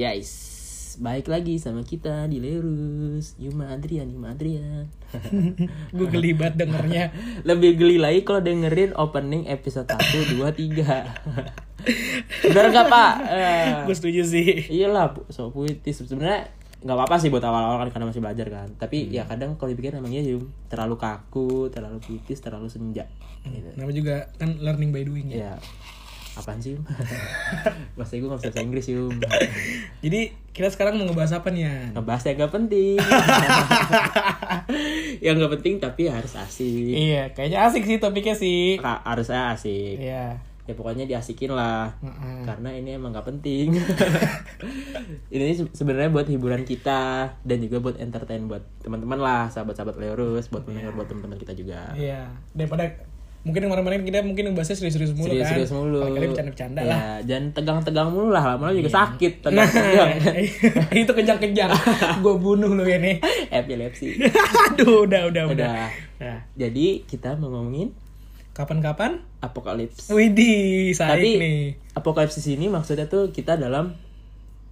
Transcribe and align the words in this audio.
Guys, 0.00 0.32
baik 0.96 1.28
lagi 1.28 1.60
sama 1.60 1.84
kita 1.84 2.24
di 2.24 2.40
Lerus. 2.40 3.36
Yuma 3.36 3.68
Adrian, 3.68 4.08
Yuma 4.08 4.32
Adrian. 4.32 4.88
Gue 5.92 6.08
geli 6.08 6.32
banget 6.32 6.64
dengernya. 6.64 7.12
Lebih 7.52 7.76
geli 7.76 8.00
lagi 8.00 8.24
kalau 8.24 8.40
dengerin 8.40 8.96
opening 8.96 9.44
episode 9.44 9.92
1, 9.92 10.40
2, 10.40 10.40
3 10.40 12.48
Bener 12.48 12.64
gak 12.72 12.88
pak? 12.88 13.12
Eh, 13.28 13.68
gue 13.84 13.92
setuju 13.92 14.24
sih. 14.24 14.72
Iyalah, 14.72 15.20
pu- 15.20 15.28
so 15.28 15.52
puitis. 15.52 16.00
Sebenarnya 16.00 16.48
nggak 16.80 16.96
apa-apa 16.96 17.20
sih 17.20 17.28
buat 17.28 17.44
awal-awal 17.44 17.84
kan 17.84 17.92
karena 17.92 18.08
masih 18.08 18.24
belajar 18.24 18.48
kan. 18.48 18.72
Tapi 18.80 19.12
ya 19.12 19.28
kadang 19.28 19.60
kalau 19.60 19.76
dipikir 19.76 19.92
emang 19.92 20.16
iya 20.16 20.32
Yum. 20.32 20.48
Terlalu 20.72 20.96
kaku, 20.96 21.68
terlalu 21.68 22.00
puitis, 22.00 22.40
terlalu 22.40 22.72
senja. 22.72 23.04
Gitu. 23.44 23.68
nama 23.76 23.92
juga 23.92 24.32
kan 24.40 24.56
learning 24.64 24.96
by 24.96 25.04
doing 25.04 25.28
ya. 25.28 25.36
Ya, 25.36 25.52
apaan 26.32 26.58
sih? 26.58 26.78
Bahasa 27.96 28.14
gue 28.14 28.24
gak 28.24 28.38
bisa 28.38 28.48
bahasa 28.48 28.60
Inggris 28.60 28.86
Yum. 28.88 29.14
Jadi 30.04 30.20
kita 30.50 30.68
sekarang 30.68 30.94
mau 30.94 31.06
ngebahas 31.06 31.36
apa 31.36 31.48
nih 31.48 31.62
ya 31.62 31.76
ngebahas 31.92 32.22
yang 32.24 32.36
gak 32.38 32.52
penting. 32.52 32.96
Yang 35.20 35.34
gak 35.38 35.52
penting 35.54 35.74
tapi 35.78 36.02
harus 36.06 36.32
asik. 36.34 36.92
Iya 36.92 37.30
kayaknya 37.30 37.58
asik 37.62 37.82
sih 37.84 37.98
topiknya 37.98 38.34
sih. 38.34 38.78
Ka- 38.78 39.02
harusnya 39.02 39.52
asik. 39.52 39.98
Iya. 39.98 40.38
Ya 40.64 40.72
pokoknya 40.72 41.02
diasikin 41.04 41.50
lah. 41.50 41.90
Heeh. 41.98 42.46
karena 42.46 42.70
ini 42.70 42.94
emang 42.94 43.10
gak 43.10 43.26
penting. 43.26 43.74
Ini 45.28 45.52
se- 45.52 45.72
sebenarnya 45.72 46.08
buat 46.08 46.26
hiburan 46.26 46.62
kita 46.62 47.34
dan 47.36 47.58
juga 47.58 47.76
buat 47.80 47.96
entertain 47.96 48.46
buat 48.46 48.62
teman-teman 48.80 49.18
lah 49.18 49.42
sahabat-sahabat 49.48 49.98
Leorus 49.98 50.46
buat 50.46 50.62
mendengar 50.64 50.94
buat 50.94 51.06
teman-teman 51.06 51.36
kita 51.36 51.52
juga. 51.52 51.90
Iya. 51.92 52.30
Daripada 52.52 52.86
mungkin 53.40 53.72
kemarin-kemarin 53.72 54.04
kita 54.04 54.20
mungkin 54.20 54.52
bahasnya 54.52 54.76
serius-serius 54.76 55.16
mulu 55.16 55.32
kan. 55.32 55.48
serius-serius 55.48 55.72
mulu 55.72 55.98
kali 56.04 56.28
bercanda-bercanda 56.28 56.80
ya, 56.84 56.92
lah 56.92 57.04
jangan 57.24 57.44
tegang-tegang 57.56 58.08
mulu 58.12 58.28
lah. 58.28 58.44
Lama-lama 58.52 58.76
juga 58.76 58.92
sakit 58.92 59.32
nah 59.48 59.64
tegang-tegang. 59.72 60.10
Itu 61.08 61.12
kejang-kejang 61.16 61.70
gue 62.24 62.34
bunuh 62.36 62.70
lu 62.76 62.84
ya 62.84 63.00
nih. 63.00 63.16
Epilepsi. 63.48 64.20
Aduh 64.76 65.08
udah 65.08 65.32
udah 65.32 65.42
udah, 65.56 65.72
udah. 65.72 65.88
Nah, 66.20 66.38
jadi 66.52 67.00
kita 67.08 67.40
mau 67.40 67.48
ngomongin? 67.48 67.96
Kapan-kapan? 68.52 69.24
Apokalips. 69.40 70.12
Widih, 70.12 70.92
saik 70.92 71.16
Tapi 71.16 71.30
nih. 71.40 71.60
apokalipsis 71.96 72.44
ini 72.52 72.68
maksudnya 72.68 73.08
tuh 73.08 73.32
kita 73.32 73.56
dalam 73.56 73.96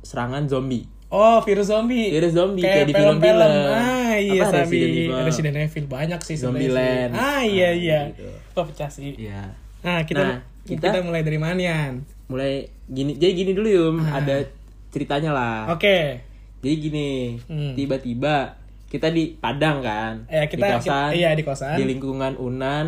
serangan 0.04 0.44
zombie. 0.44 0.84
Oh, 1.08 1.40
virus 1.40 1.68
zombie. 1.68 2.12
Virus 2.12 2.32
zombie, 2.32 2.60
kayak, 2.60 2.74
kayak 2.74 2.86
di 2.86 2.94
film-film. 2.94 3.52
Ah, 3.66 4.12
iya 4.14 4.42
Apa. 4.42 4.60
Resident 4.60 4.92
Evil? 4.92 5.12
Resident 5.24 5.56
Evil 5.56 5.84
banyak 5.86 6.20
sih 6.20 6.36
Zombieland. 6.36 7.10
sih. 7.10 7.18
Ah, 7.18 7.40
iya 7.40 7.66
Ah, 7.66 7.72
iya. 7.72 8.00
gitu. 8.12 8.28
Wah, 8.52 8.64
pecah 8.64 8.90
sih. 8.90 9.16
Iya. 9.16 9.56
Nah, 9.80 10.04
kita 10.04 10.20
Nah, 10.20 10.36
kita, 10.62 10.92
kita- 10.92 11.00
mulai 11.00 11.24
dari 11.24 11.38
mana, 11.38 11.56
Yan? 11.56 12.04
Mulai 12.28 12.52
gini, 12.84 13.16
jadi 13.16 13.32
gini 13.34 13.50
dulu 13.52 13.68
Yum, 13.68 13.96
Ah. 14.02 14.20
ada 14.20 14.44
ceritanya 14.88 15.32
lah. 15.32 15.58
Oke. 15.70 16.20
Jadi 16.58 16.74
gini, 16.76 17.08
Hmm. 17.40 17.72
tiba-tiba 17.72 18.58
kita 18.84 19.08
di 19.08 19.32
Padang 19.32 19.80
kan, 19.80 20.24
Eh, 20.26 20.44
kita, 20.44 20.64
di 20.66 20.72
kosan, 20.74 20.82
kita- 20.82 21.12
iya 21.14 21.30
di 21.30 21.42
kosan. 21.42 21.76
di 21.76 21.84
lingkungan 21.86 22.36
Unan, 22.36 22.86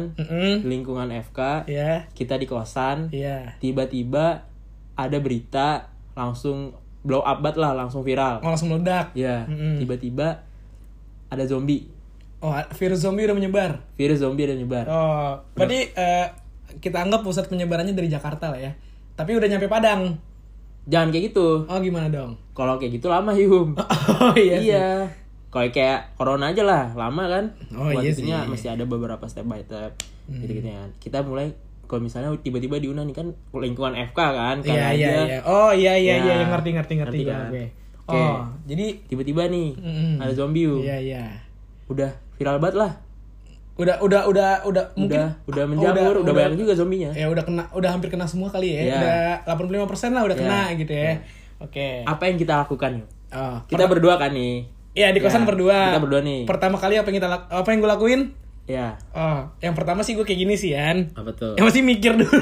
di 0.61 0.67
lingkungan 0.67 1.09
FK, 1.11 1.65
Iya. 1.67 2.09
kita 2.11 2.34
di 2.34 2.45
kosan, 2.45 3.09
Iya. 3.09 3.57
tiba-tiba 3.57 4.45
ada 4.93 5.19
berita 5.19 5.89
langsung 6.12 6.73
blow 7.01 7.25
up 7.25 7.41
banget 7.41 7.59
lah, 7.61 7.73
langsung 7.73 8.05
viral. 8.05 8.41
Oh, 8.45 8.53
langsung 8.53 8.69
meledak. 8.73 9.12
Ya, 9.17 9.48
Mm-mm. 9.48 9.81
tiba-tiba 9.81 10.45
ada 11.31 11.45
zombie. 11.47 11.89
Oh, 12.41 12.56
virus 12.77 13.05
zombie 13.05 13.29
udah 13.29 13.37
menyebar. 13.37 13.84
Virus 14.01 14.25
zombie 14.25 14.48
ada 14.48 14.56
nyebar. 14.56 14.89
Oh, 14.89 15.37
berarti 15.53 15.93
eh, 15.93 16.27
kita 16.81 17.05
anggap 17.05 17.21
pusat 17.21 17.48
penyebarannya 17.53 17.93
dari 17.93 18.09
Jakarta 18.09 18.48
lah 18.53 18.61
ya. 18.61 18.73
Tapi 19.12 19.37
udah 19.37 19.48
nyampe 19.48 19.69
Padang. 19.69 20.17
Jangan 20.89 21.12
kayak 21.12 21.33
gitu. 21.33 21.69
Oh, 21.69 21.78
gimana 21.84 22.09
dong? 22.09 22.41
Kalau 22.56 22.81
kayak 22.81 22.97
gitu 22.97 23.12
lama 23.12 23.37
Yum. 23.37 23.77
Oh, 24.21 24.37
iya. 24.37 24.56
iya. 24.61 24.88
Kalau 25.53 25.67
kayak 25.72 26.15
corona 26.17 26.53
aja 26.53 26.62
lah, 26.65 26.93
lama 26.97 27.25
kan. 27.28 27.44
Oh, 27.77 27.88
Buat 27.93 28.05
iya 28.05 28.11
sih. 28.12 28.25
Hmm. 28.28 28.49
mesti 28.49 28.69
ada 28.72 28.84
beberapa 28.88 29.21
step 29.28 29.44
by 29.44 29.61
step. 29.61 29.93
Gitu-gitu 30.28 30.69
kan. 30.69 30.88
Kita 30.97 31.21
mulai 31.21 31.53
kalau 31.91 32.01
misalnya 32.01 32.31
tiba-tiba 32.39 32.78
di 32.78 32.87
Unan 32.87 33.03
nih 33.05 33.17
kan 33.19 33.27
lingkungan 33.51 33.99
FK 34.06 34.15
kan, 34.15 34.56
kan 34.62 34.71
Iya, 34.71 34.87
iya, 34.95 35.09
aja. 35.11 35.11
iya. 35.27 35.39
Oh, 35.43 35.75
iya, 35.75 35.99
iya, 35.99 36.15
Ya. 36.15 36.23
iya. 36.23 36.34
Yang 36.39 36.51
ngerti, 36.55 36.71
ngerti, 36.71 36.93
ngerti. 36.95 37.19
Ngerti 37.19 37.27
gua, 37.27 37.34
kan? 37.34 37.51
Oke. 37.51 38.15
Oh, 38.17 38.37
jadi 38.65 38.87
Tiba-tiba 39.05 39.43
nih 39.47 39.69
Mm-mm. 39.75 40.12
ada 40.23 40.33
zombie. 40.33 40.71
Iya 40.81 40.97
iya. 40.97 41.25
Udah 41.87 42.11
viral 42.39 42.62
banget 42.62 42.79
lah. 42.79 42.93
Udah 43.75 43.97
udah 43.99 44.21
udah 44.25 44.50
udah 44.62 44.84
mungkin 44.95 45.19
udah 45.19 45.27
udah 45.50 45.65
menjamur, 45.67 46.15
udah, 46.21 46.31
banyak 46.31 46.55
juga 46.55 46.79
zombinya. 46.79 47.11
Ya 47.11 47.27
udah 47.27 47.43
kena 47.43 47.67
udah 47.73 47.91
hampir 47.91 48.06
kena 48.06 48.29
semua 48.29 48.47
kali 48.47 48.77
ya. 48.77 48.81
Iya. 48.87 48.95
Udah 48.95 49.27
85% 49.59 50.15
lah 50.15 50.23
udah 50.23 50.37
Iya. 50.37 50.43
kena 50.47 50.61
gitu 50.79 50.93
ya. 50.95 51.12
Oke. 51.59 51.89
Apa 52.06 52.23
yang 52.31 52.37
kita 52.39 52.55
lakukan? 52.61 53.03
Oh, 53.34 53.56
Kita 53.67 53.91
berdua 53.91 54.15
kan 54.15 54.31
nih. 54.31 54.69
Iya 54.91 55.11
di 55.11 55.19
kosan 55.19 55.43
Ya, 55.43 55.49
berdua. 55.49 55.79
Kita 55.91 56.03
berdua 56.03 56.21
nih. 56.21 56.41
Pertama 56.47 56.77
kali 56.77 56.99
apa 56.99 57.09
yang 57.09 57.19
kita 57.19 57.29
apa 57.47 57.69
yang 57.69 57.79
gue 57.79 57.91
lakuin? 57.91 58.21
Ya, 58.70 58.94
Oh, 59.10 59.50
yang 59.58 59.75
pertama 59.75 60.00
sih 60.00 60.14
gue 60.14 60.22
kayak 60.22 60.41
gini 60.41 60.54
sih 60.54 60.70
Yan. 60.70 61.10
apa 61.12 61.31
tuh? 61.32 61.58
Yang 61.58 61.66
masih 61.66 61.82
mikir 61.82 62.12
dulu. 62.14 62.31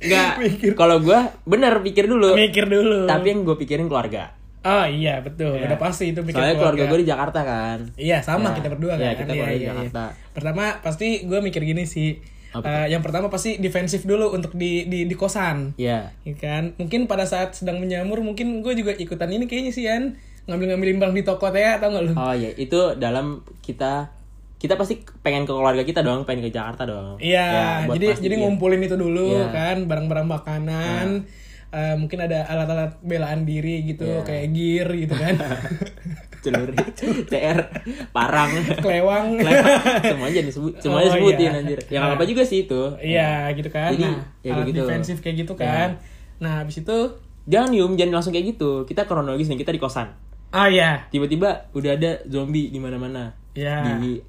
Enggak. 0.00 0.32
Kalau 0.74 0.96
gua 1.00 1.32
bener 1.44 1.80
pikir 1.80 2.04
dulu. 2.06 2.32
mikir 2.34 2.64
dulu. 2.66 3.04
Tapi 3.04 3.26
yang 3.26 3.40
gue 3.42 3.56
pikirin 3.56 3.84
keluarga. 3.84 4.36
Oh 4.60 4.84
iya 4.84 5.20
betul. 5.20 5.56
Iya. 5.56 5.68
Udah 5.68 5.78
pasti 5.78 6.08
itu 6.08 6.20
pikir 6.20 6.36
Soalnya 6.36 6.56
keluarga 6.56 6.84
gue 6.86 6.98
di 6.98 7.08
Jakarta 7.08 7.40
kan. 7.42 7.78
Iya 7.94 8.18
sama 8.20 8.48
Ya. 8.50 8.56
kita 8.56 8.68
berdua 8.70 8.92
Iya, 8.94 9.12
kan. 9.12 9.16
kita 9.18 9.32
keluarga 9.34 9.54
di 9.54 9.66
Jakarta. 9.66 10.04
Pertama 10.32 10.64
pasti 10.80 11.08
gue 11.22 11.38
mikir 11.38 11.62
gini 11.62 11.84
sih. 11.84 12.16
Apa 12.50 12.64
Eh, 12.64 12.86
yang 12.88 13.02
pertama 13.02 13.26
pasti 13.28 13.58
defensif 13.58 14.04
dulu 14.04 14.30
untuk 14.30 14.54
di 14.54 14.86
di 14.86 15.04
di 15.04 15.14
kosan. 15.14 15.76
Iya. 15.76 16.12
Ya 16.18 16.34
kan 16.34 16.72
mungkin 16.74 17.04
pada 17.04 17.24
saat 17.24 17.52
sedang 17.54 17.76
menyamur 17.76 18.20
mungkin 18.20 18.60
gue 18.60 18.72
juga 18.72 18.92
ikutan 18.94 19.28
ini 19.28 19.44
kayaknya 19.44 19.72
sih 19.72 19.84
Yan 19.84 20.16
ngambil 20.44 20.66
ngambilin 20.70 20.98
barang 20.98 21.14
di 21.14 21.22
toko 21.22 21.48
teh 21.48 21.64
atau 21.64 21.88
nggak 21.88 22.04
lu 22.04 22.12
Oh 22.14 22.32
iya, 22.32 22.50
itu 22.52 22.76
dalam 22.94 23.26
kita 23.60 24.12
kita 24.54 24.74
pasti 24.74 24.96
pengen 25.18 25.44
ke 25.44 25.52
keluarga 25.52 25.82
kita 25.82 26.00
dong, 26.00 26.24
pengen 26.24 26.44
ke 26.44 26.50
Jakarta 26.50 26.84
dong. 26.84 27.16
iya 27.18 27.84
Ya, 27.84 27.90
jadi 27.90 28.06
pastiin. 28.10 28.24
jadi 28.24 28.34
ngumpulin 28.38 28.80
itu 28.80 28.94
dulu 28.94 29.28
Iya. 29.34 29.48
kan 29.50 29.76
barang-barang 29.84 30.28
makanan 30.28 31.08
Eh, 31.68 31.98
mungkin 31.98 32.22
ada 32.22 32.46
alat-alat 32.46 33.02
belaan 33.02 33.42
diri 33.42 33.82
gitu 33.84 34.06
Iya. 34.06 34.22
kayak 34.22 34.46
gear 34.48 34.88
gitu 34.94 35.10
kan 35.12 35.34
celurit, 36.44 36.76
CR, 37.26 37.58
parang. 38.10 38.46
kelewang 38.78 39.42
semuanya 40.06 40.40
disebut, 40.44 40.78
semuanya 40.78 41.08
Oh, 41.08 41.14
sebutin 41.14 41.50
iya. 41.50 41.58
anjir. 41.58 41.80
Ya 41.88 41.98
nggak 41.98 42.14
apa 42.14 42.24
juga 42.24 42.42
sih 42.44 42.62
itu. 42.62 42.82
iya 43.00 43.50
gitu 43.50 43.68
kan 43.68 43.90
Jadi, 43.90 44.06
nah 44.06 44.22
ya 44.38 44.52
alat 44.54 44.70
defensif 44.70 45.18
kayak 45.18 45.36
gitu 45.42 45.54
kan 45.56 45.98
nah 46.36 46.62
habis 46.62 46.78
itu 46.78 46.98
Jangan 47.44 47.76
Yum, 47.76 47.92
jangan 47.92 48.16
langsung 48.16 48.32
kayak 48.32 48.56
gitu. 48.56 48.88
Kita 48.88 49.04
kronologis 49.04 49.52
nih, 49.52 49.60
kita 49.60 49.68
di 49.68 49.76
kosan. 49.76 50.08
Ah 50.54 50.70
ya 50.70 51.02
Tiba-tiba 51.10 51.66
udah 51.74 51.90
ada 51.92 52.22
zombie 52.24 52.70
di 52.70 52.78
mana-mana. 52.78 53.34
ya 53.52 53.98
Di 53.98 54.22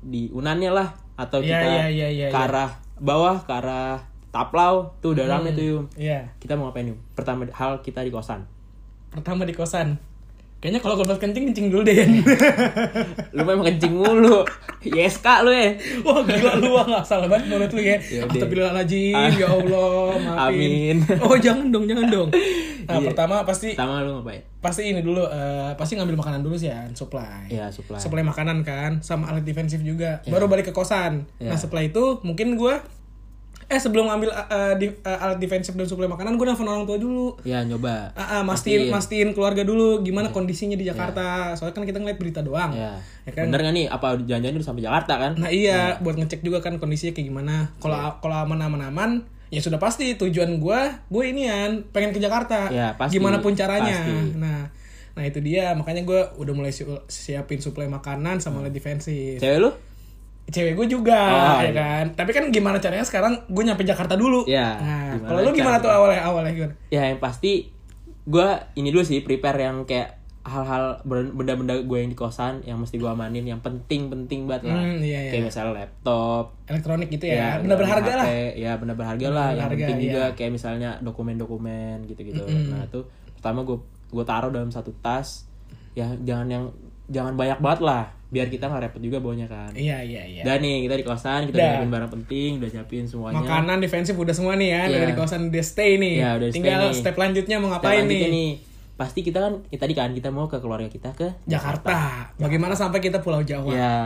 di 0.00 0.28
Unannya 0.28 0.70
lah 0.70 0.88
atau 1.16 1.40
Iya, 1.40 1.48
kita 1.50 1.66
iya, 1.66 1.86
iya, 1.88 2.08
iya, 2.10 2.26
ke 2.28 2.36
iya. 2.36 2.44
arah 2.46 2.70
bawah 2.96 3.40
ke 3.40 3.52
arah 3.52 3.96
Taplau 4.28 4.92
tuh 5.00 5.16
udah 5.16 5.24
rame 5.26 5.50
tuh 5.50 5.64
Yum. 5.66 5.84
iya 5.96 6.28
Kita 6.36 6.54
mau 6.54 6.68
ngapain 6.68 6.86
Yum? 6.86 7.00
Pertama 7.12 7.48
hal 7.50 7.80
kita 7.80 8.00
di 8.00 8.12
kosan. 8.12 8.44
pertama 9.10 9.42
di 9.42 9.50
kosan 9.50 9.96
kayaknya 10.60 10.78
kalau 10.78 10.94
kalau 10.94 11.16
kencing 11.16 11.48
kencing 11.48 11.66
dulu 11.68 11.82
deh. 11.82 11.96
Lu 13.36 13.42
memang 13.42 13.64
kencing 13.66 13.92
mulu. 13.92 14.44
YSK 14.80 15.26
lu 15.44 15.50
ya. 15.50 15.72
Wah 16.00 16.20
gila 16.20 16.56
lu 16.56 16.68
wah 16.72 16.84
nggak 16.84 17.04
salah 17.04 17.28
banget 17.28 17.48
menurut 17.48 17.70
lu 17.70 17.80
ya. 17.80 17.96
Ya. 17.98 18.24
Astagfirullahaladzim 18.24 19.12
Ah. 19.12 19.28
ya 19.30 19.48
Allah 19.48 20.16
maafin. 20.18 20.96
Amin. 21.00 21.20
Oh 21.20 21.36
jangan 21.36 21.68
dong 21.68 21.84
jangan 21.84 22.06
dong. 22.08 22.28
Nah 22.80 22.98
Iya. 22.98 23.14
pertama 23.14 23.46
pasti 23.46 23.78
Pertama 23.78 24.02
lu 24.02 24.18
ngapain? 24.18 24.42
pasti 24.58 24.82
ini 24.82 24.98
dulu 24.98 25.22
eh, 25.22 25.70
pasti 25.78 25.94
ngambil 25.94 26.18
makanan 26.18 26.42
dulu 26.42 26.58
sih 26.58 26.68
ya 26.68 26.90
supply. 26.90 27.46
Ya, 27.46 27.70
supply. 27.70 28.02
Supply 28.02 28.26
makanan 28.26 28.66
kan 28.66 28.98
sama 28.98 29.30
alat 29.30 29.46
defensif 29.46 29.78
juga. 29.80 30.18
Baru 30.26 30.50
balik 30.50 30.68
ke 30.68 30.74
kosan. 30.74 31.22
Ya. 31.38 31.54
Nah 31.54 31.58
setelah 31.60 31.86
itu 31.86 32.18
mungkin 32.20 32.58
gua 32.58 32.82
eh 33.70 33.78
sebelum 33.78 34.04
ngambil 34.04 34.28
eh, 34.28 34.74
di- 34.76 34.98
eh, 34.98 35.18
alat 35.22 35.38
defensif 35.38 35.72
dan 35.72 35.86
supply 35.86 36.04
makanan 36.04 36.34
gue 36.34 36.42
nelfon 36.42 36.66
orang 36.66 36.82
tua 36.82 36.98
dulu. 36.98 37.38
Ya, 37.40 37.62
nyoba. 37.62 38.10
Ah, 38.12 38.36
ah, 38.36 38.42
mastiin, 38.42 38.90
mastiin 38.90 39.30
keluarga 39.30 39.62
dulu 39.62 40.02
gimana 40.02 40.28
kondisinya 40.28 40.74
di 40.74 40.82
Ya. 40.82 40.90
Jakarta. 40.90 41.54
Soalnya 41.54 41.72
kan 41.72 41.84
kita 41.84 41.98
ngeliat 41.98 42.18
berita 42.18 42.42
doang. 42.42 42.74
Ya. 42.74 42.98
Ya 43.22 43.32
kan? 43.32 43.46
Bener 43.46 43.62
gak 43.62 43.72
nih? 43.72 43.86
Apa 43.86 44.18
jangan-jangan 44.18 44.58
udah 44.58 44.66
sampai 44.66 44.82
Jakarta 44.82 45.14
kan? 45.16 45.32
Nah 45.36 45.48
iya, 45.48 45.96
buat 45.96 46.14
ngecek 46.14 46.42
juga 46.42 46.58
kan 46.58 46.76
kondisinya 46.76 47.12
kayak 47.12 47.26
gimana. 47.26 47.54
Kalau 47.78 47.94
kalau 48.18 48.36
aman-aman-aman, 48.42 49.22
ya 49.48 49.60
sudah 49.60 49.78
pasti 49.78 50.14
tujuan 50.14 50.58
gua, 50.58 50.90
gue 51.06 51.24
inian 51.24 51.86
pengen 51.88 52.10
ke 52.10 52.18
Jakarta. 52.18 52.66
Ya, 52.68 52.94
pasti. 52.94 53.16
Gimana 53.16 53.38
pun 53.38 53.54
caranya. 53.54 53.94
Pasti. 53.96 54.34
Nah, 54.36 54.66
nah 55.12 55.22
itu 55.22 55.38
dia. 55.38 55.70
Makanya 55.72 56.02
gua 56.02 56.34
udah 56.34 56.52
mulai 56.52 56.70
si- 56.70 56.82
siapin 57.06 57.58
suplai 57.58 57.86
makanan 57.86 58.38
sama 58.38 58.60
alat 58.60 58.74
defensif. 58.74 59.38
Cewek 59.38 59.58
lu? 59.58 59.70
Cewek 60.48 60.74
gue 60.74 60.86
juga, 60.88 61.20
Oh, 61.20 61.60
ya 61.62 61.70
iya. 61.70 61.72
kan. 61.76 62.04
Tapi 62.16 62.30
kan 62.32 62.44
gimana 62.50 62.80
caranya 62.80 63.06
sekarang 63.06 63.38
gue 63.46 63.62
nyampe 63.62 63.86
Jakarta 63.86 64.18
dulu. 64.18 64.42
Iya, 64.48 64.80
Nah, 64.80 65.14
kalau 65.22 65.46
lu 65.46 65.50
gimana 65.54 65.78
tuh 65.78 65.92
awalnya 65.92 66.26
awalnya 66.26 66.50
gimana? 66.50 66.74
Ya, 66.90 67.06
yang 67.06 67.20
pasti 67.22 67.70
gua 68.26 68.68
ini 68.74 68.90
dulu 68.90 69.06
sih 69.06 69.22
prepare 69.22 69.62
yang 69.62 69.86
kayak 69.86 70.20
hal-hal 70.40 71.04
benda-benda 71.06 71.76
gue 71.84 71.98
yang 72.00 72.10
di 72.10 72.16
kosan 72.16 72.64
yang 72.64 72.80
mesti 72.80 72.96
gue 72.96 73.06
amanin 73.06 73.44
yang 73.44 73.60
penting-penting 73.60 74.48
banget 74.48 74.72
lah. 74.72 74.80
Hmm, 74.80 74.98
iya, 75.04 75.28
iya. 75.28 75.30
Kayak 75.36 75.44
misalnya 75.52 75.72
laptop, 75.84 76.44
elektronik 76.64 77.08
gitu 77.12 77.24
ya, 77.28 77.36
ya, 77.36 77.48
benda 77.60 77.76
berharga 77.76 78.10
HP, 78.10 78.16
lah 78.16 78.26
Ya 78.56 78.72
benda 78.80 78.94
berharga 78.96 79.20
Benda 79.20 79.36
lah. 79.36 79.48
Yang 79.52 79.56
berharga, 79.60 79.84
penting 79.84 79.98
juga 80.00 80.22
iya. 80.24 80.34
kayak 80.34 80.52
misalnya 80.56 80.90
dokumen-dokumen 81.04 81.96
gitu-gitu. 82.08 82.42
Mm-mm. 82.42 82.72
Nah 82.72 82.88
itu 82.88 83.00
pertama 83.36 83.62
gue 83.62 83.78
gue 84.10 84.24
taruh 84.24 84.50
dalam 84.50 84.72
satu 84.72 84.90
tas. 84.98 85.44
Ya 85.92 86.08
jangan 86.24 86.48
yang 86.48 86.64
jangan 87.10 87.34
banyak 87.34 87.58
banget 87.58 87.80
lah. 87.82 88.04
Biar 88.26 88.46
kita 88.46 88.64
nggak 88.64 88.82
repot 88.86 89.02
juga 89.02 89.18
bawanya 89.18 89.44
kan. 89.44 89.74
iya 89.74 89.98
iya 89.98 90.22
iya 90.22 90.42
Udah 90.42 90.56
nih 90.56 90.86
kita 90.86 90.94
di 90.94 91.02
kosan 91.02 91.40
kita 91.44 91.56
Udah. 91.56 91.66
nyiapin 91.74 91.90
barang 91.90 92.10
penting, 92.14 92.50
udah 92.56 92.70
nyiapin 92.70 93.04
semuanya. 93.04 93.36
makanan 93.36 93.76
defensif 93.78 94.14
udah 94.14 94.30
semua 94.30 94.54
nih 94.54 94.70
ya 94.70 94.82
Iya. 94.84 94.96
udah 94.96 95.08
di 95.08 95.14
kawasan 95.14 95.40
udah 95.50 95.64
stay 95.64 95.90
nih 95.96 96.14
Iya, 96.16 96.30
udah 96.36 96.48
stay 96.48 96.56
tinggal 96.56 96.80
nih. 96.80 96.94
step 96.94 97.16
lanjutnya 97.16 97.56
mau 97.58 97.68
ngapain 97.68 98.06
lanjutnya 98.06 98.30
nih? 98.30 98.50
Pasti 98.94 99.20
kita 99.20 99.38
kan 99.40 99.52
ya 99.66 99.76
tadi 99.76 99.92
kan 99.92 100.10
kita 100.10 100.28
mau 100.28 100.46
ke 100.46 100.56
keluarga 100.56 100.86
kita 100.86 101.10
ke 101.10 101.26
Jakarta. 101.44 102.30
Bagaimana 102.36 102.72
sampai 102.72 103.00
kita 103.00 103.18
Pulau 103.18 103.42
Jawa? 103.42 103.66
Ya. 103.68 103.96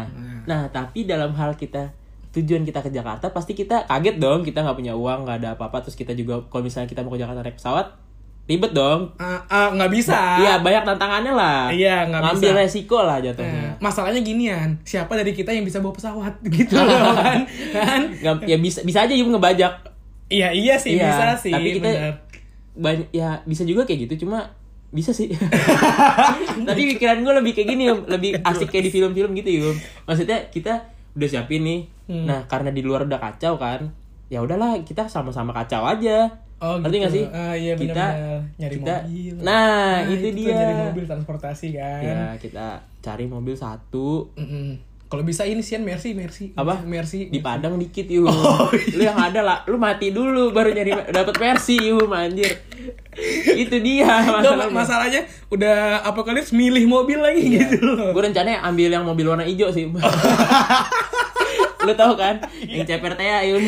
Nah, 0.44 0.68
tapi 0.68 1.04
dalam 1.04 1.34
hal 1.34 1.52
kita 1.54 1.92
tujuan 2.32 2.62
kita 2.62 2.80
ke 2.80 2.90
Jakarta 2.90 3.28
pasti 3.28 3.52
kita 3.52 3.84
kaget 3.84 4.16
dong 4.16 4.40
kita 4.40 4.58
nggak 4.58 4.74
punya 4.74 4.90
uang 4.92 5.22
nggak 5.22 5.36
ada 5.38 5.48
apa-apa 5.54 5.78
terus 5.80 5.94
kita 5.94 6.10
juga 6.12 6.42
kalau 6.44 6.64
misalnya 6.64 6.86
kita 6.86 6.98
mau 7.00 7.10
ke 7.10 7.20
Jakarta 7.20 7.40
naik 7.40 7.54
pesawat 7.54 7.94
ribet 8.44 8.70
dong 8.70 9.08
Ah, 9.16 9.40
ah, 9.46 9.68
nggak 9.70 9.88
bisa. 9.88 10.36
Iya 10.36 10.60
banyak 10.60 10.84
tantangannya 10.84 11.32
lah 11.32 11.68
Iya, 11.68 12.04
nggak 12.06 12.20
ngambil 12.22 12.50
bisa. 12.50 12.60
resiko 12.60 12.98
lah 12.98 13.16
jatuhnya 13.18 13.72
masalahnya 13.76 14.20
ginian, 14.20 14.76
siapa 14.82 15.12
dari 15.12 15.30
kita 15.30 15.48
yang 15.48 15.62
bisa 15.62 15.78
bawa 15.78 15.92
pesawat 15.92 16.34
gitu 16.50 16.76
loh 16.76 17.16
kan? 17.16 17.48
kan? 17.70 18.00
Nggak- 18.14 18.44
ya 18.44 18.56
bisa 18.56 18.80
bisa 18.80 19.02
aja 19.02 19.12
Yum 19.12 19.30
ngebajak 19.30 19.72
Iya 20.26 20.48
iya 20.50 20.74
sih 20.74 20.94
Iya, 20.94 21.04
bisa 21.06 21.24
sih. 21.38 21.50
tapi 21.50 21.68
kita 21.74 21.88
bener. 21.90 22.14
banyak 22.74 23.08
ya 23.10 23.40
bisa 23.42 23.62
juga 23.62 23.82
kayak 23.82 24.06
gitu 24.06 24.24
cuma 24.24 24.44
bisa 24.90 25.10
sih 25.10 25.26
tapi 26.68 26.80
pikiran 26.90 27.20
gue 27.20 27.32
lebih 27.34 27.52
kayak 27.52 27.68
gini 27.68 27.84
lebih 28.04 28.30
asik 28.40 28.68
kayak 28.68 28.84
di 28.84 28.92
film-film 28.92 29.30
gitu 29.34 29.50
Yum 29.62 29.76
maksudnya 30.04 30.48
kita 30.48 30.84
udah 31.12 31.28
siapin 31.28 31.62
nih 31.62 31.82
Hmm. 32.04 32.28
nah 32.28 32.44
karena 32.44 32.68
di 32.68 32.78
luar 32.78 33.08
udah 33.08 33.16
kacau 33.16 33.56
kan 33.56 33.88
ya 34.26 34.36
udahlah 34.38 34.76
kita 34.78 35.08
sama-sama 35.08 35.50
kacau 35.52 35.80
aja 35.82 36.28
Oh, 36.56 36.78
ngerti 36.78 36.90
gitu. 36.90 37.00
nggak 37.00 37.12
sih 37.12 37.24
Ah, 37.28 37.54
iya, 37.54 37.72
kita. 37.74 38.06
Nyari 38.56 38.74
kita 38.74 38.94
mobil. 39.02 39.34
nah, 39.38 39.94
itu, 40.02 40.16
tuh 40.18 40.32
dia 40.34 40.52
nyari 40.54 40.74
mobil 40.84 41.04
transportasi 41.04 41.68
kan. 41.72 42.00
ya 42.00 42.20
kita 42.36 42.66
cari 42.98 43.24
mobil 43.24 43.54
satu 43.54 44.30
Mm-mm. 44.34 44.92
Kalau 45.04 45.22
bisa 45.22 45.44
ini 45.44 45.60
sian 45.60 45.82
Mercy 45.82 46.10
Mercy. 46.12 46.50
apa 46.52 46.82
Mercy. 46.82 47.28
di 47.28 47.38
Padang 47.38 47.76
dikit 47.76 48.08
yuk 48.08 48.26
Oh, 48.26 48.66
lu 48.72 48.98
yang 49.00 49.14
ada 49.14 49.40
lah 49.40 49.58
lu 49.64 49.76
mati 49.76 50.10
dulu 50.10 50.50
baru 50.50 50.70
nyari 50.70 50.90
dapat 51.14 51.34
versi 51.34 51.76
yuk 51.76 52.08
anjir 52.08 52.50
itu 53.46 53.76
dia 53.78 54.10
masalahnya 54.26 54.72
masalahnya 54.72 55.20
udah 55.48 55.76
apokalips 56.02 56.50
milih 56.50 56.82
mobil 56.84 57.16
lagi 57.16 57.46
Iya. 57.52 57.68
gitu 57.68 57.84
loh. 57.84 58.10
gue 58.10 58.22
rencananya 58.24 58.64
ambil 58.64 58.90
yang 58.90 59.04
mobil 59.04 59.26
warna 59.28 59.44
hijau 59.44 59.68
sih 59.68 59.86
lu 61.84 61.94
tahu 61.94 62.14
kan 62.14 62.36
yang 62.70 62.82
CPRTA 62.82 63.38
yuk 63.46 63.60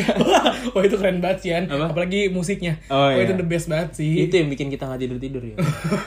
Wah 0.69 0.83
itu 0.83 0.95
keren 0.95 1.17
banget 1.17 1.37
sih 1.39 1.51
An. 1.51 1.65
Apa? 1.67 1.89
Apalagi 1.89 2.27
musiknya. 2.27 2.77
Oh, 2.87 3.07
Wah 3.07 3.13
iya. 3.13 3.23
itu 3.23 3.33
the 3.33 3.43
best 3.43 3.67
banget 3.67 3.89
sih. 3.93 4.13
itu 4.19 4.33
yang 4.33 4.47
bikin 4.47 4.67
kita 4.67 4.83
nggak 4.83 4.99
tidur 4.99 5.17
tidur 5.17 5.41
ya 5.41 5.55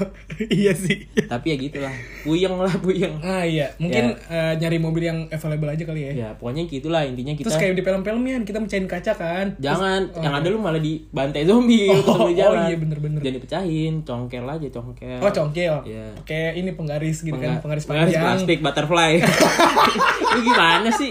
iya 0.60 0.72
sih. 0.72 1.06
tapi 1.24 1.46
ya 1.48 1.56
gitulah 1.58 1.94
puyeng 2.20 2.54
lah 2.56 2.72
puyeng 2.76 3.14
Ah 3.20 3.42
iya, 3.42 3.70
mungkin 3.76 4.16
eh, 4.16 4.52
nyari 4.56 4.76
mobil 4.76 5.02
yang 5.04 5.18
available 5.28 5.68
aja 5.68 5.82
kali 5.82 6.00
ya. 6.02 6.12
ya 6.12 6.28
pokoknya 6.32 6.66
gitulah 6.66 7.02
intinya 7.02 7.32
kita 7.32 7.46
Terus 7.46 7.56
kayak 7.56 7.72
di 7.72 7.82
film-filmnya 7.82 8.36
kita 8.42 8.58
mecahin 8.58 8.86
kaca 8.86 9.12
kan. 9.12 9.46
jangan 9.56 10.10
yang 10.16 10.34
ada 10.34 10.46
lu 10.46 10.58
malah 10.58 10.78
dibantai 10.78 11.42
zombie 11.42 11.88
Oh, 11.90 12.26
di 12.26 12.34
jalan 12.34 12.56
oh 12.56 12.66
iya, 12.66 12.76
bener-bener. 12.76 13.20
jangan 13.20 13.36
dipecahin 13.36 13.94
congkel 14.02 14.44
aja 14.44 14.68
congkel 14.70 15.18
Oh 15.18 15.30
congkel. 15.30 15.74
Iya. 15.84 16.06
Pakai 16.16 16.56
ini 16.56 16.70
penggaris 16.72 17.20
gitu 17.20 17.32
kan, 17.32 17.56
Pengga- 17.56 17.62
penggaris 17.62 17.84
panjang. 17.84 18.20
plastik 18.20 18.58
butterfly 18.60 19.12
lu 20.30 20.40
gimana 20.42 20.88
sih 20.90 21.10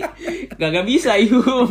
gak 0.51 0.71
bisa 0.89 1.13
Yum 1.15 1.69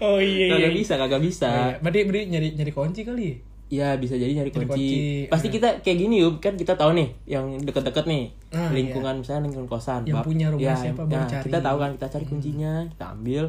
Oh 0.00 0.16
iya 0.16 0.44
iya. 0.46 0.52
kagak 0.56 0.72
bisa 0.74 0.94
kagak 0.96 1.20
bisa 1.20 1.48
Oh, 1.48 1.68
iya. 1.68 1.76
Berarti 1.78 1.98
berarti 2.02 2.26
nyari 2.26 2.48
nyari 2.54 2.72
kunci 2.72 3.02
kali. 3.02 3.24
ya? 3.26 3.36
Ya 3.64 3.88
bisa 3.96 4.14
jadi 4.14 4.30
nyari 4.30 4.50
kunci. 4.50 4.68
kunci, 4.68 4.88
Pasti 5.26 5.48
kita 5.48 5.80
kayak 5.80 5.98
gini 5.98 6.20
yuk 6.20 6.38
kan 6.38 6.54
kita 6.54 6.74
tahu 6.74 6.94
nih 6.94 7.08
yang 7.26 7.58
deket-deket 7.58 8.04
nih 8.04 8.24
Ah, 8.50 8.70
lingkungan 8.70 9.18
misalnya 9.18 9.48
lingkungan 9.48 9.66
kosan. 9.66 10.04
Yang 10.04 10.20
punya 10.22 10.46
rumah 10.48 10.62
ya, 10.62 10.74
siapa 10.74 11.02
baru 11.02 11.24
cari. 11.24 11.34
Hmm. 11.34 11.44
Kita 11.44 11.58
tahu 11.60 11.76
kan 11.76 11.90
kita 11.92 12.06
cari 12.08 12.24
kuncinya, 12.24 12.72
kita 12.86 13.04
ambil. 13.10 13.44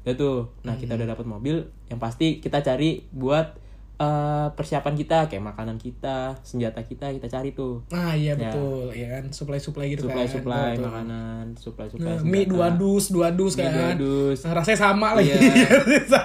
Ya 0.00 0.12
tuh. 0.14 0.48
Nah 0.62 0.74
kita 0.74 0.92
udah 0.94 1.08
dapat 1.08 1.24
mobil, 1.24 1.56
yang 1.86 1.96
pasti 1.96 2.40
kita 2.40 2.60
cari 2.60 3.04
buat 3.10 3.56
eh, 4.00 4.48
persiapan 4.50 4.94
kita 4.94 5.28
kayak 5.28 5.44
makanan 5.44 5.76
kita, 5.76 6.40
senjata 6.40 6.80
kita 6.80 7.12
kita 7.12 7.28
cari 7.28 7.52
tuh. 7.52 7.84
Ah 7.88 8.12
iya 8.12 8.32
Ya. 8.32 8.48
betul, 8.48 8.88
ya 8.90 9.08
kan. 9.12 9.24
Supply-supply 9.28 9.86
gitu 9.90 10.08
Supply 10.08 10.24
kan. 10.24 10.32
supply 10.32 10.70
Betul. 10.72 10.84
makanan, 10.86 11.44
supply 11.54 11.86
supply. 11.86 12.08
Nah, 12.08 12.18
mie 12.22 12.44
dua 12.44 12.72
dus, 12.72 13.04
dua 13.08 13.28
dus 13.28 13.54
Mie 13.54 13.62
kan. 13.62 13.72
dua 13.74 13.90
dus. 13.94 14.38
Nah, 14.40 14.52
rasanya 14.56 14.78
sama 14.80 15.08
lagi. 15.12 15.36
Iya. 15.36 15.68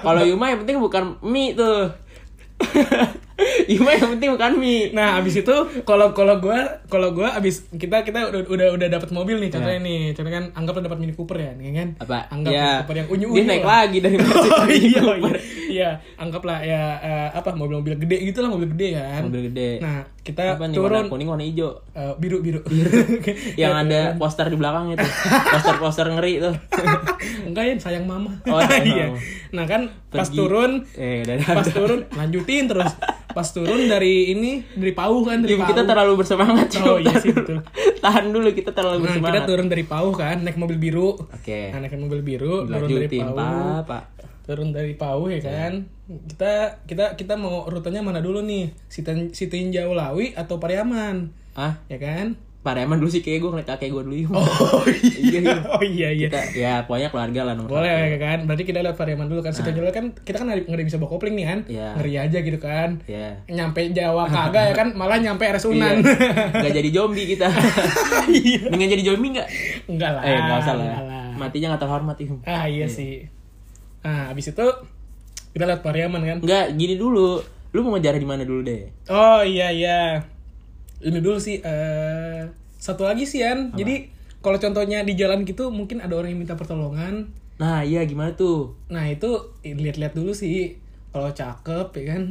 Kalau 0.00 0.22
Yuma 0.22 0.48
yang 0.48 0.60
penting 0.62 0.78
bukan 0.78 1.20
mie 1.20 1.52
tuh. 1.52 1.92
Yuma 3.72 3.92
yang 3.92 4.16
penting 4.16 4.30
bukan 4.32 4.52
mie. 4.56 4.92
Nah, 4.96 5.20
abis 5.20 5.44
itu 5.44 5.56
kalau 5.84 6.16
kalau 6.16 6.40
gua 6.40 6.80
kalau 6.88 7.12
gua 7.12 7.36
abis 7.36 7.68
kita 7.76 8.00
kita 8.00 8.32
udah 8.32 8.40
udah 8.48 8.68
udah 8.80 8.88
dapat 8.88 9.12
mobil 9.12 9.36
nih 9.40 9.50
contohnya 9.52 9.80
nih. 9.84 10.00
Contohnya 10.16 10.36
kan 10.40 10.46
anggaplah 10.56 10.82
dapat 10.88 10.98
Mini 11.04 11.12
Cooper 11.12 11.36
ya, 11.36 11.52
ya 11.52 11.72
kan? 11.76 11.88
Apa? 12.00 12.18
Anggap 12.32 12.50
ya, 12.50 12.64
Mini 12.64 12.80
Cooper 12.80 12.96
yang 12.96 13.08
unyu 13.12 13.26
Dia 13.36 13.44
naik 13.44 13.66
lagi 13.66 13.98
dari 14.00 14.16
Oh 14.26 14.66
iya, 14.70 15.00
oh, 15.04 15.16
Cooper. 15.20 15.36
iya, 15.36 15.40
iya, 15.68 15.90
anggaplah 16.16 16.58
ya 16.64 16.82
eh, 17.04 17.28
apa 17.36 17.50
mobil-mobil 17.52 18.00
gede 18.00 18.16
gitu 18.24 18.38
lah 18.40 18.48
mobil 18.48 18.72
gede 18.72 18.88
kan. 18.96 19.22
Mobil 19.28 19.42
gede. 19.52 19.70
Nah, 19.84 20.15
kita 20.26 20.42
apa 20.52 20.66
nih 20.66 20.74
turun 20.74 20.90
warna 20.98 21.06
kuning 21.06 21.28
warna 21.28 21.44
hijau 21.44 21.70
eh, 21.92 22.12
biru 22.16 22.38
biru. 22.40 22.60
yang 23.56 23.72
ada 23.76 24.12
poster 24.16 24.46
di 24.46 24.56
belakang 24.56 24.90
itu 24.90 25.06
poster-poster 25.46 26.10
ngeri 26.10 26.42
tuh 26.42 26.54
Enggak 27.46 27.62
ya, 27.64 27.74
sayang 27.78 28.04
mama. 28.04 28.34
Oh, 28.44 28.58
sayang 28.58 28.86
iya. 28.90 29.06
mama. 29.08 29.18
Nah 29.52 29.64
kan 29.64 29.82
pas 30.08 30.26
Pergi. 30.26 30.36
turun 30.36 30.70
eh 30.94 31.22
udah 31.22 31.36
pas 31.54 31.66
turun 31.68 32.00
lanjutin 32.10 32.66
terus 32.66 32.90
pas 33.28 33.44
turun 33.46 33.84
dari 33.84 34.32
ini 34.32 34.64
dari 34.72 34.90
pauh 34.90 35.20
kan 35.22 35.38
dari 35.38 35.54
Yum, 35.54 35.60
pauh. 35.60 35.68
kita 35.68 35.82
terlalu 35.84 36.12
bersemangat 36.16 36.72
Oh, 36.80 36.96
iya 36.96 37.12
sih, 37.14 37.30
betul. 37.30 37.60
tahan 37.98 38.32
dulu 38.32 38.48
kita 38.50 38.72
terlalu 38.72 38.96
Nah, 38.98 39.12
kita 39.12 39.20
bersemangat 39.20 39.42
turun 39.44 39.66
dari 39.68 39.84
pauh 39.84 40.10
kan 40.10 40.40
naik 40.40 40.56
mobil 40.56 40.76
biru. 40.76 41.14
oke 41.14 41.60
Nah, 41.68 41.78
naik 41.78 41.94
mobil 41.94 42.20
biru, 42.20 42.64
turun 42.64 42.72
dari 42.80 42.96
lanjutin 43.06 43.24
pauh. 43.26 43.36
pak 43.36 43.80
pak 43.84 44.02
Turun 44.46 44.70
dari 44.70 44.94
pauh 44.94 45.26
ya 45.26 45.38
kan. 45.38 45.84
Kita 46.06 46.52
kita 46.86 47.04
kita 47.14 47.34
mau 47.34 47.66
rutenya 47.66 47.98
mana 47.98 48.18
dulu 48.18 48.40
nih? 48.40 48.70
Sitin 48.86 49.30
Sitinjau 49.30 49.90
Lawi 49.90 50.32
atau 50.32 50.56
Pariaman? 50.56 51.34
ah 51.52 51.82
Ya 51.86 51.96
kan? 51.96 52.38
Pareman 52.60 52.98
dulu 52.98 53.06
sih 53.08 53.22
kayak 53.22 53.38
gue 53.38 53.50
ngeliat 53.52 53.68
kakek 53.68 53.90
gue 53.90 54.02
dulu 54.02 54.16
Yum. 54.16 54.34
Oh 54.34 54.82
Iya, 55.22 55.38
iya. 55.40 55.54
Oh 55.68 55.78
iya 55.80 56.08
iya. 56.10 56.26
kita 56.26 56.40
ya 56.52 56.72
pokoknya 56.82 57.08
keluarga 57.08 57.40
lah 57.42 57.54
nomor 57.54 57.78
Boleh 57.78 57.94
satu. 57.94 58.10
ya 58.10 58.18
kan? 58.20 58.38
Berarti 58.42 58.62
kita 58.62 58.78
lihat 58.82 58.96
Pariaman 58.96 59.26
dulu 59.26 59.38
kan. 59.40 59.50
Sitinjau 59.50 59.82
Lawi 59.82 59.94
kan 59.94 60.06
kita 60.16 60.36
kan 60.36 60.46
nggak 60.46 60.58
nggak 60.66 60.74
ada 60.74 60.84
bisa 60.84 60.98
bawa 60.98 61.10
kopling 61.12 61.34
nih 61.34 61.46
kan? 61.46 61.58
Iya. 61.64 61.88
Ngeri 61.94 62.14
aja 62.18 62.38
gitu 62.40 62.58
kan. 62.58 62.88
ya 63.06 63.28
Nyampe 63.46 63.80
Jawa 63.90 64.24
kagak 64.26 64.64
ya 64.64 64.74
kan? 64.74 64.88
Malah 64.92 65.18
nyampe 65.18 65.42
RS 65.44 65.66
Unan. 65.68 65.94
Iya. 66.02 66.62
Gak 66.62 66.72
jadi 66.72 66.88
zombie 66.92 67.26
kita 67.28 67.46
Iya. 68.46 68.66
Dengan 68.66 68.86
jadi 68.88 69.02
zombie 69.04 69.30
gak? 69.32 69.48
Enggak 69.86 70.10
lah. 70.12 70.22
Eh 70.22 70.34
gak 70.36 70.58
usah 70.60 70.74
lah 70.74 70.86
enggak 70.98 71.24
Matinya 71.36 71.66
gak 71.72 71.82
terhormat 71.82 72.16
Yum. 72.18 72.38
Ah 72.42 72.66
iya 72.66 72.86
sih. 72.86 73.26
Nah, 74.06 74.30
abis 74.30 74.54
itu 74.54 74.66
kita 75.50 75.66
lihat 75.66 75.82
Pariaman 75.82 76.22
kan. 76.22 76.38
Enggak, 76.38 76.78
gini 76.78 76.94
dulu 76.94 77.42
Lu 77.74 77.82
mau 77.82 77.98
ngejar 77.98 78.16
di 78.16 78.28
mana 78.28 78.46
dulu 78.46 78.62
deh 78.62 78.86
Oh 79.10 79.42
iya 79.42 79.74
iya. 79.74 80.22
Ini 81.02 81.18
dulu 81.18 81.36
sih 81.42 81.58
eh 81.60 82.46
satu 82.78 83.02
lagi 83.02 83.26
sih 83.26 83.42
An. 83.42 83.74
Jadi 83.74 84.14
kalau 84.38 84.62
contohnya 84.62 85.02
di 85.02 85.18
jalan 85.18 85.42
gitu 85.42 85.74
mungkin 85.74 85.98
ada 85.98 86.14
orang 86.14 86.30
yang 86.32 86.40
minta 86.46 86.54
pertolongan. 86.54 87.34
Nah 87.58 87.82
iya 87.82 88.06
gimana 88.06 88.32
tuh 88.38 88.78
Nah, 88.88 89.10
itu 89.10 89.58
lihat-lihat 89.66 90.14
dulu 90.14 90.30
sih. 90.32 90.78
Kalau 91.10 91.34
cakep 91.34 91.88
ya 91.98 92.04
kan. 92.14 92.22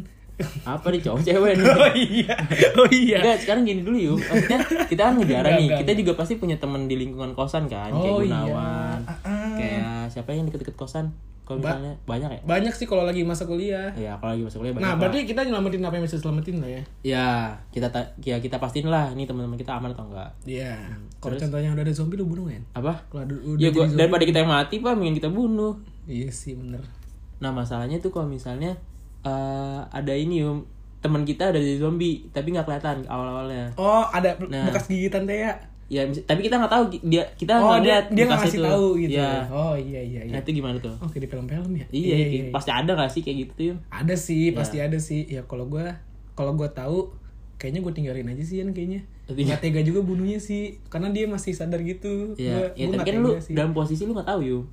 Apa 0.68 0.92
nih 0.92 1.00
cowok 1.00 1.22
cewek 1.24 1.52
nih 1.60 1.66
oh 1.80 1.94
iya. 1.96 2.36
Oh 2.76 2.90
iya. 2.92 3.20
Enggak, 3.24 3.38
sekarang 3.44 3.64
gini 3.64 3.82
dulu 3.84 3.98
yuk. 4.00 4.20
Maksudnya 4.20 4.60
kita 4.92 5.02
kan 5.12 5.14
Enggak, 5.16 5.44
nih. 5.60 5.68
Kita 5.84 5.92
juga 5.96 6.12
pasti 6.20 6.36
punya 6.36 6.60
temen 6.60 6.92
di 6.92 6.96
lingkungan 7.00 7.32
kosan 7.36 7.72
kan, 7.72 7.92
kayak 7.92 8.04
Oh, 8.04 8.20
iya. 8.20 8.44
Gunawan. 8.44 9.00
Ah, 9.08 9.14
ah. 9.24 9.56
Kayak 9.56 9.96
siapa 10.12 10.36
yang 10.36 10.52
deket-deket 10.52 10.76
kosan? 10.76 11.16
Kalau 11.46 11.62
Ba- 11.62 11.72
misalnya 11.72 11.94
banyak 12.04 12.30
ya? 12.32 12.40
Banyak 12.44 12.74
sih 12.74 12.84
kalau 12.84 13.04
lagi 13.04 13.22
masa 13.22 13.46
kuliah. 13.46 13.94
Ya, 13.94 14.18
kalau 14.18 14.34
lagi 14.34 14.44
masuk 14.44 14.60
kuliah 14.60 14.74
banyak. 14.74 14.82
Nah, 14.82 14.92
lah. 14.92 15.00
berarti 15.00 15.20
kita 15.24 15.42
nyelamatin 15.42 15.80
apa 15.80 15.96
yang 15.96 16.06
bisa 16.06 16.18
selamatin 16.18 16.56
lah 16.58 16.70
ya. 16.72 16.82
ya 17.06 17.28
kita 17.70 17.88
ta- 17.88 18.12
ya 18.20 18.36
kita 18.38 18.58
pastiin 18.58 18.86
lah 18.86 19.14
nih 19.14 19.24
teman-teman 19.24 19.54
kita 19.54 19.72
aman 19.72 19.94
atau 19.94 20.06
enggak. 20.06 20.30
Iya. 20.44 20.74
Kalau 21.18 21.32
Terus? 21.32 21.42
contohnya 21.46 21.70
udah 21.72 21.84
ada 21.84 21.94
zombie 21.94 22.18
lu 22.18 22.26
bunuh 22.26 22.46
kan? 22.48 22.64
Apa? 22.74 22.94
Kalau 23.08 23.22
ada 23.24 23.34
udah 23.36 23.56
Ya 23.56 23.70
gua 23.70 23.86
zombie. 23.86 23.98
daripada 24.00 24.24
kita 24.26 24.38
yang 24.40 24.52
mati, 24.52 24.76
Pak, 24.78 24.92
mending 24.92 25.16
kita 25.16 25.30
bunuh. 25.30 25.74
Iya 26.04 26.30
sih 26.30 26.54
bener. 26.54 26.82
Nah, 27.38 27.52
masalahnya 27.52 27.98
tuh 27.98 28.10
kalau 28.10 28.26
misalnya 28.26 28.74
eh, 29.22 29.80
ada 29.86 30.14
ini 30.14 30.40
yum 30.40 30.66
teman 30.98 31.22
kita 31.22 31.50
ada 31.50 31.58
jadi 31.58 31.78
zombie 31.78 32.26
tapi 32.30 32.50
nggak 32.50 32.66
kelihatan 32.66 33.06
awal-awalnya. 33.06 33.70
Oh, 33.76 34.02
ada 34.04 34.34
Nah. 34.44 34.66
bekas 34.66 34.86
gigitan 34.86 35.26
teh 35.26 35.38
ya? 35.40 35.54
Ya, 35.86 36.02
tapi 36.20 36.42
kita 36.42 36.58
nggak 36.58 36.72
tahu 36.72 36.84
dia 37.06 37.22
kita 37.38 37.54
Oh, 37.56 37.70
nggak 37.70 37.80
dia 37.80 37.88
lihat 37.88 38.06
dia 38.10 38.24
nggak 38.26 38.40
ngasih 38.42 38.58
itu. 38.58 38.66
tahu 38.66 38.88
gitu. 38.98 39.12
Iya. 39.16 39.32
Oh, 39.48 39.76
iya 39.76 40.02
iya 40.02 40.22
iya. 40.26 40.34
Nah, 40.34 40.40
itu 40.42 40.52
gimana 40.52 40.78
tuh? 40.80 40.96
Oke 40.98 41.18
di 41.18 41.28
film-film 41.28 41.70
ya? 41.72 41.86
Iya, 41.88 42.16
kayak- 42.18 42.52
pasti 42.52 42.72
ada 42.72 42.92
gak 42.92 43.12
sih 43.12 43.22
kayak 43.22 43.38
gitu 43.40 43.52
tuh? 43.54 43.78
Ada 43.88 44.16
sih, 44.16 44.50
Ya. 44.50 44.56
pasti 44.56 44.78
ada 44.82 44.98
sih. 44.98 45.22
Ya 45.28 45.42
kalau 45.44 45.66
gua 45.66 45.94
kalau 46.34 46.52
gua 46.54 46.66
tahu 46.68 47.14
kayaknya 47.56 47.80
gue 47.82 47.94
tinggalin 47.94 48.28
aja 48.28 48.44
sih 48.44 48.60
Yan 48.60 48.74
kayaknya. 48.74 49.06
nggak 49.26 49.62
tega 49.64 49.82
juga 49.82 50.02
bunuhnya 50.02 50.38
sih 50.38 50.78
karena 50.86 51.10
dia 51.10 51.26
masih 51.26 51.50
sadar 51.50 51.82
gitu 51.82 52.34
ya, 52.36 52.52
Gua- 52.52 52.74
ya 52.74 52.86
gua 52.86 52.94
tapi 52.96 53.00
nggak 53.00 53.08
kan 53.08 53.24
lu 53.24 53.32
sih. 53.40 53.54
dalam 53.54 53.72
posisi 53.72 54.02
lu 54.04 54.14
nggak 54.14 54.28
tahu 54.28 54.42
yuk 54.44 54.64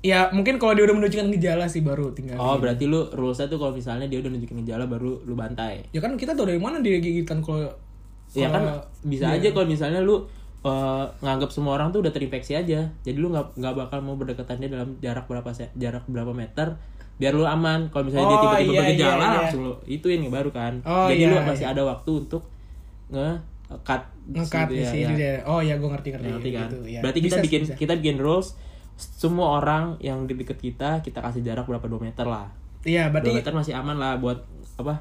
ya 0.00 0.28
mungkin 0.30 0.56
kalau 0.56 0.72
dia 0.72 0.84
udah 0.84 0.94
menunjukkan 0.94 1.28
gejala 1.32 1.64
sih 1.66 1.80
baru 1.80 2.12
tinggal 2.12 2.36
oh 2.36 2.54
berarti 2.54 2.84
lu 2.84 3.08
rulesnya 3.08 3.46
tuh 3.46 3.56
kalau 3.56 3.72
misalnya 3.72 4.04
dia 4.04 4.18
udah 4.18 4.28
nunjukin 4.28 4.60
gejala 4.62 4.84
baru 4.84 5.22
lu 5.22 5.32
bantai 5.32 5.88
ya 5.88 5.98
kan 5.98 6.14
kita 6.14 6.32
tahu 6.32 6.46
dari 6.46 6.58
mana 6.58 6.78
dia 6.78 6.98
gigitan 6.98 7.40
kalau 7.40 7.64
ya 8.30 8.46
kan 8.46 8.62
bisa 9.02 9.24
iya. 9.26 9.40
aja 9.40 9.48
kalau 9.50 9.66
misalnya 9.66 9.98
lu 9.98 10.20
eh, 10.64 11.04
nganggap 11.22 11.50
semua 11.54 11.78
orang 11.78 11.94
tuh 11.94 12.02
udah 12.02 12.10
terinfeksi 12.10 12.58
aja 12.58 12.90
jadi 13.04 13.16
lu 13.18 13.30
nggak 13.30 13.58
nggak 13.58 13.74
bakal 13.76 13.98
mau 14.02 14.18
berdekatan 14.18 14.58
dia 14.58 14.70
dalam 14.72 14.98
jarak 14.98 15.28
berapa 15.30 15.50
jarak 15.78 16.04
berapa 16.10 16.32
meter 16.34 16.74
biar 17.18 17.34
lu 17.34 17.42
aman 17.42 17.90
kalau 17.90 18.06
misalnya 18.06 18.30
dia 18.30 18.38
Oh, 18.38 18.42
tiba-tiba 18.46 18.70
iya, 18.72 18.80
bergejala 18.80 19.10
iya, 19.10 19.26
iya. 19.26 19.38
langsung 19.42 19.60
lu 19.66 19.74
ituin 19.90 20.22
baru 20.30 20.50
kan 20.54 20.74
Oh, 20.86 21.10
jadi 21.10 21.26
iya, 21.26 21.30
lu 21.34 21.36
masih 21.42 21.66
iya. 21.66 21.74
ada 21.74 21.82
waktu 21.82 22.10
untuk 22.14 22.42
nge 23.10 23.30
cut 23.84 24.02
ngekat 24.28 24.66
gitu 24.68 24.72
di 24.72 24.80
ya, 24.80 24.88
sini 24.88 25.02
ya. 25.04 25.16
dia. 25.16 25.32
Oh 25.44 25.60
ya 25.60 25.74
gue 25.76 25.88
ngerti 25.88 26.08
ngerti. 26.12 26.28
Ngerti 26.32 26.50
kan? 26.56 26.68
Gitu, 26.72 26.78
ya. 26.88 27.00
Berarti 27.04 27.20
kita 27.20 27.28
Bisa 27.28 27.36
sih, 27.36 27.44
bikin 27.44 27.62
bisa. 27.64 27.74
kita 27.76 27.92
bikin 28.00 28.16
rules 28.20 28.48
semua 28.98 29.60
orang 29.60 29.94
yang 30.00 30.24
di 30.24 30.34
deket 30.34 30.58
kita 30.58 31.00
kita 31.04 31.20
kasih 31.20 31.44
jarak 31.44 31.68
berapa 31.68 31.84
2 31.84 32.00
meter 32.00 32.24
lah. 32.24 32.48
Iya 32.84 33.08
2 33.08 33.12
berarti 33.12 33.30
meter 33.34 33.52
masih 33.52 33.74
aman 33.76 33.96
lah 34.00 34.16
buat 34.20 34.40
apa? 34.80 35.00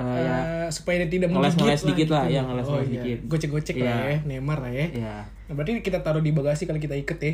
Eh, 0.00 0.18
ya 0.24 0.36
eh, 0.40 0.68
supaya 0.72 0.96
dia 1.04 1.08
tidak 1.12 1.28
ngeles-ngeles 1.30 1.80
menggigit 1.84 1.88
dikit 1.92 2.08
lah, 2.10 2.24
gitu. 2.24 2.34
ya, 2.34 2.40
ngeles-ngeles 2.42 2.80
oh, 2.80 2.88
iya. 2.88 2.94
dikit. 2.96 3.18
Gocek-gocek 3.28 3.76
lah 3.78 3.84
Iya. 3.84 4.08
ya, 4.08 4.18
Neymar 4.24 4.58
lah 4.64 4.72
ya. 4.72 4.86
ya. 4.90 5.16
Nah, 5.46 5.52
berarti 5.54 5.70
kita 5.80 5.98
taruh 6.00 6.24
di 6.24 6.32
bagasi 6.32 6.64
kalau 6.64 6.80
kita 6.80 6.96
iket 6.96 7.18
ya. 7.20 7.32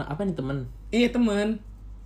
Nah, 0.00 0.06
apa 0.08 0.24
nih 0.24 0.34
temen? 0.34 0.58
Iya 0.88 1.08
teman. 1.12 1.48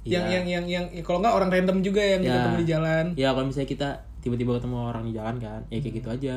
Iya. 0.04 0.20
Yang 0.20 0.26
yang 0.28 0.44
yang 0.68 0.87
yang 0.92 1.04
kalau 1.06 1.25
nggak 1.25 1.32
orang 1.32 1.49
random 1.49 1.78
juga 1.80 2.02
yang 2.04 2.20
kita 2.20 2.32
Ya. 2.32 2.40
ketemu 2.44 2.58
di 2.61 2.68
jalan. 2.68 3.04
Ya 3.16 3.28
kalau 3.32 3.46
misalnya 3.49 3.70
kita 3.70 3.88
tiba-tiba 4.20 4.50
ketemu 4.56 4.76
orang 4.88 5.04
di 5.08 5.12
jalan 5.16 5.37
kan, 5.40 5.61
ya 5.68 5.78
kayak 5.80 5.94
gitu 6.00 6.08
aja. 6.11 6.34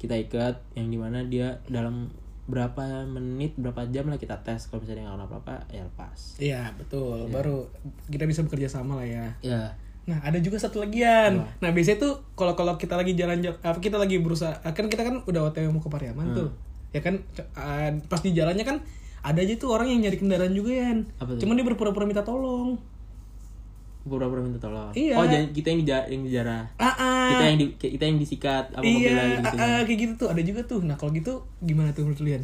Kita 0.00 0.14
ikat 0.16 0.56
yang 0.76 0.88
di 0.88 0.96
mana 0.96 1.20
dia 1.28 1.60
dalam 1.68 2.08
berapa 2.48 3.04
menit, 3.06 3.54
berapa 3.60 3.86
jam 3.92 4.08
lah 4.08 4.16
kita 4.16 4.40
tes. 4.42 4.66
Kalau 4.66 4.82
misalnya 4.82 5.04
dia 5.04 5.12
nggak 5.12 5.28
apa-apa, 5.28 5.56
ya 5.70 5.82
lepas. 5.84 6.18
Iya 6.40 6.62
betul. 6.76 7.28
Baru 7.28 7.68
kita 8.08 8.24
bisa 8.24 8.40
bekerja 8.42 8.68
sama 8.68 8.98
lah 9.00 9.06
ya. 9.06 9.26
Ya. 9.40 9.76
Nah 10.10 10.18
ada 10.26 10.42
juga 10.42 10.58
satu 10.58 10.82
lagian. 10.82 11.46
Nah 11.62 11.70
biasanya 11.70 12.02
tuh 12.02 12.18
kalau 12.34 12.58
kalau 12.58 12.74
kita 12.74 12.98
lagi 12.98 13.14
jalan 13.14 13.38
apa 13.46 13.78
kita 13.78 13.94
lagi 13.94 14.18
berusaha 14.18 14.58
kan 14.66 14.90
kita 14.90 15.06
kan 15.06 15.22
udah 15.22 15.46
otw 15.46 15.70
mau 15.70 15.78
ke 15.78 15.86
Pariaman 15.86 16.34
tuh. 16.34 16.50
Ya 16.90 16.98
kan 16.98 17.22
eh, 17.38 17.90
pas 18.10 18.18
di 18.18 18.34
jalannya 18.34 18.66
kan 18.66 18.82
ada 19.22 19.38
aja 19.38 19.54
tuh 19.54 19.70
orang 19.70 19.86
yang 19.86 20.02
nyari 20.02 20.18
kendaraan 20.18 20.50
juga 20.50 20.74
ya. 20.74 20.90
Cuman 21.38 21.54
dia 21.54 21.66
berpura-pura 21.66 22.10
minta 22.10 22.26
tolong. 22.26 22.74
Pura-pura 24.02 24.42
minta 24.42 24.58
tolong. 24.58 24.90
Iya. 24.96 25.14
Oh, 25.14 25.28
jadi 25.28 25.46
kita 25.54 25.66
yang 25.70 25.80
di 25.84 25.92
yang 25.92 26.22
dijarah. 26.26 26.64
Ah, 26.80 26.88
ah. 26.98 27.28
Kita 27.30 27.44
yang 27.46 27.58
di, 27.60 27.66
kita 27.78 28.04
yang 28.08 28.18
disikat 28.18 28.64
apa 28.74 28.82
mobil 28.82 29.06
iya, 29.06 29.14
ah, 29.14 29.28
gitu. 29.38 29.56
ah, 29.60 29.80
kayak 29.86 29.98
gitu 30.02 30.12
tuh 30.18 30.28
ada 30.32 30.42
juga 30.42 30.60
tuh. 30.66 30.80
Nah 30.82 30.96
kalau 30.98 31.14
gitu 31.14 31.46
gimana 31.62 31.94
tuh 31.94 32.08
menurut 32.08 32.18
kalian? 32.18 32.42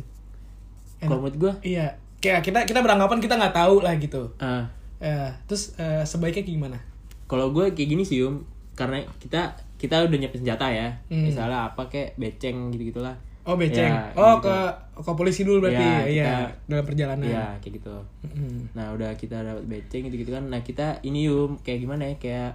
Kalau 1.00 1.18
menurut 1.18 1.37
gua 1.40 1.52
Iya, 1.64 1.96
kayak 2.20 2.44
kita 2.44 2.58
kita 2.68 2.80
beranggapan 2.85 3.18
kita 3.18 3.35
nggak 3.40 3.56
tahu 3.56 3.82
lah 3.82 3.96
gitu. 3.99 4.30
ah 4.38 4.68
Eh, 4.96 5.30
terus 5.44 5.76
eh, 5.76 6.04
sebaiknya 6.08 6.44
gimana? 6.44 6.78
Kalau 7.26 7.50
gue 7.50 7.71
kayak 7.71 7.88
gini 7.88 8.02
sih 8.02 8.23
um 8.23 8.42
karena 8.73 9.00
kita 9.18 9.50
kita 9.76 10.02
udah 10.02 10.16
nyiapin 10.16 10.40
senjata 10.40 10.66
ya 10.68 10.88
Hmm. 11.06 11.25
misalnya 11.25 11.68
apa 11.68 11.87
kayak 11.87 12.14
beceng 12.16 12.71
gitu 12.71 12.90
gitulah 12.90 13.16
Oh 13.47 13.54
beceng. 13.54 13.95
Ya, 13.95 14.11
oh 14.18 14.42
gitu. 14.42 14.50
ke 14.50 14.56
ke 14.99 15.11
polisi 15.14 15.47
dulu 15.47 15.62
berarti. 15.62 15.78
Ya, 15.78 16.02
Iya, 16.02 16.25
kita- 16.26 16.54
dalam 16.66 16.85
perjalanan. 16.85 17.23
Iya 17.25 17.45
kayak 17.62 17.75
gitu 17.78 17.95
Mm. 18.26 18.59
nah 18.75 18.87
udah 18.90 19.11
kita 19.14 19.38
dapat 19.38 19.64
beceng 19.64 20.02
gitu 20.06 20.16
gitu 20.18 20.30
kan 20.30 20.45
nah 20.45 20.61
kita 20.61 20.99
ini 21.00 21.30
yum 21.30 21.54
kayak 21.62 21.78
gimana 21.80 22.02
ya 22.04 22.14
kayak 22.16 22.50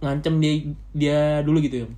ngancem 0.00 0.34
dia 0.36 0.52
dia 0.90 1.20
dulu 1.40 1.60
gitu 1.60 1.84
yum 1.84 1.92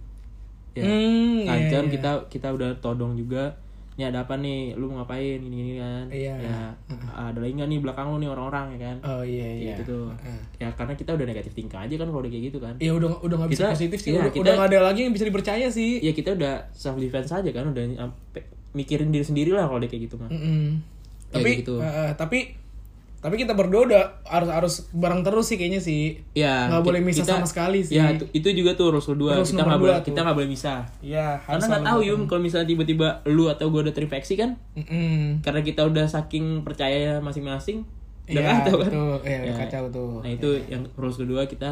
ya 0.75 0.82
Hmm, 0.82 0.92
iya, 1.40 1.46
ngancem 1.46 1.85
iya. 1.87 1.92
kita 1.92 2.11
kita 2.28 2.49
udah 2.52 2.70
todong 2.78 3.14
juga 3.14 3.54
ini 3.96 4.04
ada 4.04 4.22
apa 4.22 4.36
nih 4.36 4.72
lu 4.72 4.86
mau 4.86 5.00
ngapain 5.00 5.40
ini 5.40 5.56
ini 5.56 5.72
kan 5.74 6.04
Iya. 6.06 6.36
ya 6.38 6.60
ada 7.08 7.38
lagi 7.38 7.52
nggak 7.54 7.64
nih 7.66 7.80
belakang 7.80 8.06
lu 8.06 8.16
nih 8.18 8.28
orang-orang 8.28 8.66
ya 8.72 8.78
kan 8.82 8.96
Oh 9.02 9.22
iya 9.22 9.48
iya. 9.48 9.72
gitu 9.72 9.82
tuh 9.86 10.06
Heeh. 10.14 10.40
ya 10.58 10.68
karena 10.70 10.92
kita 10.92 11.10
udah 11.10 11.24
negatif 11.24 11.52
tingkah 11.52 11.80
aja 11.80 11.94
kan 11.94 12.06
kalau 12.06 12.20
udah 12.20 12.28
kayak 12.28 12.44
gitu 12.46 12.58
kan 12.58 12.74
Ya 12.76 12.92
udah 12.92 13.08
udah 13.18 13.36
nggak 13.38 13.50
bisa 13.50 13.62
Kita- 13.62 13.72
positif 13.72 13.98
sih. 13.98 14.10
iya, 14.10 14.20
udah 14.20 14.30
kita- 14.30 14.42
udah 14.42 14.52
nggak 14.54 14.68
ada 14.68 14.80
lagi 14.82 15.00
yang 15.00 15.12
bisa 15.12 15.24
dipercaya 15.24 15.66
sih. 15.66 15.98
ya 15.98 16.12
kita 16.12 16.30
udah 16.32 16.54
self 16.70 16.96
defense 16.96 17.30
aja 17.30 17.50
kan 17.50 17.64
udah 17.66 17.84
mikirin 18.72 19.08
diri 19.08 19.24
sendiri 19.24 19.50
lah 19.50 19.64
kalau 19.64 19.80
kayak 19.80 20.04
gitu 20.04 20.16
mah 20.16 20.28
Mm-mm. 20.28 20.76
Ya, 21.26 21.32
Tapi 21.34 21.50
gitu. 21.58 21.74
eh, 21.80 22.12
tapi 22.14 22.38
tapi 23.16 23.35
kita 23.37 23.52
berdua 23.52 23.82
udah 23.85 24.02
harus 24.25 24.49
harus 24.49 24.75
bareng 24.90 25.20
terus 25.20 25.46
sih 25.46 25.56
kayaknya 25.56 25.78
sih. 25.78 26.20
ya 26.32 26.68
Nggak 26.68 26.82
boleh 26.82 27.00
misah 27.00 27.25
sama 27.25 27.42
sekali 27.42 27.80
sih. 27.80 27.96
ya 27.96 28.12
itu, 28.12 28.23
itu 28.32 28.49
juga 28.54 28.73
tuh 28.73 28.92
rules 28.92 29.02
kedua 29.04 29.35
Rules 29.35 29.49
kita 29.49 29.61
nggak 29.61 29.73
dua 29.73 29.82
boleh 29.82 29.96
tuh. 29.96 30.06
kita 30.06 30.18
nggak 30.20 30.37
boleh 30.37 30.49
misah 30.49 30.78
Iya. 31.00 31.28
karena 31.40 31.64
nggak 31.66 31.85
tahu 31.87 32.00
yum 32.02 32.20
kalau 32.25 32.40
misalnya 32.40 32.68
tiba-tiba 32.68 33.08
lu 33.26 33.44
atau 33.46 33.66
gue 33.66 33.80
udah 33.82 33.92
terinfeksi 33.92 34.35
kan 34.35 34.54
Mm-mm. 34.75 35.40
karena 35.40 35.61
kita 35.61 35.82
udah 35.82 36.06
saking 36.06 36.62
percaya 36.62 37.18
masing-masing 37.18 37.82
udah 38.26 38.37
Iya, 38.37 38.50
kacau 38.52 38.75
kan 38.76 38.90
betul. 38.90 39.16
Iya, 39.23 39.38
udah 39.40 39.49
Ya. 39.49 39.61
kacau 39.61 39.85
tuh. 39.88 40.12
nah 40.18 40.30
itu 40.30 40.49
yang 40.66 40.82
rules 40.92 41.16
kedua 41.16 41.42
kita 41.44 41.70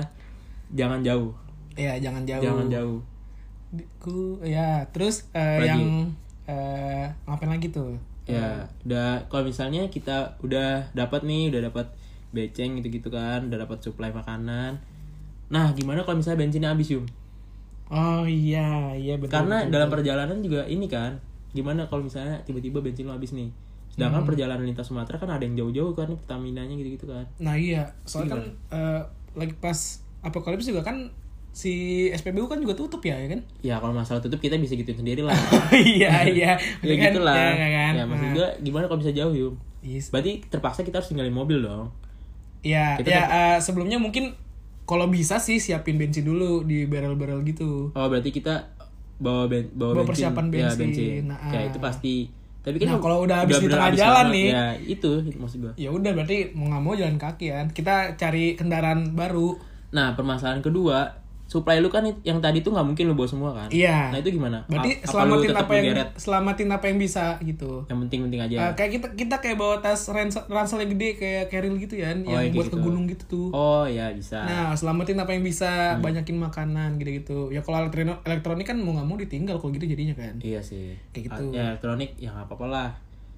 jangan 0.70 1.00
jauh 1.00 1.30
Iya, 1.74 1.98
jangan 2.00 2.22
jauh. 2.22 2.42
jangan 2.42 2.66
jauh 2.68 2.98
Ku 3.98 4.38
ya, 4.40 4.86
terus 4.88 5.26
Lagi. 5.30 5.66
yang 5.66 5.82
eh 6.44 7.10
ngapain 7.24 7.50
lagi 7.50 7.68
tuh? 7.68 7.98
Ya 8.24 8.64
udah 8.88 9.28
kalau 9.28 9.44
misalnya 9.50 9.92
kita 9.92 10.40
udah 10.40 10.88
dapat 10.96 11.20
nih 11.28 11.52
udah 11.52 11.68
dapat 11.68 11.86
beceng 12.32 12.80
gitu-gitu 12.80 13.12
kan 13.12 13.46
udah 13.52 13.58
dapat 13.68 13.78
suplai 13.84 14.10
makanan 14.10 14.80
nah 15.52 15.70
gimana 15.76 16.02
kalau 16.04 16.16
misalnya 16.20 16.40
bensinnya 16.44 16.72
habis 16.72 16.90
yum 16.94 17.04
Oh 17.92 18.24
iya, 18.24 18.96
iya 18.96 19.14
betul. 19.20 19.44
karena 19.44 19.56
betul, 19.60 19.72
dalam 19.76 19.88
betul. 19.88 19.94
perjalanan 20.00 20.38
juga 20.40 20.64
ini 20.64 20.86
kan 20.88 21.20
gimana 21.52 21.86
kalau 21.86 22.02
misalnya 22.08 22.40
tiba-tiba 22.48 22.80
bensin 22.80 23.06
lo 23.06 23.12
habis 23.14 23.36
nih 23.36 23.52
sedangkan 23.92 24.24
Hmm. 24.24 24.28
perjalanan 24.28 24.64
lintas 24.66 24.88
Sumatera 24.90 25.20
kan 25.22 25.30
ada 25.30 25.44
yang 25.46 25.54
jauh-jauh 25.54 25.92
kan 25.94 26.08
nih 26.10 26.18
Pertamina 26.18 26.64
nya 26.66 26.74
gitu-gitu 26.74 27.06
kan 27.06 27.24
Nah 27.38 27.54
iya, 27.54 27.86
soalnya 28.08 28.40
kan 28.40 28.42
eh, 28.72 29.00
lagi 29.36 29.54
pas 29.60 29.78
apokalips 30.24 30.66
juga 30.66 30.82
kan 30.82 31.12
si 31.54 31.72
SPBU 32.10 32.44
kan 32.44 32.58
juga 32.58 32.74
tutup 32.74 32.98
ya, 33.00 33.14
ya 33.14 33.30
kan? 33.30 33.40
ya 33.62 33.78
kalau 33.78 33.94
masalah 33.94 34.18
tutup 34.18 34.42
kita 34.42 34.58
bisa 34.58 34.74
gituin 34.74 34.98
sendiri 34.98 35.22
lah 35.22 35.38
iya 35.94 36.26
iya. 36.26 36.58
ya 36.82 36.94
Kan? 36.98 37.14
gitu 37.14 37.22
lah 37.22 37.38
Ya, 37.54 37.68
kan? 37.70 37.92
ya 37.94 38.04
maksud 38.04 38.26
Nah, 38.26 38.34
gue 38.34 38.48
gimana 38.60 38.84
kalau 38.84 38.98
bisa 38.98 39.14
jauh 39.14 39.30
yum 39.30 39.54
yes. 39.80 40.10
berarti 40.10 40.42
terpaksa 40.44 40.82
kita 40.82 40.98
harus 40.98 41.08
tinggalin 41.08 41.30
mobil 41.30 41.62
dong 41.62 41.94
Ya, 42.64 42.96
Kita 42.96 43.06
ya 43.06 43.22
eh, 43.28 43.58
sebelumnya 43.60 44.00
mungkin 44.00 44.32
kalau 44.84 45.06
bisa 45.06 45.36
sih 45.36 45.60
siapin 45.60 46.00
bensin 46.00 46.24
dulu 46.24 46.64
di 46.64 46.88
barrel-barrel 46.88 47.44
gitu. 47.44 47.92
Oh 47.92 48.06
berarti 48.08 48.32
kita 48.32 48.72
bawa 49.20 49.44
ben, 49.44 49.68
bawa, 49.76 50.00
Bawa 50.00 50.08
bensin, 50.08 50.32
persiapan 50.32 50.44
ya, 50.48 50.52
bensin. 50.72 50.80
bensin. 50.80 51.22
Nah, 51.28 51.38
ya 51.52 51.60
ah. 51.60 51.62
itu 51.68 51.76
pasti. 51.76 52.14
Tapi 52.64 52.80
kan 52.80 52.96
Nah, 52.96 53.00
kalau 53.04 53.28
udah 53.28 53.44
habis 53.44 53.60
di 53.60 53.68
tengah 53.68 53.92
jalan 53.92 54.26
nih. 54.32 54.48
Ya 54.48 54.66
itu, 54.80 55.10
itu 55.28 55.36
maksud 55.36 55.60
gua. 55.60 55.72
Ya 55.76 55.92
udah 55.92 56.16
berarti 56.16 56.56
mau 56.56 56.72
nggak 56.72 56.82
mau 56.88 56.96
jalan 56.96 57.20
kaki 57.20 57.52
kan. 57.52 57.66
Kita 57.68 58.16
cari 58.16 58.56
kendaraan 58.56 59.12
baru. 59.12 59.60
Nah 59.92 60.16
permasalahan 60.16 60.64
kedua, 60.64 61.20
supply 61.44 61.76
lu 61.76 61.86
kan 61.86 62.00
yang 62.22 62.40
tadi 62.40 62.60
tuh 62.60 62.72
nggak 62.72 62.82
mungkin 62.84 63.04
lu 63.04 63.14
bawa 63.14 63.26
semua 63.26 63.50
kan? 63.52 63.68
Iya. 63.68 64.10
Nah 64.10 64.18
itu 64.18 64.32
gimana? 64.32 64.64
Berarti 64.64 64.90
A- 64.90 64.98
apa 64.98 65.06
selamatin 65.06 65.46
tetap 65.46 65.60
apa 65.60 65.72
yang 65.72 65.84
ngegeret? 65.86 66.08
selamatin 66.16 66.68
apa 66.68 66.84
yang 66.86 66.98
bisa 66.98 67.24
gitu. 67.38 67.72
Yang 67.84 67.98
penting-penting 68.02 68.40
aja. 68.40 68.56
Eh, 68.58 68.72
kayak 68.74 68.90
kita 68.92 69.06
kita 69.14 69.36
kayak 69.38 69.56
bawa 69.56 69.74
tas 69.78 70.00
ransel, 70.08 70.42
ransel 70.46 70.78
yang 70.78 70.90
gede 70.90 71.08
kayak 71.14 71.44
carrier 71.46 71.76
gitu 71.76 71.94
ya, 71.94 72.10
Oh, 72.10 72.16
yang 72.26 72.26
kayak 72.42 72.54
buat 72.54 72.66
gitu. 72.66 72.74
ke 72.74 72.78
gunung 72.80 73.04
gitu 73.06 73.24
tuh. 73.26 73.46
Oh 73.50 73.84
ya 73.84 74.08
bisa. 74.10 74.40
Nah, 74.40 74.72
selamatin 74.72 75.16
apa 75.16 75.30
yang 75.30 75.40
Hmm. 75.40 75.50
bisa, 75.50 75.70
banyakin 75.98 76.36
makanan 76.38 76.90
gitu-gitu. 76.96 77.38
Ya 77.48 77.60
kalau 77.60 77.82
elektronik, 77.82 78.18
elektronik 78.22 78.64
kan 78.64 78.76
mau 78.76 78.92
nggak 78.92 79.06
mau 79.06 79.16
ditinggal 79.16 79.56
kalau 79.56 79.70
gitu 79.70 79.86
jadinya 79.86 80.14
kan. 80.14 80.34
Iya 80.38 80.58
sih. 80.58 80.96
Kayak 81.10 81.24
gitu. 81.28 81.44
Ya 81.52 81.72
elektronik 81.72 82.16
ya 82.16 82.30
nggak 82.30 82.46
apa-apa 82.46 82.66
lah. 82.66 82.88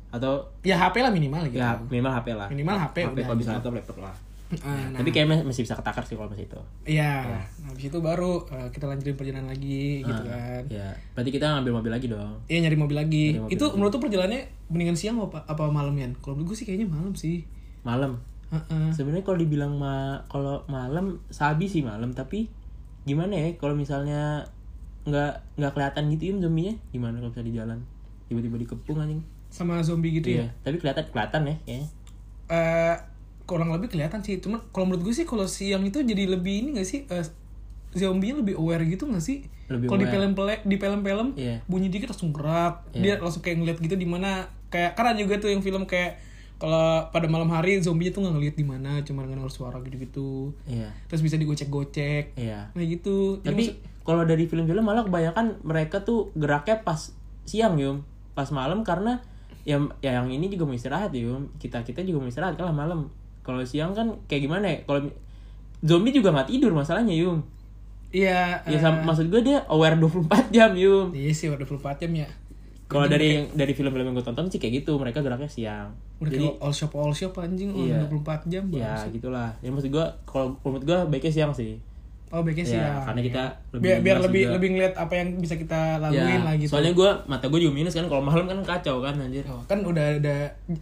Atau 0.08 0.46
Ya 0.62 0.78
HP 0.78 1.00
lah 1.00 1.10
minimal 1.10 1.42
gitu. 1.44 1.58
ya 1.58 1.74
minimal 1.82 2.12
HP 2.14 2.28
lah. 2.32 2.46
Minimal 2.48 2.76
HP 2.80 2.96
udah 3.04 3.24
kalau 3.24 3.36
bisa 3.36 3.50
gitu. 3.50 3.56
laptop 3.58 3.74
laptop 3.74 3.98
lah. 4.00 4.14
Ah, 4.62 4.94
nah, 4.94 5.02
Tapi 5.02 5.10
kayaknya 5.10 5.42
masih 5.42 5.66
bisa 5.66 5.74
ketakar 5.74 6.06
sih 6.06 6.14
kalau 6.14 6.30
masih 6.30 6.46
itu. 6.46 6.60
Iya. 6.86 7.26
Nah, 7.26 7.44
habis 7.66 7.90
itu 7.90 7.98
baru 7.98 8.46
eh, 8.46 8.68
kita 8.70 8.86
lanjutin 8.86 9.18
perjalanan 9.18 9.50
lagi 9.50 10.06
gitu 10.06 10.22
kan. 10.22 10.62
Ya, 10.70 10.94
berarti 11.18 11.30
kita 11.34 11.50
ngambil 11.50 11.72
mobil 11.82 11.92
lagi 11.92 12.06
dong. 12.06 12.38
Iya 12.46 12.58
nyari 12.62 12.78
mobil 12.78 12.96
lagi. 12.96 13.24
Nyari 13.34 13.42
mobil 13.42 13.54
itu 13.58 13.64
menurut 13.74 13.90
tuh 13.90 14.02
perjalanannya 14.06 14.42
mendingan 14.70 14.94
siang 14.94 15.18
apa 15.18 15.42
apa 15.44 15.66
malam 15.66 15.98
ya? 15.98 16.06
Kalau 16.22 16.38
menurut 16.38 16.54
gue 16.54 16.58
sih 16.62 16.66
kayaknya 16.66 16.86
malam 16.86 17.18
sih. 17.18 17.42
Malam. 17.82 18.22
Heeh. 18.54 18.94
Sebenarnya 18.94 19.26
kalau 19.26 19.38
dibilang 19.42 19.74
ma 19.74 20.22
kalau 20.30 20.62
malam 20.70 21.18
sabi 21.34 21.66
sih 21.66 21.82
malam, 21.82 22.14
tapi 22.14 22.46
gimana 23.02 23.34
ya 23.34 23.48
kalau 23.58 23.74
misalnya 23.74 24.46
nggak 25.06 25.58
nggak 25.58 25.72
kelihatan 25.74 26.10
gitu 26.14 26.22
ya 26.26 26.32
zombinya 26.42 26.74
gimana 26.90 27.22
kalau 27.22 27.30
bisa 27.30 27.46
di 27.46 27.54
jalan 27.54 27.78
tiba-tiba 28.26 28.58
dikepung 28.58 28.98
anjing 28.98 29.22
Sama 29.54 29.78
zombie 29.86 30.18
gitu 30.18 30.34
ya. 30.34 30.42
iya 30.42 30.46
tapi 30.66 30.82
kelihatan 30.82 31.06
kelihatan 31.14 31.42
ya 31.46 31.54
kayaknya 31.62 31.88
Eh 32.46 32.94
kurang 33.46 33.70
lebih 33.70 33.88
kelihatan 33.88 34.20
sih. 34.20 34.42
Cuman 34.42 34.60
kalau 34.70 34.90
menurut 34.90 35.06
gue 35.06 35.14
sih 35.14 35.24
kalau 35.24 35.46
siang 35.46 35.86
itu 35.86 36.02
jadi 36.02 36.26
lebih 36.26 36.66
ini 36.66 36.68
gak 36.76 36.88
sih? 36.88 37.06
Eh, 37.06 37.24
zombie-nya 37.94 38.42
lebih 38.42 38.58
aware 38.58 38.82
gitu 38.84 39.06
gak 39.06 39.22
sih? 39.22 39.46
Kalau 39.66 39.98
di 39.98 40.06
film 40.06 40.30
di 40.62 40.76
film-film 40.76 41.28
Iya. 41.34 41.62
bunyi 41.66 41.88
dikit 41.88 42.10
langsung 42.10 42.30
gerak. 42.30 42.86
Iya. 42.92 43.18
Dia 43.18 43.24
langsung 43.24 43.42
kayak 43.42 43.56
ngeliat 43.62 43.78
gitu 43.80 43.94
di 43.94 44.06
mana 44.06 44.46
kayak 44.68 44.94
karena 44.94 45.14
juga 45.14 45.38
tuh 45.38 45.50
yang 45.50 45.62
film 45.62 45.86
kayak 45.86 46.18
kalau 46.56 47.04
pada 47.12 47.28
malam 47.28 47.52
hari 47.52 47.76
zombie 47.84 48.08
tuh 48.08 48.24
nggak 48.24 48.32
ngeliat 48.32 48.56
di 48.56 48.64
mana, 48.64 48.90
cuma 49.04 49.28
dengar 49.28 49.44
suara 49.52 49.76
gitu-gitu. 49.84 50.54
iya 50.64 50.88
Terus 51.06 51.20
bisa 51.20 51.36
digocek-gocek. 51.36 52.34
iya 52.34 52.72
Nah 52.72 52.84
gitu. 52.84 53.38
Tapi 53.44 53.76
kalau 54.06 54.22
dari 54.22 54.46
film-film 54.46 54.86
malah 54.86 55.02
kebanyakan 55.02 55.60
mereka 55.62 56.00
tuh 56.00 56.30
geraknya 56.38 56.80
pas 56.80 57.10
siang 57.44 57.74
yum 57.76 58.06
pas 58.34 58.46
malam 58.50 58.86
karena 58.86 59.18
ya, 59.66 59.82
ya 59.98 60.22
yang 60.22 60.30
ini 60.30 60.46
juga 60.46 60.62
mau 60.62 60.74
istirahat 60.78 61.10
yum 61.10 61.50
kita 61.58 61.82
kita 61.82 62.06
juga 62.06 62.22
mau 62.22 62.30
istirahat 62.30 62.54
kalah 62.54 62.70
malam 62.70 63.10
kalau 63.46 63.62
siang 63.62 63.92
kan 63.92 64.10
kayak 64.26 64.42
gimana 64.42 64.66
ya 64.66 64.78
kalau 64.82 65.06
zombie 65.80 66.10
juga 66.10 66.28
nggak 66.30 66.50
tidur 66.50 66.72
masalahnya 66.72 67.14
yum 67.14 67.46
Iya. 68.08 68.62
ya 68.64 68.78
sam- 68.78 69.02
maksud 69.02 69.28
gue 69.28 69.42
dia 69.44 69.62
aware 69.66 69.94
24 69.94 70.26
jam 70.50 70.72
yum 70.74 71.10
Iya 71.10 71.30
sih 71.30 71.46
udah 71.46 71.58
24 71.60 72.00
jam 72.00 72.12
ya. 72.16 72.28
kalau 72.84 73.04
dari 73.04 73.34
yang 73.34 73.46
dari 73.52 73.72
film-film 73.72 74.02
yang 74.04 74.14
gue 74.14 74.22
tonton 74.22 74.46
sih 74.46 74.56
kayak 74.56 74.80
gitu 74.80 74.94
mereka 74.94 75.18
geraknya 75.18 75.46
siang 75.46 75.90
Udah 76.16 76.32
jadi 76.32 76.46
all 76.56 76.70
shop 76.70 76.94
all 76.94 77.10
shop 77.10 77.34
anjing 77.36 77.70
Iya. 77.70 77.98
udah 78.00 78.08
24 78.08 78.46
jam. 78.46 78.64
ya 78.68 78.94
bangsat. 78.94 79.10
gitulah 79.12 79.50
ya 79.56 79.68
maksud 79.68 79.90
gue 79.90 80.06
kalau 80.24 80.54
menurut 80.60 80.84
gue 80.84 80.98
baiknya 81.08 81.32
siang 81.32 81.52
sih 81.52 81.76
Oh 82.28 82.40
baiknya 82.40 82.64
sih 82.64 82.74
Ya, 82.74 82.98
karena 83.00 83.20
kita 83.20 83.42
lebih 83.70 83.82
biar, 83.82 83.98
biar 84.00 84.16
lebih 84.20 84.42
juga. 84.42 84.52
lebih 84.52 84.68
ngeliat 84.72 84.94
apa 84.94 85.14
yang 85.14 85.28
bisa 85.36 85.54
kita 85.54 85.80
laluin 85.96 86.26
ya 86.28 86.42
lah 86.42 86.54
gitu. 86.54 86.68
soalnya 86.68 86.92
gue 86.92 87.10
mata 87.24 87.46
gue 87.46 87.58
juga 87.58 87.70
minus 87.72 87.92
kan 87.92 88.04
kalau 88.04 88.18
malam 88.20 88.44
kan 88.44 88.58
kacau 88.60 88.98
kan 88.98 89.14
anjir 89.16 89.46
Oh, 89.46 89.62
kan 89.62 89.78
udah 89.80 90.18
ada 90.18 90.36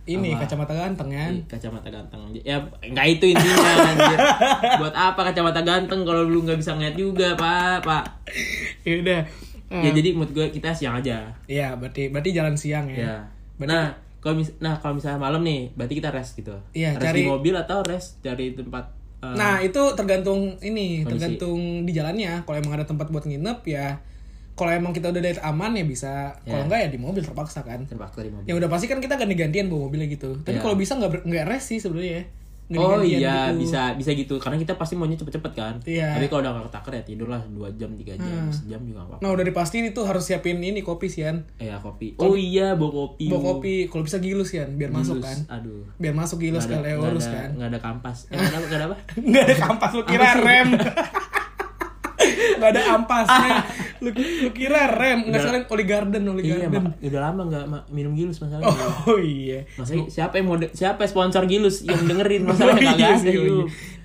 ini 0.05 0.33
Apa? 0.33 0.43
kacamata 0.43 0.73
ganteng 0.73 1.09
kan. 1.11 1.31
Ih, 1.31 1.45
kacamata 1.45 1.89
ganteng 1.89 2.21
ya 2.39 2.57
nggak 2.81 3.07
itu 3.11 3.25
intinya 3.29 3.61
anjir 3.85 4.19
buat 4.81 4.95
apa 4.95 5.21
kacamata 5.27 5.61
ganteng 5.61 6.01
kalau 6.03 6.23
lu 6.23 6.41
nggak 6.41 6.57
bisa 6.57 6.73
ngeliat 6.73 6.95
juga 6.95 7.29
pak 7.35 7.83
pak 7.83 8.05
Ya 8.83 8.95
udah. 8.99 9.21
ya 9.75 9.91
jadi 9.91 10.09
menurut 10.11 10.33
gue 10.33 10.47
kita 10.51 10.71
siang 10.71 10.97
aja 10.97 11.29
Iya, 11.45 11.75
berarti 11.75 12.09
berarti 12.09 12.31
jalan 12.31 12.55
siang 12.55 12.87
ya. 12.87 12.97
ya 12.97 13.15
nah 13.61 13.93
kalau 14.19 14.35
mis 14.35 14.49
nah 14.59 14.77
kalau 14.77 14.97
misalnya 14.97 15.19
malam 15.19 15.41
nih 15.41 15.69
berarti 15.73 15.95
kita 15.95 16.09
rest 16.09 16.35
gitu 16.35 16.57
Iya, 16.73 16.95
rest 16.95 17.05
cari- 17.05 17.21
di 17.21 17.29
mobil 17.29 17.53
atau 17.55 17.79
rest 17.83 18.19
dari 18.21 18.51
tempat 18.51 19.04
eh, 19.27 19.35
Nah, 19.35 19.55
itu 19.59 19.81
tergantung 19.95 20.41
ini, 20.61 21.01
Kondisi. 21.01 21.09
tergantung 21.09 21.61
di 21.83 21.93
jalannya. 21.93 22.43
Kalau 22.43 22.57
emang 22.57 22.75
ada 22.75 22.85
tempat 22.85 23.09
buat 23.09 23.25
nginep 23.25 23.61
ya 23.65 23.99
kalau 24.55 24.71
emang 24.71 24.95
kita 24.95 25.11
udah 25.11 25.19
dari 25.21 25.35
aman 25.41 25.75
ya 25.75 25.83
bisa. 25.83 26.15
Kalau 26.41 26.63
Ya. 26.63 26.65
enggak 26.65 26.81
ya 26.81 26.89
di 26.89 26.99
mobil 26.99 27.23
terpaksa 27.23 27.61
kan. 27.61 27.83
terpaksa 27.85 28.23
di 28.23 28.31
mobil 28.31 28.47
Ya 28.47 28.55
udah 28.55 28.71
pasti 28.71 28.87
kan 28.87 29.03
kita 29.03 29.17
ganti-gantian 29.17 29.67
bawa 29.67 29.91
mobilnya 29.91 30.07
gitu. 30.07 30.39
Tapi 30.39 30.57
Iya. 30.57 30.63
kalau 30.63 30.79
bisa 30.79 30.95
nggak 30.95 31.27
nggak 31.27 31.45
rest 31.45 31.75
sih 31.75 31.83
sebenarnya 31.83 32.23
ya. 32.23 32.25
Oh 32.73 33.05
iya 33.05 33.53
gitu. 33.53 33.61
bisa 33.61 33.93
bisa 33.93 34.11
gitu 34.17 34.41
karena 34.41 34.57
kita 34.57 34.81
pasti 34.81 34.97
maunya 34.97 35.21
cepet-cepet 35.21 35.53
kan. 35.53 35.75
Iya. 35.85 36.17
Tapi 36.17 36.33
kalau 36.33 36.41
udah 36.41 36.53
gak 36.57 36.65
ketaker 36.73 36.93
ya 36.97 37.03
tidur 37.05 37.29
lah 37.29 37.41
2 37.45 37.61
jam 37.77 37.93
3 37.93 38.17
jam 38.17 38.45
sejam 38.49 38.81
juga 38.81 39.05
apa-apa. 39.05 39.21
Nah, 39.21 39.31
udah 39.37 39.45
dipastiin 39.45 39.93
itu 39.93 40.01
harus 40.01 40.25
siapin 40.25 40.65
ini 40.65 40.81
kopi 40.81 41.13
sian. 41.13 41.45
Eh 41.61 41.69
ya 41.69 41.77
kopi. 41.77 42.17
Oh 42.17 42.33
iya 42.33 42.73
bawa 42.73 43.13
kopi. 43.13 43.29
Bawa 43.29 43.61
kopi, 43.61 43.93
kalau 43.93 44.09
bisa 44.09 44.17
gilus 44.17 44.57
sian 44.57 44.81
biar 44.81 44.89
masuk 44.89 45.21
Gilus. 45.21 45.29
kan. 45.29 45.61
Aduh. 45.61 45.85
Biar 46.01 46.17
masuk 46.17 46.41
gilus 46.41 46.65
Nggak 46.65 46.81
nggak 46.81 46.97
ada, 46.97 47.21
kan. 47.21 47.49
nggak 47.53 47.69
ada 47.69 47.81
kampas. 47.85 48.19
Eh, 48.33 48.37
nggak 48.41 48.49
ada 48.49 48.57
apa? 48.57 48.65
Nggak 48.65 48.79
ada 48.81 48.87
apa? 48.89 48.97
Nggak 49.21 49.43
ada 49.45 49.55
kampas 49.61 49.91
lu 49.93 50.03
kira 50.09 50.29
rem. 50.41 50.69
Nggak 52.55 52.71
ada 52.71 52.83
ampasnya. 52.93 53.57
Lu, 53.99 54.11
lu 54.13 54.51
kira 54.51 54.91
rem, 54.91 55.19
enggak 55.23 55.31
Udah. 55.31 55.41
sekarang 55.41 55.65
Oli 55.69 55.85
Garden, 55.85 56.23
Oli 56.27 56.43
iya, 56.43 56.57
Garden. 56.63 56.83
mak- 56.85 56.99
udah 57.01 57.21
lama 57.23 57.43
nggak 57.47 57.65
ma- 57.67 57.87
minum 57.89 58.13
gilus 58.13 58.39
masalahnya. 58.39 58.87
Oh 59.05 59.17
iya. 59.17 59.65
Masalahnya 59.75 60.09
siapa 60.09 60.35
yang 60.35 60.47
mau 60.47 60.57
siapa 60.61 61.03
sponsor 61.05 61.45
gilus 61.45 61.83
yang 61.83 62.01
dengerin 62.03 62.43
masalahnya 62.43 62.81
Oh, 62.85 62.85
nggak 62.87 62.99
iya 62.99 63.09
ada 63.11 63.19
sih, 63.19 63.33
yuk. 63.33 63.45
iya. 63.45 63.65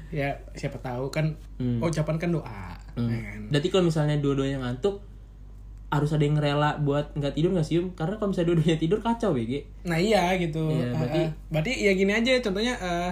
Ya, 0.10 0.30
siapa 0.54 0.80
tahu 0.80 1.08
kan 1.08 1.38
Hmm. 1.56 1.78
oh, 1.78 1.88
ucapan 1.88 2.16
kan 2.18 2.30
doa. 2.32 2.74
Hmm. 2.92 3.08
ya 3.08 3.20
kan? 3.22 3.40
Berarti 3.48 3.68
kalau 3.68 3.84
misalnya 3.86 4.16
dua-duanya 4.16 4.58
ngantuk 4.60 5.04
harus 5.88 6.10
ada 6.10 6.22
yang 6.22 6.36
rela 6.36 6.78
buat 6.78 7.12
nggak 7.12 7.34
tidur 7.34 7.50
nggak 7.52 7.64
sium 7.64 7.92
karena 7.92 8.14
kalau 8.16 8.30
misalnya 8.30 8.50
dua-duanya 8.52 8.78
tidur 8.78 9.00
kacau 9.00 9.32
BG 9.32 9.66
Nah, 9.84 9.98
iya 9.98 10.34
gitu. 10.36 10.70
Iya, 10.70 10.86
Ah, 10.88 10.94
berarti- 10.96 11.26
ah. 11.26 11.30
berarti 11.50 11.72
ya 11.80 11.92
gini 11.94 12.12
aja 12.12 12.32
contohnya 12.40 12.74
eh, 12.76 13.10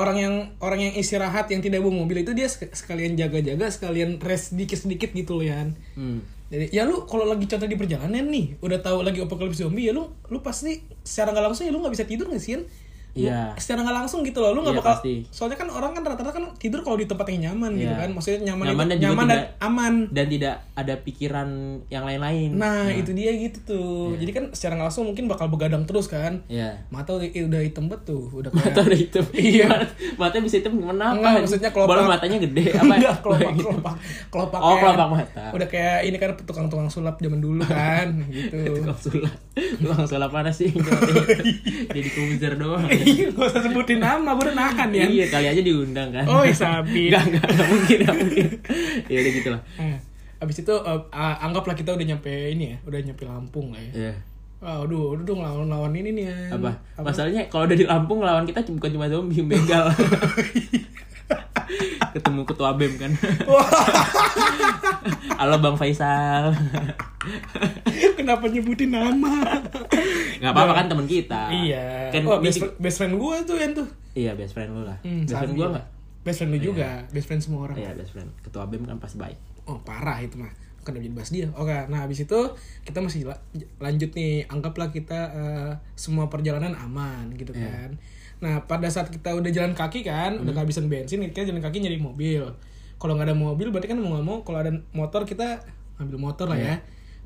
orang 0.00 0.16
yang 0.16 0.34
orang 0.64 0.80
yang 0.88 0.94
istirahat 0.96 1.52
yang 1.52 1.60
tidak 1.60 1.84
bawa 1.84 1.92
mobil 1.92 2.24
itu 2.24 2.32
dia 2.32 2.48
sek- 2.48 2.72
sekalian 2.72 3.20
jaga-jaga, 3.20 3.68
sekalian 3.68 4.16
rest 4.24 4.56
sedikit-sedikit 4.56 5.12
gitu 5.12 5.36
loh 5.36 5.44
ya. 5.44 5.68
hmm. 6.00 6.20
Jadi 6.50 6.66
ya 6.74 6.82
lu 6.82 7.06
kalau 7.06 7.28
lagi 7.28 7.46
contoh 7.46 7.68
di 7.68 7.78
perjalanan 7.78 8.26
nih, 8.26 8.58
udah 8.58 8.82
tahu 8.82 9.06
lagi 9.06 9.22
apocalypse 9.22 9.62
zombie 9.62 9.86
ya 9.86 9.94
lu 9.94 10.10
lu 10.32 10.42
pasti 10.42 10.82
secara 11.04 11.30
nggak 11.30 11.44
langsung 11.52 11.64
ya 11.68 11.70
lu 11.70 11.78
nggak 11.84 11.94
bisa 11.94 12.08
tidur 12.08 12.26
nggak 12.26 12.42
sih? 12.42 12.58
Iya. 13.12 13.52
Secara 13.54 13.82
nggak 13.82 13.96
langsung 13.98 14.20
gitu 14.20 14.38
loh, 14.38 14.50
lu 14.50 14.60
nggak 14.60 14.72
Iya, 14.72 14.80
bakal. 14.80 14.92
pasti. 14.96 15.14
Soalnya 15.28 15.56
kan 15.56 15.68
orang 15.68 15.90
kan 15.92 16.02
rata-rata 16.04 16.30
kan 16.32 16.44
tidur 16.56 16.80
kalau 16.80 16.94
di 16.94 17.04
tempat 17.04 17.26
yang 17.28 17.40
nyaman 17.48 17.74
gitu 17.74 17.88
Iya. 17.88 17.98
kan, 17.98 18.10
maksudnya 18.10 18.40
nyaman, 18.46 18.64
Nyaman 18.66 18.86
dan 18.86 18.98
nyaman 18.98 19.24
dan 19.24 19.30
tidak- 19.36 19.50
aman. 19.60 19.94
dan 20.08 20.26
tidak 20.28 20.54
ada 20.72 20.94
pikiran 20.96 21.48
yang 21.86 22.04
lain-lain 22.04 22.50
Nah, 22.52 22.86
itu 22.88 23.10
dia 23.10 23.30
gitu 23.32 23.58
tuh. 23.64 24.14
Jadi 24.14 24.30
kan 24.30 24.44
secara 24.50 24.74
nggak 24.74 24.86
langsung 24.86 25.06
mungkin 25.06 25.24
bakal 25.26 25.46
begadang 25.46 25.82
terus 25.82 26.06
kan. 26.06 26.42
ya 26.46 26.72
Mata 26.88 27.12
udah, 27.12 27.26
udah 27.26 27.60
hitam 27.60 27.86
bet 27.86 28.02
tuh, 28.02 28.30
udah 28.30 28.48
kayak 28.48 28.64
mata 28.70 28.80
udah 28.82 28.98
hitam 28.98 29.24
Iya. 29.32 29.68
matanya 30.16 30.44
bisa 30.44 30.56
hitam 30.56 30.74
kenapa 30.76 31.14
Enggak, 31.16 31.32
maksudnya 31.40 31.70
kelopak. 31.70 31.90
bola 31.90 32.02
matanya 32.08 32.38
gede 32.38 32.64
apa 32.80 32.94
Enggak, 32.94 33.16
kelopak, 33.20 33.50
Gitu. 33.56 33.66
kelopak, 33.66 33.94
kelopak. 34.28 34.60
Oh, 34.60 34.76
kelopak 34.76 35.08
mata. 35.10 35.44
Udah 35.50 35.66
kayak 35.66 35.98
ini 36.04 36.16
kan 36.16 36.30
tukang-tukang 36.36 36.88
sulap 36.88 37.16
zaman 37.16 37.38
dulu 37.38 37.62
kan, 37.62 38.06
gitu. 38.28 38.56
tukang 38.76 38.96
sulap 38.96 39.34
tukang 39.76 40.04
sulap 40.04 40.30
mana 40.30 40.50
sih 40.50 40.70
jadi 41.88 42.08
kumiser 42.10 42.54
doang 42.56 42.86
Iya, 42.90 42.99
gak 43.34 43.46
usah 43.50 43.62
sebutin 43.64 43.98
nama, 43.98 44.36
gue 44.36 44.44
udah 44.50 44.56
nahan 44.56 44.88
ya. 44.92 45.04
iya 45.06 45.26
kali 45.26 45.46
aja 45.48 45.62
diundang 45.62 46.08
kan 46.12 46.24
Oh, 46.28 46.42
iya, 46.44 46.54
sabi. 46.54 47.08
Enggak, 47.08 47.24
enggak, 47.32 47.46
enggak 47.50 47.68
mungkin, 47.68 47.98
mungkin. 48.06 48.46
Ya 49.08 49.18
udah 49.20 49.32
gitu 49.32 49.48
lah. 49.50 49.60
Eh, 49.78 49.96
Abis 50.40 50.56
itu 50.64 50.72
ah, 50.72 51.36
anggaplah 51.44 51.76
kita 51.76 51.92
udah 51.92 52.06
nyampe 52.06 52.32
ini 52.32 52.72
ya, 52.72 52.76
udah 52.88 52.98
nyampe 53.04 53.22
Lampung 53.28 53.76
lah 53.76 53.80
ya. 53.80 53.92
Iya. 53.92 54.14
Wah, 54.60 54.84
aduh, 54.84 55.16
udah 55.16 55.24
dong 55.24 55.40
lawan-lawan 55.40 55.92
ini 55.96 56.12
nih 56.16 56.24
ya. 56.28 56.36
Apa? 56.56 56.70
Masalahnya 57.00 57.48
kalau 57.48 57.64
udah 57.64 57.76
di 57.76 57.84
Lampung 57.84 58.20
lawan 58.20 58.44
kita 58.44 58.60
bukan 58.64 58.92
cuma 58.92 59.08
zombie, 59.08 59.40
begal. 59.44 59.88
Ketemu 62.10 62.42
ketua 62.42 62.74
BEM 62.74 62.98
kan. 62.98 63.12
Halo 65.40 65.56
Bang 65.62 65.78
Faisal. 65.78 66.50
Kenapa 68.18 68.50
nyebutin 68.50 68.90
nama? 68.90 69.60
Enggak 70.40 70.52
apa-apa 70.52 70.72
kan 70.74 70.86
teman 70.86 71.06
kita. 71.06 71.42
iya. 71.52 72.08
Kan 72.08 72.24
oh, 72.24 72.40
best, 72.40 72.56
ini- 72.56 72.62
fr- 72.64 72.76
best 72.78 72.96
friend 72.96 73.14
gue 73.14 73.36
tuh 73.44 73.56
yang 73.56 73.72
tuh. 73.72 73.88
Iya, 74.10 74.32
best 74.34 74.52
friend 74.52 74.70
lu 74.72 74.82
lah. 74.82 74.98
Hmm, 75.00 75.22
best 75.22 75.36
friend 75.36 75.46
sabi. 75.46 75.60
gua 75.60 75.68
enggak? 75.70 75.86
Best 76.20 76.36
friend 76.36 76.50
lu 76.50 76.58
juga, 76.58 76.88
best 77.06 77.26
friend 77.26 77.40
semua 77.40 77.60
orang. 77.62 77.76
Iya, 77.76 77.90
best 77.94 78.10
friend. 78.10 78.30
Ketua 78.40 78.64
BEM 78.64 78.84
kan 78.84 78.96
pasti 78.96 79.16
baik. 79.16 79.38
Oh 79.64 79.78
parah 79.78 80.18
itu 80.18 80.34
mah 80.34 80.50
kan 80.80 80.90
udah 80.90 81.02
jadi 81.02 81.12
bahas 81.12 81.28
dia. 81.30 81.46
Oke, 81.52 81.76
nah 81.86 82.00
habis 82.00 82.18
itu 82.18 82.38
kita 82.82 82.98
masih 82.98 83.24
la- 83.24 83.38
lanjut 83.78 84.10
nih. 84.10 84.44
Anggaplah 84.46 84.88
kita 84.88 85.20
eh, 85.30 85.70
semua 85.94 86.26
perjalanan 86.26 86.72
aman 86.74 87.28
gitu 87.34 87.52
Iya. 87.52 87.60
kan. 87.62 87.90
Nah 88.40 88.64
pada 88.64 88.88
saat 88.88 89.08
kita 89.08 89.30
udah 89.30 89.48
jalan 89.48 89.72
kaki 89.72 90.00
kan, 90.02 90.34
Hmm. 90.34 90.42
udah 90.42 90.52
kehabisan 90.54 90.88
bensin, 90.88 91.20
kita 91.22 91.44
jalan 91.44 91.60
kaki 91.60 91.78
nyari 91.78 91.96
mobil. 91.96 92.48
Kalau 92.96 93.12
nggak 93.14 93.28
ada 93.28 93.36
mobil, 93.38 93.68
berarti 93.68 93.88
kan 93.88 93.96
mau 93.96 94.10
nggak 94.10 94.26
mau 94.26 94.38
kalau 94.40 94.58
ada 94.58 94.72
motor 94.90 95.22
kita 95.22 95.60
ambil 95.96 96.16
motor 96.18 96.46
lah 96.46 96.56
Iya. 96.56 96.66
ya. 96.66 96.76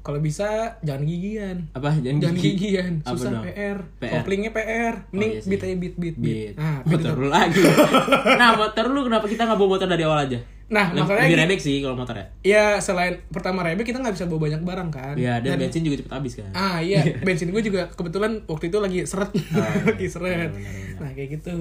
Kalau 0.05 0.21
bisa 0.21 0.49
jangan 0.81 1.01
gigian. 1.03 1.65
Apa? 1.73 1.97
Jangan, 1.97 2.21
Jangan 2.21 2.37
gigi. 2.37 2.51
gigian, 2.71 3.01
Apa 3.01 3.17
susah 3.17 3.31
dong? 3.33 3.45
PR. 3.47 3.79
PR. 3.99 4.13
Koplingnya 4.15 4.51
PR. 4.53 4.95
Mending 5.11 5.31
iya 5.31 5.41
sih. 5.41 5.49
beat 5.49 5.63
aja 5.63 5.75
beat 5.75 5.95
beat 5.95 6.17
beat. 6.17 6.17
Beat. 6.21 6.55
Nah, 6.55 6.77
motor 6.83 7.11
beat 7.11 7.19
lu 7.19 7.29
lagi. 7.29 7.63
nah, 8.41 8.51
motor 8.55 8.85
lu 8.87 9.01
kenapa 9.03 9.25
kita 9.25 9.43
nggak 9.43 9.57
bawa 9.57 9.71
motor 9.71 9.89
dari 9.89 10.05
awal 10.05 10.21
aja? 10.23 10.39
Nah, 10.67 10.87
Lebih- 10.87 11.01
masalahnya 11.03 11.25
lebih 11.27 11.41
rebek 11.41 11.59
sih 11.59 11.77
kalau 11.81 11.93
motor 11.95 12.15
ya. 12.15 12.27
Ya 12.43 12.65
selain 12.79 13.25
pertama 13.27 13.61
rebek 13.61 13.85
kita 13.87 13.99
nggak 13.99 14.13
bisa 14.13 14.25
bawa 14.27 14.41
banyak 14.43 14.61
barang 14.63 14.91
kan. 14.91 15.15
Iya, 15.15 15.35
dan, 15.39 15.51
Dan- 15.51 15.61
bensin 15.63 15.83
juga 15.83 15.97
cepet 15.99 16.13
habis 16.13 16.33
kan. 16.35 16.51
Ah 16.53 16.79
iya, 16.79 17.01
bensin 17.27 17.49
gue 17.49 17.63
juga 17.63 17.89
kebetulan 17.91 18.45
waktu 18.45 18.65
itu 18.67 18.79
lagi 18.79 18.99
seret, 19.03 19.33
lagi 19.89 20.07
seret. 20.07 20.49
benar, 20.49 20.61
benar, 20.61 20.73
benar. 20.75 21.01
Nah 21.01 21.11
kayak 21.13 21.29
gitu. 21.35 21.57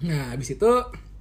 Nah 0.00 0.22
habis 0.30 0.48
itu, 0.48 0.70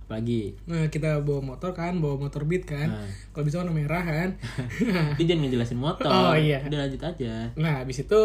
Lagi. 0.08 0.56
nah 0.64 0.88
kita 0.88 1.20
bawa 1.20 1.44
motor 1.46 1.72
kan, 1.72 2.00
bawa 2.00 2.16
motor 2.18 2.44
beat 2.44 2.64
kan. 2.64 2.88
Nah. 2.88 3.04
Kalau 3.30 3.44
bisa 3.44 3.60
warna 3.60 3.72
merah 3.72 4.00
kan. 4.00 4.30
Tapi 5.12 5.24
jangan 5.24 5.44
ngejelasin 5.44 5.76
motor. 5.76 6.08
Oh, 6.08 6.32
iya. 6.32 6.64
Udah 6.64 6.80
lanjut 6.82 7.02
aja. 7.02 7.52
nah 7.54 7.84
habis 7.84 8.00
itu 8.00 8.20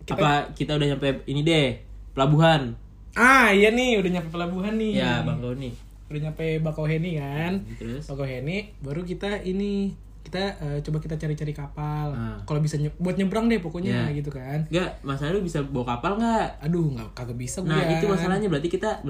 kita, 0.00 0.16
Apa 0.16 0.32
kita 0.52 0.74
udah 0.74 0.86
nyampe 0.88 1.08
ini 1.24 1.42
deh, 1.42 1.76
pelabuhan. 2.12 2.74
ah 3.12 3.50
iya 3.50 3.68
nih 3.68 3.98
udah 3.98 4.10
nyampe 4.12 4.30
pelabuhan 4.30 4.74
nih. 4.74 4.92
Ya, 4.96 5.20
Bang 5.20 5.38
Goni. 5.38 5.74
Udah 6.06 6.20
nyampe 6.24 6.58
Bakauheni 6.58 7.18
kan. 7.18 7.58
Terus 7.74 8.06
Bakauheni, 8.06 8.70
baru 8.78 9.02
kita 9.02 9.42
ini 9.42 9.90
kita 10.20 10.38
eh, 10.58 10.78
coba 10.80 11.00
kita 11.00 11.16
cari-cari 11.16 11.50
kapal. 11.50 12.12
Ah. 12.12 12.38
Kalau 12.40 12.60
bisa 12.60 12.76
nye- 12.76 12.94
buat 12.96 13.14
nyebrang 13.14 13.46
deh 13.46 13.58
pokoknya 13.58 14.08
Iya. 14.08 14.18
gitu 14.18 14.30
kan. 14.30 14.62
enggak, 14.64 14.94
masalah 15.02 15.32
lu 15.32 15.42
bisa 15.42 15.58
bawa 15.60 15.82
kapal 15.90 16.16
enggak? 16.16 16.54
Aduh 16.60 16.86
nggak 16.88 17.08
kagak 17.14 17.34
bisa 17.34 17.58
gue. 17.60 17.68
Nah, 17.68 17.82
itu 17.90 18.06
masalahnya 18.06 18.46
berarti 18.46 18.68
kita 18.68 19.02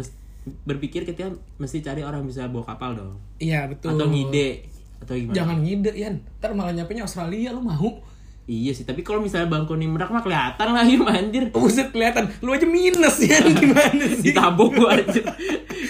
berpikir 0.64 1.04
kita 1.04 1.36
mesti 1.60 1.84
cari 1.84 2.00
orang 2.00 2.24
bisa 2.24 2.48
bawa 2.48 2.64
kapal 2.64 2.96
dong. 2.96 3.20
Iya 3.40 3.68
betul. 3.68 3.96
Atau 3.96 4.08
ngide 4.08 4.64
atau 5.00 5.14
gimana? 5.16 5.36
Jangan 5.36 5.56
ngide 5.64 5.90
Yan 5.96 6.14
Ntar 6.40 6.52
malah 6.52 6.72
nyampe 6.76 6.92
nya 6.92 7.08
Australia 7.08 7.56
lu 7.56 7.64
mau 7.64 8.04
Iya 8.50 8.74
sih, 8.74 8.82
tapi 8.82 9.06
kalau 9.06 9.22
misalnya 9.22 9.46
Bang 9.46 9.62
Koni 9.62 9.86
merak 9.86 10.10
mah 10.10 10.26
kelihatan 10.26 10.74
lah 10.74 10.82
yuk 10.90 11.06
anjir. 11.06 11.54
Buset 11.54 11.94
kelihatan 11.94 12.26
Lu 12.42 12.50
aja 12.50 12.66
minus 12.66 13.22
ya 13.22 13.38
Gimana 13.62 14.02
sih 14.10 14.34
Ditabok 14.34 14.74
gua 14.74 14.98
anjir. 14.98 15.22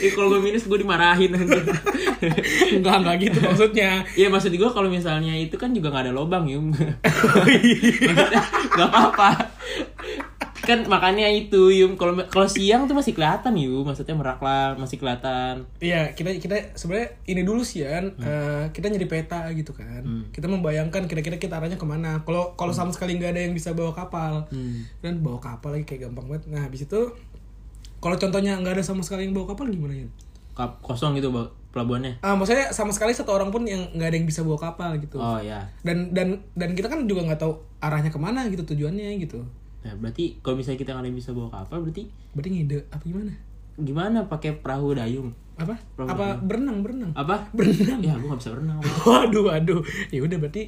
Eh 0.00 0.16
kalau 0.16 0.32
gue 0.32 0.40
minus 0.40 0.64
gue 0.64 0.80
dimarahin 0.80 1.28
anjir. 1.36 1.60
Enggak 2.72 3.04
enggak 3.04 3.16
gitu 3.20 3.38
maksudnya 3.44 4.00
Iya 4.16 4.32
maksud 4.32 4.48
gue 4.48 4.70
kalau 4.72 4.88
misalnya 4.88 5.36
itu 5.36 5.60
kan 5.60 5.76
juga 5.76 5.92
nggak 5.92 6.08
ada 6.08 6.12
lobang 6.16 6.48
yum. 6.48 6.72
Oh, 6.72 7.46
iya. 7.48 8.08
Maksudnya 8.08 8.42
nggak 8.76 8.88
apa-apa. 8.88 9.28
Kan 10.60 10.84
makanya 10.84 11.24
itu 11.26 11.68
yum 11.70 11.94
kalau 11.94 12.12
kalau 12.26 12.44
siang 12.44 12.84
tuh 12.84 12.92
masih 12.92 13.10
kelihatan 13.10 13.52
yum 13.54 13.82
maksudnya 13.82 14.12
merak 14.12 14.38
lah 14.38 14.74
masih 14.74 14.96
kelihatan 14.96 15.64
Iya, 15.78 16.12
kita 16.12 16.36
kita 16.36 16.56
sebenarnya 16.74 17.16
ini 17.24 17.42
dulu 17.42 17.60
sih 17.60 17.80
Yan, 17.80 18.12
Hmm. 18.12 18.22
eh, 18.22 18.64
kita 18.70 18.86
nyari 18.86 19.06
peta 19.06 19.48
gitu 19.50 19.72
kan. 19.72 20.04
Kita 20.28 20.46
membayangkan 20.46 21.04
kira-kira 21.04 21.36
kita 21.36 21.56
arahnya 21.56 21.74
ke 21.74 21.84
mana. 21.84 22.20
Kalau 22.20 22.52
kalau 22.54 22.70
sama 22.70 22.90
sekali 22.90 23.16
nggak 23.16 23.32
ada 23.32 23.42
yang 23.42 23.52
bisa 23.52 23.72
bawa 23.72 23.90
kapal, 23.90 24.44
Hmm. 24.46 24.84
dan 24.98 25.18
bawa 25.18 25.38
kapal 25.38 25.72
lagi 25.72 25.86
kayak 25.86 26.06
gampang 26.06 26.26
banget. 26.26 26.44
Nah 26.46 26.62
habis 26.62 26.82
itu, 26.82 27.00
kalau 27.96 28.16
contohnya 28.16 28.54
nggak 28.54 28.74
ada 28.74 28.84
sama 28.84 29.00
sekali 29.00 29.24
yang 29.24 29.32
bawa 29.32 29.50
kapal 29.50 29.66
gimana 29.66 29.96
ya? 29.96 30.08
Kap- 30.52 30.80
kosong 30.80 31.14
gitu 31.14 31.32
pelabuhannya 31.70 32.18
Ah, 32.20 32.34
maksudnya 32.34 32.68
sama 32.68 32.90
sekali 32.90 33.14
satu 33.14 33.30
orang 33.30 33.48
pun 33.48 33.62
yang 33.62 33.80
nggak 33.92 34.08
ada 34.08 34.16
yang 34.18 34.26
bisa 34.26 34.42
bawa 34.42 34.58
kapal 34.58 34.92
gitu. 34.98 35.16
oh 35.16 35.38
ya 35.38 35.62
Dan 35.80 36.10
dan 36.10 36.36
dan 36.52 36.74
kita 36.74 36.86
kan 36.86 37.06
juga 37.06 37.22
nggak 37.22 37.38
tahu 37.38 37.54
arahnya 37.80 38.08
ke 38.08 38.18
mana 38.18 38.44
gitu 38.46 38.66
tujuannya 38.66 39.16
gitu. 39.18 39.40
Nah 39.80 39.92
berarti 39.94 40.36
kalau 40.38 40.56
misalnya 40.56 40.78
kita 40.78 40.92
yang 40.94 41.14
bisa 41.14 41.30
bawa 41.30 41.48
kapal 41.50 41.80
berarti 41.80 42.04
Berarti 42.30 42.48
ngide 42.50 42.78
apa 42.88 43.02
gimana? 43.02 43.32
gimana 43.74 44.18
pakai 44.24 44.52
perahu 44.54 44.92
dayung 44.92 45.32
Apa? 45.56 45.72
Perahu 45.96 46.08
apa 46.10 46.26
berenang 46.38 46.80
berenang? 46.80 47.12
apa 47.12 47.48
Berenang. 47.56 47.98
ya 47.98 48.12
gue 48.12 48.28
nggak 48.28 48.38
bisa 48.38 48.50
berenang 48.50 48.78
Waduh, 49.08 49.42
waduh. 49.46 49.80
Ya 50.08 50.20
udah 50.20 50.36
berarti 50.36 50.62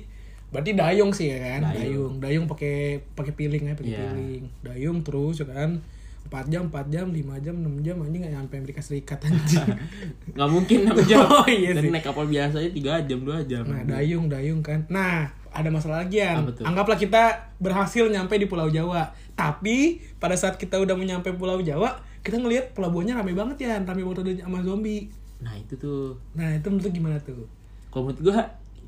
berarti 0.49 0.71
dayung 0.73 1.13
sih 1.13 1.29
ya 1.29 1.39
kan? 1.39 1.61
Dayung. 1.67 1.77
Dayung. 1.77 2.13
Dayung 2.21 2.45
pakai 2.45 2.77
pakai 3.13 3.33
piling 3.33 3.63
ya, 3.67 3.75
pakai 3.75 3.89
Iya. 3.89 4.01
piling. 4.07 4.43
Dayung 4.61 4.99
terus 5.01 5.41
ya 5.41 5.49
kan. 5.49 5.81
4 6.25 6.49
jam, 6.49 6.63
4 6.67 6.89
jam, 6.89 7.07
5 7.07 7.15
jam, 7.39 7.55
6 7.55 7.83
jam 7.83 7.97
anjing 7.99 8.21
nggak 8.21 8.35
nyampe 8.35 8.55
Amerika 8.57 8.81
Serikat 8.81 9.21
anjing. 9.23 9.67
nggak 10.35 10.49
mungkin 10.49 10.79
6 10.87 11.05
jam 11.11 11.25
Oh, 11.25 11.45
iya 11.45 11.71
dari 11.71 11.87
sih. 11.87 11.93
naik 11.93 12.05
kapal 12.05 12.25
biasa 12.25 12.57
aja 12.57 12.71
tiga 12.71 12.97
jam 13.03 13.21
dua 13.21 13.39
jam 13.43 13.63
nah, 13.63 13.83
dayung, 13.83 14.27
dayung 14.27 14.61
kan. 14.61 14.81
Nah, 14.89 15.25
ada 15.49 15.69
masalah 15.69 16.03
lagi 16.03 16.19
ya. 16.19 16.41
Anggaplah 16.63 16.97
kita 16.97 17.23
berhasil 17.57 18.07
nyampe 18.07 18.35
di 18.35 18.45
Pulau 18.45 18.67
Jawa. 18.67 19.05
Tapi 19.33 20.01
pada 20.17 20.33
saat 20.33 20.57
kita 20.57 20.77
udah 20.77 20.93
menyampe 20.93 21.29
Pulau 21.33 21.59
Jawa, 21.59 21.93
kita 22.21 22.37
ngelihat 22.37 22.73
pelabuhannya 22.73 23.13
rame 23.15 23.33
banget 23.33 23.57
ya, 23.63 23.77
rame 23.77 24.01
banget 24.01 24.19
udah 24.23 24.35
sama 24.41 24.61
zombie. 24.61 25.11
nah 25.39 25.53
itu 25.53 25.75
tuh 25.75 26.15
Nah, 26.33 26.49
itu 26.51 26.67
menurut 26.67 26.89
gimana 26.89 27.19
tuh? 27.19 27.43
kalau 27.89 28.07
menurut 28.07 28.23
gue 28.23 28.35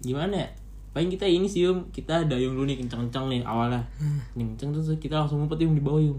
gimana 0.03 0.39
ya 0.39 0.49
paling 0.91 1.11
kita 1.11 1.27
ini 1.27 1.45
sih 1.45 1.67
yum 1.67 1.91
kita 1.91 2.25
dayung 2.25 2.55
dulu 2.55 2.65
nih 2.65 2.79
kencang-kencang 2.79 3.27
nih 3.27 3.43
awalnya 3.43 3.83
Hmm. 3.99 4.23
kencang 4.33 4.71
terus 4.71 4.87
kita 4.97 5.19
langsung 5.19 5.43
ngumpet 5.43 5.61
di 5.61 5.77
bawah 5.77 5.99
yum 6.01 6.17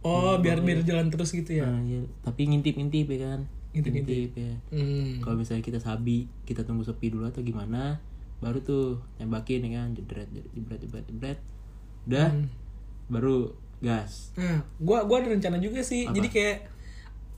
Oh, 0.00 0.36
biar 0.36 0.60
biar 0.60 0.80
jalan 0.80 1.08
terus 1.08 1.30
gitu 1.30 1.52
ya. 1.54 1.64
Nah, 1.64 1.80
iya. 1.82 2.00
tapi 2.20 2.48
ngintip-ngintip 2.48 3.06
ya 3.06 3.18
kan 3.26 3.40
Ngintip-ngintip. 3.70 4.32
ya 4.32 4.54
Hmm. 4.72 5.20
kalau 5.20 5.36
misalnya 5.36 5.60
kita 5.60 5.78
sabi 5.78 6.26
kita 6.42 6.64
tunggu 6.64 6.82
sepi 6.82 7.08
dulu 7.08 7.24
atau 7.24 7.38
gimana 7.40 8.00
baru 8.40 8.58
tuh 8.58 8.84
tembakin 9.14 9.62
ya 9.62 9.78
kan 9.78 9.92
jedret 9.92 10.26
jebret 10.50 10.80
jebret 10.80 11.04
jebret 11.04 11.38
udah 12.04 12.32
Hmm. 12.32 12.48
baru 13.06 13.52
gas 13.78 14.32
Nah, 14.34 14.60
gua 14.76 15.04
gua 15.04 15.20
ada 15.20 15.30
rencana 15.30 15.56
juga 15.56 15.80
sih. 15.80 16.04
Apa? 16.04 16.12
Jadi 16.14 16.28
kayak 16.30 16.56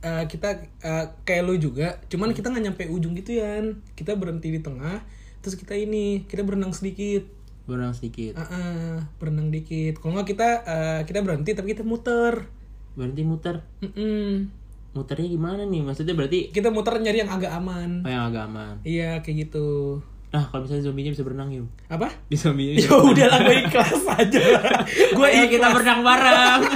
eh, 0.00 0.24
kita 0.26 0.48
eh, 0.80 1.06
kayak 1.22 1.42
lu 1.42 1.54
juga, 1.56 1.98
cuman 2.06 2.30
kita 2.30 2.48
nggak 2.48 2.64
nyampe 2.64 2.82
ujung 2.88 3.14
gitu 3.14 3.38
ya. 3.38 3.62
Kita 3.92 4.14
berhenti 4.14 4.50
di 4.50 4.58
tengah, 4.58 4.98
terus 5.38 5.54
kita 5.54 5.74
ini 5.74 6.26
kita 6.26 6.42
berenang 6.42 6.70
sedikit. 6.70 7.22
Berenang 7.64 7.92
sedikit 7.92 8.34
Ah, 8.34 8.44
ah, 8.44 8.94
berenang 9.16 9.48
dikit. 9.48 9.96
Kalau 9.96 10.14
nggak 10.14 10.28
kita 10.28 10.48
eh, 10.62 11.00
kita 11.02 11.20
berhenti 11.20 11.50
tapi 11.52 11.70
kita 11.70 11.82
muter. 11.82 12.46
berhenti 12.92 13.22
muter 13.22 13.64
Mm-mm. 13.80 14.52
muternya 14.92 15.24
gimana 15.26 15.62
nih 15.62 15.80
maksudnya 15.80 16.12
berarti 16.12 16.48
Kita 16.48 16.68
muter 16.68 16.98
nyari 16.98 17.18
yang 17.18 17.30
agak 17.30 17.48
aman. 17.50 18.02
oh 18.02 18.10
yang 18.10 18.28
agak 18.28 18.44
aman 18.44 18.74
Iya 18.82 19.18
kayak 19.18 19.36
gitu. 19.42 19.96
nah 20.28 20.44
kalau 20.44 20.62
misalnya 20.62 20.84
zombinya 20.84 21.08
bisa 21.08 21.22
berenang 21.22 21.48
yuk 21.50 21.68
Apa? 21.86 22.12
di 22.26 22.36
zombinya 22.36 22.76
Ya 22.78 22.92
udah 22.92 23.26
lah 23.26 23.40
gue 23.42 23.56
ikhlas 23.62 24.04
aja. 24.06 24.40
gue 25.16 25.26
Ayo 25.26 25.44
kita 25.46 25.56
ikhlas. 25.62 25.72
berenang 25.72 26.00
bareng 26.02 26.60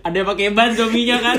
ada 0.00 0.14
yang 0.14 0.28
pakai 0.28 0.50
ban 0.50 0.70
zombinya 0.72 1.16
kan 1.20 1.38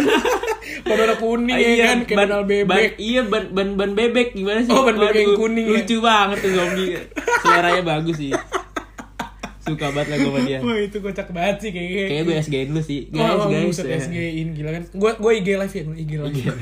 Warna 0.93 1.15
kuning 1.15 1.55
ya 1.55 1.75
kan, 1.85 1.97
kayak 2.03 2.17
ban, 2.19 2.29
bebek. 2.43 2.65
ban- 2.65 2.95
iya 2.97 3.21
ban, 3.23 3.43
ban 3.49 3.69
ban 3.73 3.91
bebek 3.91 4.27
gimana 4.31 4.59
sih 4.59 4.69
Oh, 4.69 4.83
ban 4.83 4.95
bebek 4.95 5.21
yang 5.23 5.35
kuning 5.35 5.65
ya. 5.65 5.73
lucu 5.77 5.95
banget 5.99 6.37
tuh 6.39 6.51
zombie 6.51 6.89
seleranya 7.39 7.81
bagus 7.83 8.17
sih 8.17 8.31
suka 9.61 9.87
banget 9.89 10.07
lah 10.09 10.17
gue 10.17 10.25
sama 10.27 10.39
dia 10.41 10.59
Wah 10.59 10.73
itu 10.75 10.97
kocak 10.97 11.27
banget 11.29 11.55
sih 11.59 11.69
kayaknya. 11.69 11.95
kayaknya 12.03 12.23
gue 12.23 12.35
SG 12.41 12.55
dulu 12.65 12.81
sih 12.81 12.99
guys 13.07 13.29
oh, 13.31 13.45
guys 13.47 13.63
buset, 13.63 13.85
ya. 13.85 13.97
SG-in 13.99 14.47
gila 14.51 14.69
kan. 14.73 14.83
Gue 14.91 15.11
gue 15.15 15.31
IG 15.37 15.47
live 15.53 15.69
ya, 15.71 15.83
IG 15.95 16.11
live. 16.17 16.33
Iya. 16.33 16.53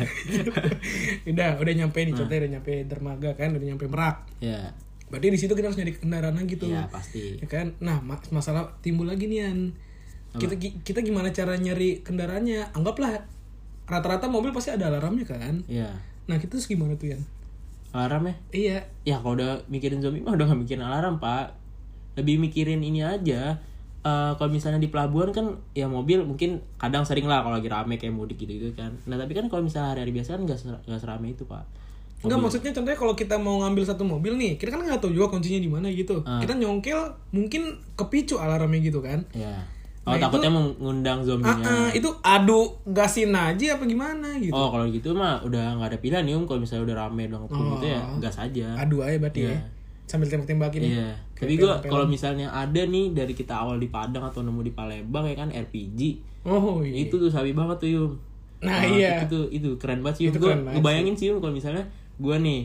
udah, 1.32 1.50
udah 1.58 1.74
nyampe 1.76 1.96
nih 1.98 2.13
contohnya 2.13 2.39
udah 2.39 2.52
nyampe 2.52 2.74
dermaga 2.84 3.30
kan, 3.34 3.50
udah 3.52 3.65
nyampe 3.65 3.86
Merak. 3.86 4.28
ya 4.38 4.76
Berarti 5.08 5.26
di 5.28 5.39
situ 5.39 5.54
kita 5.54 5.65
harus 5.65 5.80
nyari 5.80 5.96
kendaraan 5.96 6.36
lagi 6.36 6.54
tuh. 6.54 6.70
Iya, 6.70 6.86
pasti 6.86 7.39
Ya 7.39 7.48
kan? 7.48 7.74
Nah, 7.80 7.98
ma- 7.98 8.30
masalah 8.30 8.78
timbul 8.80 9.08
lagi 9.08 9.26
nih 9.26 9.42
An. 9.44 9.60
Kita 10.32 10.54
ki- 10.54 10.84
kita 10.84 11.00
gimana 11.00 11.32
cara 11.32 11.56
nyari 11.56 12.04
kendaraannya? 12.04 12.76
Anggaplah 12.76 13.26
rata-rata 13.89 14.25
mobil 14.25 14.49
pasti 14.49 14.69
ada 14.69 14.88
alarmnya 14.88 15.25
kan. 15.25 15.65
ya 15.65 15.89
Nah, 16.25 16.38
kita 16.38 16.56
terus 16.56 16.65
gimana 16.65 16.93
tuh 16.93 17.10
Yan? 17.10 17.21
alarm 17.89 18.23
ya 18.23 18.36
Iya. 18.52 18.78
ya 19.04 19.15
kalau 19.17 19.34
udah 19.34 19.65
mikirin 19.65 19.97
zombie 19.97 20.21
mah 20.21 20.38
udah 20.38 20.45
gak 20.45 20.62
mikirin 20.62 20.86
alarm 20.86 21.17
pak 21.17 21.58
lebih 22.13 22.38
mikirin 22.38 22.80
ini 22.80 23.02
aja 23.02 23.58
Eh, 23.99 24.32
kalau 24.34 24.47
misalnya 24.47 24.80
di 24.80 24.88
pelabuhan 24.88 25.28
kan 25.30 25.60
ya 25.73 25.84
mobil 25.84 26.23
mungkin 26.23 26.63
kadang 26.80 27.04
sering 27.04 27.28
lah 27.28 27.43
kalau 27.43 27.60
lagi 27.60 27.67
rame 27.67 27.99
kayak 27.99 28.15
mudik 28.15 28.39
gitu 28.39 28.56
gitu 28.56 28.71
kan 28.71 28.95
nah 29.04 29.19
tapi 29.19 29.36
kan 29.36 29.52
kalau 29.52 29.60
misalnya 29.60 29.91
hari-hari 29.91 30.15
biasa 30.15 30.39
kan 30.39 30.47
gak, 30.47 30.56
ser- 30.56 30.80
gak 30.80 31.02
serame 31.04 31.36
itu 31.36 31.43
pak 31.43 31.67
Enggak 32.19 32.39
maksudnya 32.39 32.71
contohnya 32.71 32.95
kalau 32.95 33.12
kita 33.13 33.36
mau 33.36 33.60
ngambil 33.60 33.84
satu 33.86 34.04
mobil 34.04 34.36
nih, 34.36 34.56
kita 34.56 34.71
kan 34.71 34.84
nggak 34.84 34.99
tahu 34.99 35.12
juga 35.12 35.32
kuncinya 35.32 35.56
di 35.56 35.71
mana 35.71 35.88
gitu. 35.88 36.19
Ah. 36.23 36.39
Kita 36.39 36.52
nyongkel 36.54 36.99
mungkin 37.32 37.80
kepicu 37.95 38.36
alarmnya 38.36 38.80
gitu 38.82 38.99
kan. 38.99 39.23
ya 39.32 39.56
oh 40.02 40.10
Nah, 40.10 40.18
takutnya 40.18 40.48
mengundang 40.48 41.20
Ah, 41.20 41.26
zombinya 41.26 41.66
ah, 41.66 41.90
itu 41.90 42.10
adu 42.22 42.66
gasin 42.86 43.30
aja 43.30 43.76
apa 43.76 43.84
gimana 43.84 44.38
gitu. 44.38 44.52
oh 44.52 44.70
kalau 44.70 44.86
gitu 44.86 45.12
mah 45.12 45.40
udah 45.42 45.76
nggak 45.76 45.90
ada 45.90 46.00
pilihan 46.00 46.24
nih 46.24 46.34
om 46.34 46.44
kalau 46.44 46.60
misalnya 46.60 46.84
udah 46.86 46.98
rame 47.02 47.24
udah 47.26 47.40
ngepung 47.40 47.68
gitu 47.76 47.86
ya 47.88 48.02
gas 48.18 48.38
aja 48.38 48.68
Adu 48.76 49.00
aja 49.00 49.18
berarti 49.18 49.42
ya. 49.46 49.58
Sambil 50.06 50.26
tembak-tembakin. 50.26 50.82
ya. 50.82 50.90
Iya. 50.90 51.10
Tapi 51.36 51.54
gua 51.56 51.78
kalau 51.80 52.04
misalnya 52.04 52.50
ada 52.50 52.82
nih 52.82 53.14
dari 53.14 53.32
kita 53.32 53.54
awal 53.56 53.78
di 53.78 53.88
Padang 53.88 54.26
atau 54.26 54.42
nemu 54.42 54.60
di 54.60 54.72
Palembang 54.72 55.24
ya 55.24 55.36
kan 55.36 55.48
RPG 55.48 56.00
Oh 56.42 56.82
iya. 56.82 57.06
itu 57.06 57.16
tuh 57.16 57.30
sabi 57.30 57.54
banget 57.54 57.78
tuh 57.78 57.90
Yum 57.92 58.12
Nah, 58.60 58.76
Ah, 58.76 58.84
iya. 58.84 59.22
itu 59.22 59.48
itu 59.48 59.70
keren 59.78 60.02
banget 60.02 60.16
sih 60.18 60.24
Yum 60.26 60.34
Itu 60.34 60.40
gue 60.42 60.54
ngebayangin 60.74 61.14
sih 61.14 61.26
Yum 61.30 61.38
kalau 61.38 61.54
misalnya 61.54 61.86
gue 62.18 62.36
nih 62.36 62.62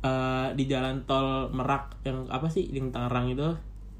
eh, 0.00 0.48
di 0.54 0.64
jalan 0.64 1.02
tol 1.04 1.26
Merak 1.50 1.98
yang 2.00 2.22
apa 2.28 2.46
sih 2.46 2.64
yang 2.68 2.88
Tangerang 2.88 3.26
itu 3.28 3.48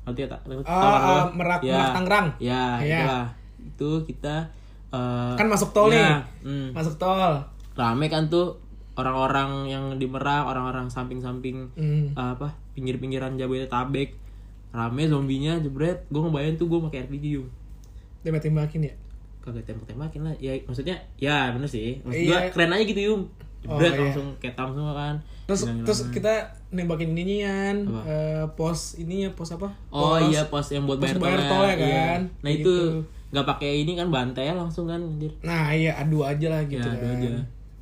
nanti 0.08 0.20
ya 0.20 0.28
tak 0.28 0.40
ah, 0.40 0.48
doang. 0.48 1.28
Merak- 1.34 1.62
ya. 1.62 1.74
Merak 1.74 1.92
Tangerang. 1.94 2.26
ya 2.38 2.62
Iya. 2.78 2.98
itulah 2.98 3.26
itu 3.60 3.90
kita 4.06 4.36
eh, 4.88 5.32
Kan 5.34 5.46
masuk 5.46 5.70
tol 5.70 5.88
ya, 5.88 6.24
nih. 6.40 6.48
hmm. 6.48 6.68
Masuk 6.72 6.96
tol. 6.96 7.36
rame 7.74 8.06
kan 8.06 8.26
tuh 8.26 8.58
orang-orang 8.94 9.68
yang 9.68 9.84
di 9.94 10.04
Merak 10.04 10.42
orang-orang 10.44 10.88
samping-samping 10.88 11.70
Hmm. 11.72 12.10
apa 12.12 12.50
pinggir-pinggiran 12.72 13.36
Jabodetabek 13.36 14.18
rame 14.68 15.02
zombinya 15.04 15.54
jebret 15.56 16.02
gue 16.06 16.18
ngebayangin 16.18 16.56
tuh 16.56 16.66
gue 16.66 16.78
pakai 16.82 17.06
RPG 17.06 17.24
Yum 17.32 17.46
Tembak-tembakin 18.20 18.80
ya. 18.82 18.94
kagak 19.38 19.64
tembak-tembakin 19.64 20.20
lah 20.22 20.34
ya 20.36 20.58
maksudnya 20.62 20.98
ya 21.16 21.48
bener 21.50 21.64
sih 21.66 22.02
maksud 22.02 22.18
Iya. 22.18 22.28
gua 22.28 22.40
keren 22.50 22.70
aja 22.70 22.84
gitu 22.84 23.00
yum 23.02 23.20
Oh, 23.60 23.74
jebret 23.74 23.90
iya. 23.90 24.00
langsung 24.04 24.26
ketam 24.36 24.68
semua 24.70 24.92
kan 24.92 25.14
Terus 25.44 25.60
terus 25.82 26.00
kita 26.10 26.32
nembakin 26.70 27.12
Yan. 27.12 27.76
Apa? 27.84 28.00
Eh, 28.04 28.44
pos 28.52 28.96
ininya 28.96 29.32
pos 29.32 29.50
apa? 29.50 29.68
oh 29.88 30.16
Pos- 30.16 30.28
iya 30.28 30.42
pos 30.44 30.66
yang 30.68 30.84
buat 30.84 30.98
pos 30.98 31.10
bayar, 31.10 31.18
bayar 31.18 31.40
tol 31.46 31.64
ya 31.64 31.74
Iya. 31.74 32.04
kan? 32.06 32.20
nah 32.38 32.50
Gitu. 32.50 32.60
itu 32.62 32.74
nggak 33.28 33.46
pakai 33.46 33.70
ini 33.82 33.92
kan 33.92 34.08
bantai 34.08 34.52
langsung 34.52 34.84
kan 34.84 34.96
anjir 34.98 35.28
Nah 35.40 35.68
iya 35.70 35.92
adu 35.94 36.20
aja 36.22 36.48
lah 36.48 36.64
gitu 36.64 36.80
Ya, 36.80 36.92
adu 36.94 37.04
kan. 37.04 37.16
aja. 37.18 37.30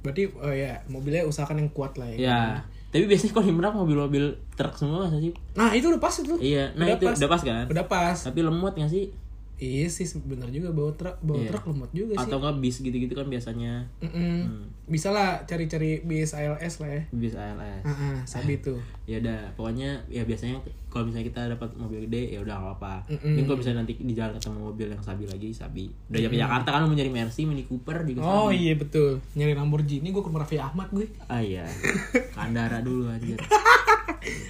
Berarti 0.01 0.23
oh 0.33 0.51
ya 0.51 0.73
mobilnya 0.87 1.23
usahakan 1.23 1.59
yang 1.59 1.71
kuat 1.71 1.95
lah 1.95 2.07
ya. 2.09 2.19
ya 2.25 2.41
tapi 2.87 3.05
biasanya 3.05 3.33
kalau 3.33 3.45
di 3.45 3.53
Merak 3.53 3.75
mobil-mobil 3.75 4.25
truk 4.55 4.73
semua 4.73 5.11
sih 5.13 5.35
Nah 5.53 5.69
itu 5.71 5.87
udah 5.87 5.99
pas 5.99 6.15
itu. 6.15 6.35
iya 6.39 6.71
nah 6.73 6.87
itu 6.87 7.05
udah 7.05 7.29
pas 7.29 7.43
kan 7.43 7.67
Udah 7.67 7.85
pas. 7.85 8.17
tapi 8.17 8.41
lemot 8.41 8.73
nggak 8.73 8.89
sih 8.89 9.11
Iya 9.57 9.89
sih 9.89 10.05
bener 10.21 10.49
juga 10.49 10.69
bawa 10.69 10.93
truk 10.93 11.17
bawa 11.19 11.39
Iya. 11.39 11.49
truk 11.49 11.65
lemot 11.67 11.89
juga 11.91 12.13
sih. 12.13 12.21
atau 12.23 12.37
nggak 12.37 12.57
bis 12.59 12.77
gitu-gitu 12.79 13.13
kan 13.13 13.25
biasanya 13.25 13.89
Mm-mm. 13.99 14.37
Hmm. 14.43 14.65
Bisa 14.85 15.11
lah 15.11 15.43
cari-cari 15.43 15.99
bis 16.01 16.31
ALS 16.31 16.75
lah 16.77 16.91
ya. 16.91 17.03
bis 17.11 17.33
ALS 17.33 17.81
Ah, 17.81 17.89
ah, 17.89 18.17
sabi 18.23 18.59
tuh. 18.59 18.77
ya 19.03 19.17
udah 19.17 19.49
pokoknya 19.53 19.97
ya 20.07 20.23
biasanya 20.23 20.61
kalau 20.87 21.05
misalnya 21.05 21.27
kita 21.27 21.41
dapat 21.49 21.73
mobil 21.75 22.05
gede 22.05 22.31
ya 22.31 22.39
udah 22.39 22.53
nggak 22.55 22.69
apa-apa 22.71 22.95
Mm-mm. 23.09 23.25
mungkin 23.31 23.45
kalau 23.47 23.59
misalnya 23.59 23.79
nanti 23.81 23.93
di 23.97 24.13
jalan 24.13 24.33
ketemu 24.35 24.59
mobil 24.63 24.87
yang 24.89 25.01
sabi 25.01 25.25
lagi 25.25 25.49
sabi 25.51 25.85
udah 26.07 26.19
nyampe 26.21 26.37
Jakarta 26.39 26.69
kan 26.71 26.81
mau 26.83 26.93
nyari 26.93 27.09
Mercy 27.11 27.43
Mini 27.43 27.65
Cooper 27.65 27.97
juga 28.03 28.21
Oh 28.21 28.47
sabi. 28.47 28.61
iya 28.61 28.75
betul. 28.75 29.11
Nyari 29.33 29.53
Lamborghini 29.53 30.05
gue 30.07 30.21
ke 30.21 30.29
rumah 30.29 30.43
Raffi 30.43 30.57
Ahmad 30.59 30.89
gue. 30.91 31.09
ah 31.25 31.41
iya 31.41 31.65
Kandara 32.37 32.81
dulu 32.81 33.09
anjir 33.09 33.41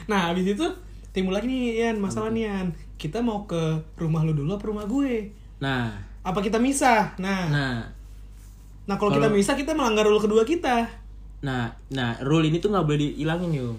Nah 0.07 0.31
habis 0.31 0.47
itu 0.49 0.66
timbul 1.09 1.33
lagi 1.33 1.47
nih 1.47 1.62
Yan 1.85 1.97
masalah 1.97 2.29
nih 2.29 2.45
Yan. 2.45 2.66
Kita 2.96 3.20
mau 3.20 3.44
ke 3.44 3.61
rumah 3.94 4.24
lu 4.24 4.32
dulu 4.32 4.50
apa 4.52 4.64
rumah 4.64 4.85
gue? 4.85 5.30
nah 5.56 5.92
Apa 6.20 6.40
kita 6.40 6.59
misah? 6.59 7.14
Nah, 7.16 7.46
nah, 7.46 7.76
nah 8.85 8.96
kalau 8.96 9.12
kita 9.12 9.28
misah 9.28 9.54
kita 9.54 9.72
melanggar 9.72 10.02
rule 10.02 10.18
kedua 10.18 10.42
kita. 10.42 10.85
nah 11.38 11.68
nah 11.88 12.16
rule 12.20 12.44
ini 12.44 12.59
tuh 12.59 12.70
nggak 12.70 12.82
boleh 12.82 12.98
dihilangin 13.12 13.52
yum 13.54 13.76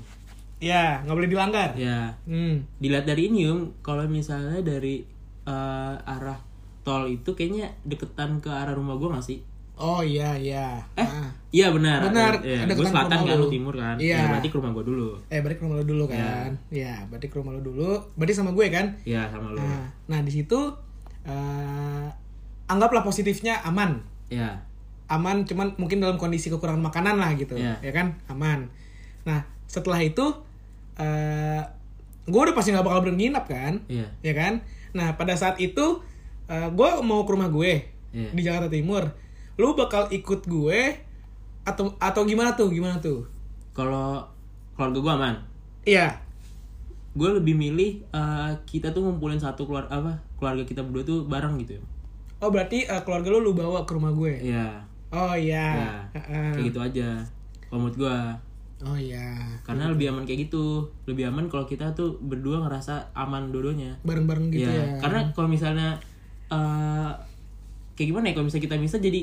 Ya, 0.57 1.01
nggak 1.03 1.13
boleh 1.15 1.29
dilanggar. 1.29 1.69
ya 1.75 2.13
Hmm. 2.23 2.65
dilihat 2.77 3.05
dari 3.05 3.27
ini 3.27 3.45
yum 3.45 3.73
kalau 3.79 4.05
misalnya 4.05 4.57
dari 4.59 5.01
eh, 5.43 5.95
arah 6.03 6.37
tol 6.81 7.05
itu 7.05 7.33
kayaknya 7.33 7.73
deketan 7.83 8.37
ke 8.37 8.47
arah 8.47 8.71
rumah 8.71 8.95
gue 8.95 9.09
gak 9.09 9.21
sih 9.21 9.39
Oh 9.77 10.01
iya 10.01 10.33
iya. 10.33 10.81
eh 10.93 11.05
Ah. 11.05 11.29
iya 11.47 11.69
benar 11.69 12.01
Benar, 12.03 12.41
ya, 12.41 12.65
ada 12.65 12.73
gue 12.73 12.81
selatan 12.83 13.17
kan 13.19 13.35
lu. 13.35 13.45
lu 13.45 13.47
timur 13.47 13.73
kan 13.73 13.93
Iya. 13.95 14.17
ya 14.17 14.25
berarti 14.27 14.49
ke 14.49 14.57
rumah 14.57 14.71
gue 14.73 14.85
dulu 14.85 15.09
Eh 15.27 15.39
berarti 15.39 15.55
ke 15.55 15.63
rumah 15.63 15.77
lo 15.77 15.85
dulu 15.85 16.05
kan? 16.07 16.49
Iya, 16.67 16.93
berarti 17.05 17.27
ke 17.27 17.35
rumah 17.35 17.51
lo 17.51 17.61
dulu. 17.61 17.91
Berarti 18.13 18.33
sama 18.33 18.51
gue 18.51 18.65
kan? 18.67 18.85
ya 19.03 19.25
sama 19.27 19.51
lu 19.51 19.57
Nah, 19.57 19.85
nah 20.07 20.19
di 20.19 20.31
situ 20.31 20.59
eh 21.23 22.07
anggaplah 22.65 23.01
positifnya 23.01 23.61
aman. 23.61 24.01
ya 24.27 24.59
Aman 25.07 25.45
cuman 25.45 25.71
mungkin 25.77 26.03
dalam 26.03 26.17
kondisi 26.17 26.49
kekurangan 26.49 26.83
makanan 26.83 27.15
lah 27.15 27.31
gitu. 27.33 27.55
Iya. 27.55 27.79
Ya 27.79 27.91
kan? 27.91 28.19
Aman. 28.27 28.67
Nah, 29.23 29.39
setelah 29.65 30.01
itu 30.01 30.25
eh 30.95 31.61
gue 32.25 32.41
udah 32.41 32.51
pasti 32.51 32.73
nggak 32.73 32.83
bakal 32.83 33.05
berenginap 33.05 33.45
kan? 33.45 33.85
iya 33.87 34.09
Ya 34.19 34.33
kan? 34.33 34.59
Nah, 34.91 35.13
pada 35.13 35.31
saat 35.33 35.55
itu 35.57 36.01
eh 36.45 36.67
gue 36.67 36.89
mau 37.01 37.23
ke 37.23 37.31
rumah 37.31 37.47
gue 37.47 37.87
Iya. 38.09 38.29
di 38.33 38.41
Jakarta 38.41 38.67
Timur. 38.67 39.03
Lu 39.57 39.73
bakal 39.73 40.09
ikut 40.09 40.45
gue 40.45 40.79
atau 41.63 41.91
atau 41.97 42.21
gimana 42.23 42.53
tuh? 42.53 42.69
Gimana 42.69 42.97
tuh? 42.97 43.25
kalau 43.71 44.25
keluarga 44.73 44.97
gue 44.97 45.13
aman 45.13 45.35
Iya. 45.83 46.09
gue 47.13 47.29
lebih 47.31 47.53
milih 47.53 48.01
eh, 48.07 48.51
kita 48.65 48.89
tuh 48.89 49.01
ngumpulin 49.01 49.37
satu 49.37 49.65
keluar 49.65 49.85
apa 49.87 50.17
keluarga 50.33 50.61
kita 50.63 50.81
berdua 50.81 51.03
tuh 51.03 51.19
bareng 51.25 51.61
gitu 51.61 51.77
Oh 52.37 52.49
berarti 52.49 52.85
eh, 52.85 53.01
keluarga 53.03 53.29
lu 53.29 53.41
lu 53.43 53.53
bawa 53.53 53.85
ke 53.85 53.93
rumah 53.93 54.09
gue. 54.09 54.33
ya 54.43 54.81
Oh 55.09 55.33
iya. 55.33 55.93
ya 56.09 56.19
kayak 56.51 56.65
gitu 56.65 56.79
aja 56.79 57.21
kalau 57.69 57.85
menurut 57.85 57.97
gue 57.99 58.17
Oh 58.81 58.93
iya. 58.93 59.45
karena 59.61 59.89
lebih 59.89 60.09
aman 60.09 60.25
kayak 60.25 60.49
gitu 60.49 60.85
lebih 61.05 61.29
aman 61.29 61.45
kalau 61.45 61.65
kita 61.65 61.93
tuh 61.93 62.17
berdua 62.19 62.65
ngerasa 62.65 63.13
aman 63.13 63.49
dua-duanya 63.49 63.93
Bareng-bareng 64.01 64.49
gitu 64.49 64.65
ya, 64.65 64.73
ya. 64.73 64.97
karena 64.97 65.29
kalau 65.33 65.45
misalnya 65.45 65.97
eh 66.49 67.11
kayak 67.93 68.07
gimana 68.09 68.29
ya 68.29 68.33
kalau 68.33 68.45
misalnya 68.45 68.65
kita 68.65 68.77
bisa 68.79 68.97
jadi 68.97 69.21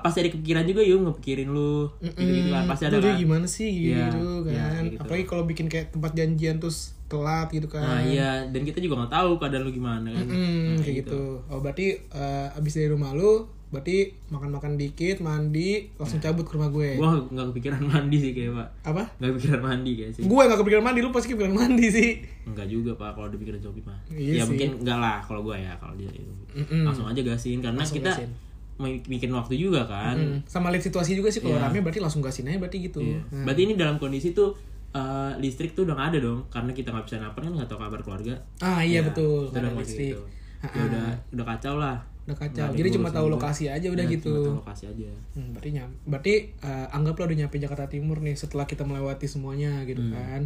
pasti 0.00 0.18
ada 0.18 0.30
kepikiran 0.30 0.64
juga 0.64 0.80
yuk 0.80 1.00
ngepikirin 1.02 1.48
lu 1.48 1.86
gitu 1.98 2.18
gitu 2.18 2.48
kan 2.48 2.64
pasti 2.66 2.84
ada 2.84 2.96
Lu 2.96 3.04
kan 3.04 3.16
gimana 3.16 3.46
sih 3.46 3.68
Iya, 3.86 4.08
gitu 4.08 4.26
kan. 4.42 4.52
kayak 4.76 4.90
gitu. 4.90 5.00
Apalagi 5.00 5.24
kalau 5.24 5.44
bikin 5.44 5.66
kayak 5.66 5.86
tempat 5.90 6.12
janjian 6.12 6.56
terus 6.56 6.78
telat 7.04 7.48
gitu 7.48 7.66
kan. 7.66 7.80
nah 7.80 8.00
iya 8.00 8.44
dan 8.44 8.62
kita 8.62 8.78
juga 8.78 8.98
nggak 8.98 9.12
tahu 9.14 9.30
keadaan 9.36 9.62
lu 9.62 9.72
gimana 9.72 10.06
kan 10.06 10.24
Hmm, 10.24 10.76
kayak 10.78 10.96
gitu. 11.02 11.40
Oh 11.46 11.58
berarti 11.58 11.86
eh, 11.96 12.48
abis 12.52 12.72
dari 12.74 12.88
rumah 12.88 13.10
lu, 13.10 13.44
berarti 13.66 14.12
makan-makan 14.28 14.76
dikit, 14.76 15.18
mandi, 15.18 15.88
langsung 15.94 16.18
cabut 16.18 16.40
ke 16.42 16.52
rumah 16.52 16.68
gue. 16.68 16.94
gua 16.94 17.16
nggak 17.22 17.46
kepikiran 17.50 17.80
mandi 17.82 18.16
sih 18.18 18.32
kayak 18.32 18.52
pak 18.54 18.68
Apa? 18.86 19.02
nggak 19.14 19.30
kepikiran 19.30 19.60
mandi 19.62 19.90
kayak 19.94 20.12
sih 20.14 20.22
Gue 20.22 20.42
gak 20.42 20.58
kepikiran 20.58 20.80
mandi, 20.82 20.98
lu 20.98 21.08
pasti 21.10 21.28
kepikiran 21.30 21.54
mandi 21.54 21.86
sih. 21.86 22.10
Enggak 22.44 22.66
juga 22.66 22.92
pak 22.94 23.10
kalau 23.12 23.26
udah 23.26 23.38
pikiran 23.38 23.56
Shopee 23.58 23.80
mah 23.82 23.98
Iya 24.10 24.32
ya 24.34 24.42
sih. 24.42 24.48
mungkin 24.50 24.68
enggak 24.78 24.98
lah 24.98 25.16
kalau 25.22 25.40
gua 25.42 25.56
ya 25.56 25.72
kalau 25.74 25.92
dia 25.94 26.08
itu 26.10 26.32
Mm-mm. 26.54 26.82
langsung 26.82 27.04
aja 27.04 27.20
gasin 27.22 27.58
karena 27.58 27.76
Langsung 27.78 27.96
kita 27.98 28.08
gasin. 28.10 28.30
Mi- 28.78 29.02
bikin 29.02 29.28
waktu 29.28 29.54
juga 29.56 29.82
kan 29.84 30.14
Hmm, 30.14 30.38
Sama 30.44 30.70
lihat 30.70 30.82
situasi 30.82 31.12
juga 31.12 31.28
sih 31.28 31.38
kalau 31.38 31.54
Iya. 31.54 31.66
rame 31.66 31.78
berarti 31.80 31.98
langsung 31.98 32.20
gasin 32.20 32.46
aja 32.46 32.56
berarti 32.56 32.78
gitu. 32.80 32.98
Iya. 33.00 33.18
Nah. 33.28 33.44
berarti 33.44 33.62
ini 33.64 33.74
dalam 33.74 33.96
kondisi 33.96 34.30
tuh 34.30 34.54
eh, 34.90 35.32
listrik 35.36 35.72
tuh 35.72 35.82
udah 35.82 35.94
nggak 35.94 36.08
ada 36.08 36.18
dong 36.22 36.40
karena 36.48 36.70
kita 36.72 36.88
nggak 36.88 37.04
bisa 37.04 37.16
naper 37.18 37.42
kan 37.42 37.52
nggak 37.52 37.66
tahu 37.66 37.78
kabar 37.78 38.00
keluarga 38.00 38.34
Ah 38.58 38.80
iya 38.80 38.98
Ya, 38.98 39.00
betul, 39.04 39.46
udah 39.46 39.74
listrik. 39.76 40.14
gitu. 40.14 40.22
Ya 40.64 40.82
udah 40.82 41.06
udah 41.30 41.46
kacau 41.46 41.76
lah 41.76 41.96
Udah 42.24 42.36
kacau. 42.38 42.68
Jadi 42.70 42.88
cuma 42.90 43.08
tahu 43.08 43.26
lokasi 43.30 43.64
aja 43.66 43.84
udah 43.86 44.00
Ya, 44.02 44.10
gitu. 44.10 44.28
cuma 44.30 44.46
tahu 44.46 44.58
lokasi 44.60 44.84
aja 44.86 45.08
Hmm, 45.30 45.48
berarti 45.50 45.68
nyam, 45.70 45.90
berarti 46.04 46.32
eh, 46.54 46.86
anggaplah 46.90 47.24
udah 47.26 47.38
nyampe 47.38 47.56
Jakarta 47.56 47.84
Timur 47.86 48.18
nih 48.18 48.34
setelah 48.34 48.64
kita 48.64 48.82
melewati 48.82 49.24
semuanya 49.24 49.80
gitu 49.82 50.00
Hmm. 50.00 50.12
kan. 50.12 50.42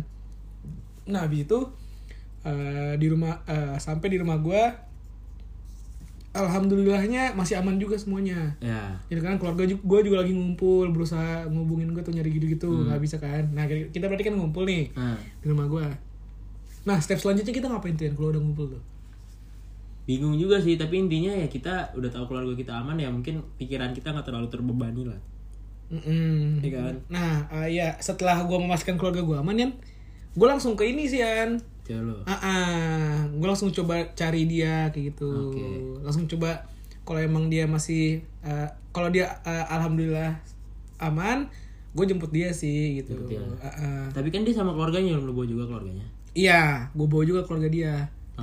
Nah 1.04 1.20
habis 1.22 1.42
itu 1.42 1.58
eh, 2.42 2.94
di 2.96 3.06
rumah 3.06 3.42
eh, 3.44 3.76
sampai 3.76 4.08
di 4.08 4.16
rumah 4.16 4.36
gua, 4.36 4.74
alhamdulillahnya 6.32 7.36
masih 7.36 7.60
aman 7.60 7.76
juga 7.76 7.94
semuanya. 7.94 8.56
ya 8.58 8.96
Jadi 9.06 9.20
kan 9.20 9.36
keluarga 9.36 9.68
juga, 9.68 9.82
gua 9.84 10.00
juga 10.00 10.16
lagi 10.24 10.32
ngumpul 10.32 10.88
berusaha 10.88 11.44
ngubungin 11.46 11.92
gue 11.92 12.00
tuh 12.00 12.12
nyari 12.12 12.32
gitu-gitu 12.32 12.66
Hmm. 12.66 12.88
nggak 12.88 13.00
bisa 13.00 13.16
kan. 13.16 13.44
Nah 13.52 13.64
kita 13.68 14.08
berarti 14.08 14.24
kan 14.24 14.34
ngumpul 14.34 14.64
nih 14.64 14.88
nah 14.92 15.16
di 15.40 15.46
rumah 15.46 15.68
gua. 15.68 15.86
Nah 16.82 16.96
step 16.98 17.16
selanjutnya 17.16 17.52
kita 17.52 17.68
ngapain 17.68 17.94
tuh 17.94 18.08
kalau 18.12 18.32
udah 18.32 18.42
ngumpul 18.42 18.66
tuh? 18.68 18.82
bingung 20.02 20.34
juga 20.34 20.58
sih 20.58 20.74
tapi 20.74 20.98
intinya 20.98 21.30
ya 21.30 21.46
kita 21.46 21.94
udah 21.94 22.10
tahu 22.10 22.26
keluarga 22.26 22.58
kita 22.58 22.74
aman 22.74 22.98
ya 22.98 23.06
mungkin 23.06 23.38
pikiran 23.54 23.94
kita 23.94 24.10
nggak 24.10 24.26
terlalu 24.26 24.50
terbebani 24.50 25.06
lah 25.06 25.20
Mm-mm. 25.94 26.58
Iya 26.58 26.70
kan? 26.74 26.94
Nah 27.06 27.46
eh, 27.62 27.78
ya 27.78 27.94
setelah 28.02 28.42
gua 28.42 28.58
memastikan 28.58 28.98
keluarga 28.98 29.22
gua 29.22 29.46
aman 29.46 29.54
Yan, 29.54 29.72
gue 30.34 30.46
langsung 30.48 30.74
ke 30.74 30.90
ini 30.90 31.06
sih 31.06 31.22
Yan. 31.22 31.62
Coba 31.92 32.00
lo 32.02 32.16
Ah, 32.24 32.34
ah. 32.34 33.10
gue 33.28 33.44
langsung 33.44 33.68
coba 33.68 34.00
cari 34.12 34.44
dia 34.44 34.88
kayak 34.88 35.12
gitu. 35.12 35.28
Oke. 35.50 35.66
Langsung 36.00 36.24
coba 36.26 36.64
kalau 37.02 37.18
emang 37.18 37.46
dia 37.46 37.66
masih 37.66 38.04
eh, 38.40 38.68
kalau 38.90 39.08
dia 39.08 39.28
eh, 39.42 39.64
alhamdulillah 39.68 40.38
aman, 40.98 41.50
gue 41.92 42.04
jemput 42.06 42.30
dia 42.30 42.50
sih 42.50 42.98
gitu. 42.98 43.12
Jemput 43.14 43.28
dia. 43.28 43.42
Ah, 43.58 43.68
ah. 43.68 44.04
tapi 44.10 44.30
kan 44.30 44.42
dia 44.42 44.54
sama 44.54 44.72
keluarganya 44.72 45.14
lu 45.14 45.32
bawa 45.32 45.44
juga 45.44 45.64
keluarganya 45.66 46.06
Iya, 46.32 46.88
gue 46.90 47.04
bawa 47.04 47.22
juga 47.22 47.44
keluarga 47.44 47.68
dia. 47.68 47.94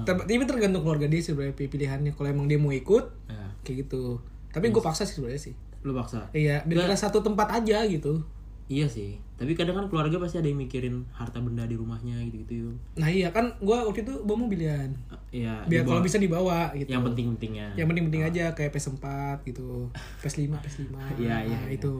Ter- 0.05 0.21
Tapi 0.21 0.45
tergantung 0.45 0.85
keluarga 0.85 1.09
dia 1.09 1.17
sih 1.17 1.33
sebenarnya 1.33 1.57
pilihannya. 1.57 2.11
Kalau 2.13 2.29
emang 2.29 2.45
dia 2.45 2.61
mau 2.61 2.69
ikut, 2.69 3.05
ya 3.25 3.49
kayak 3.65 3.89
gitu. 3.89 4.21
Tapi 4.53 4.69
gue 4.69 4.77
paksa 4.79 5.03
sih 5.03 5.17
sebenarnya 5.17 5.41
sih. 5.41 5.55
lu 5.79 5.95
paksa 5.95 6.27
Iya, 6.29 6.61
biar 6.67 6.85
kita 6.85 6.97
satu 6.99 7.23
tempat 7.23 7.49
aja 7.49 7.81
gitu. 7.87 8.21
Iya 8.69 8.85
sih 8.85 9.17
tapi 9.33 9.51
kadang 9.53 9.73
kan 9.73 9.85
keluarga 9.87 10.15
pasti 10.17 10.37
ada 10.37 10.45
yang 10.45 10.59
mikirin 10.59 11.01
harta 11.11 11.37
benda 11.37 11.63
di 11.63 11.73
rumahnya 11.73 12.21
gitu 12.23 12.37
gitu 12.39 12.69
Nah 12.95 13.07
iya 13.07 13.27
kan, 13.29 13.49
gue 13.57 13.71
waktu 13.73 14.03
itu 14.03 14.13
bawa 14.21 14.37
mobilian. 14.41 14.93
ya 15.27 15.63
Biar 15.63 15.81
dibawa- 15.81 15.87
kalau 15.89 16.01
bisa 16.01 16.17
dibawa 16.17 16.59
gitu. 16.73 16.85
yang 16.87 17.01
penting-pentingnya 17.01 17.67
yang 17.73 17.87
penting-penting 17.87 18.23
aja 18.23 18.45
kayak 18.51 18.69
PS4 18.69 19.05
gitu 19.43 19.89
PS5 20.19 20.53
PS5 20.53 20.91
Iya, 21.17 21.35
iya, 21.41 21.57
nah, 21.57 21.65
iya. 21.65 21.73
itu 21.73 21.93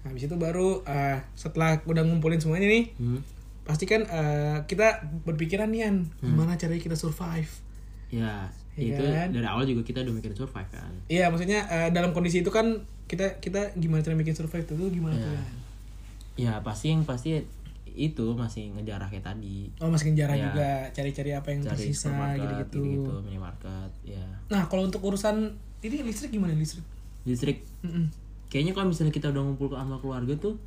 nah, 0.00 0.08
habis 0.08 0.24
itu 0.24 0.34
baru 0.34 0.82
eh, 0.82 1.22
setelah 1.32 1.78
udah 1.84 2.02
ngumpulin 2.02 2.36
semuanya 2.36 2.66
nih 2.66 2.84
Hmm. 2.96 3.20
pasti 3.62 3.84
kan 3.84 4.02
eh, 4.02 4.58
kita 4.64 5.06
berpikiran 5.22 5.68
nih 5.68 5.86
An, 5.86 5.96
gimana 6.18 6.56
caranya 6.56 6.82
kita 6.82 6.94
survive 6.94 7.52
ya 8.10 8.50
Iya 8.72 8.96
itu 8.96 9.02
kan? 9.04 9.28
dari 9.30 9.44
awal 9.44 9.62
juga 9.62 9.84
kita 9.84 10.00
udah 10.00 10.14
mikirin 10.14 10.34
survive 10.34 10.66
kan 10.66 10.90
iya 11.06 11.28
maksudnya 11.28 11.62
eh, 11.64 11.88
dalam 11.88 12.10
kondisi 12.10 12.40
itu 12.40 12.48
kan 12.48 12.80
kita 13.04 13.38
kita 13.38 13.76
gimana 13.76 14.00
cara 14.00 14.16
bikin 14.16 14.32
survive 14.32 14.64
itu 14.64 14.74
gimana 14.90 15.12
Iya. 15.12 15.22
tuh 15.22 15.36
An? 15.36 15.46
Ya 16.34 16.58
pasti 16.64 16.92
yang 16.92 17.04
pasti 17.04 17.44
itu 17.92 18.24
masih 18.32 18.72
ngejarah 18.72 19.04
kayak 19.04 19.24
tadi. 19.24 19.68
Oh 19.76 19.92
masih 19.92 20.16
jarang 20.16 20.40
Iya. 20.40 20.46
juga 20.48 20.68
cari-cari 20.96 21.30
apa 21.36 21.48
yang 21.52 21.60
cari 21.60 21.92
tersisa 21.92 22.08
gitu-gitu. 22.40 22.80
gitu 23.04 23.12
minimarket 23.20 23.92
ya. 24.00 24.24
Nah 24.48 24.64
kalau 24.64 24.88
untuk 24.88 25.04
urusan 25.04 25.52
ini 25.84 26.00
listrik 26.00 26.32
gimana 26.32 26.56
listrik? 26.56 26.84
Listrik? 27.28 27.60
Mm-mm. 27.84 28.08
kayaknya 28.48 28.76
kalau 28.76 28.92
misalnya 28.92 29.12
kita 29.16 29.32
udah 29.32 29.48
ngumpul 29.48 29.72
sama 29.72 29.96
keluarga 29.96 30.36
tuh 30.36 30.60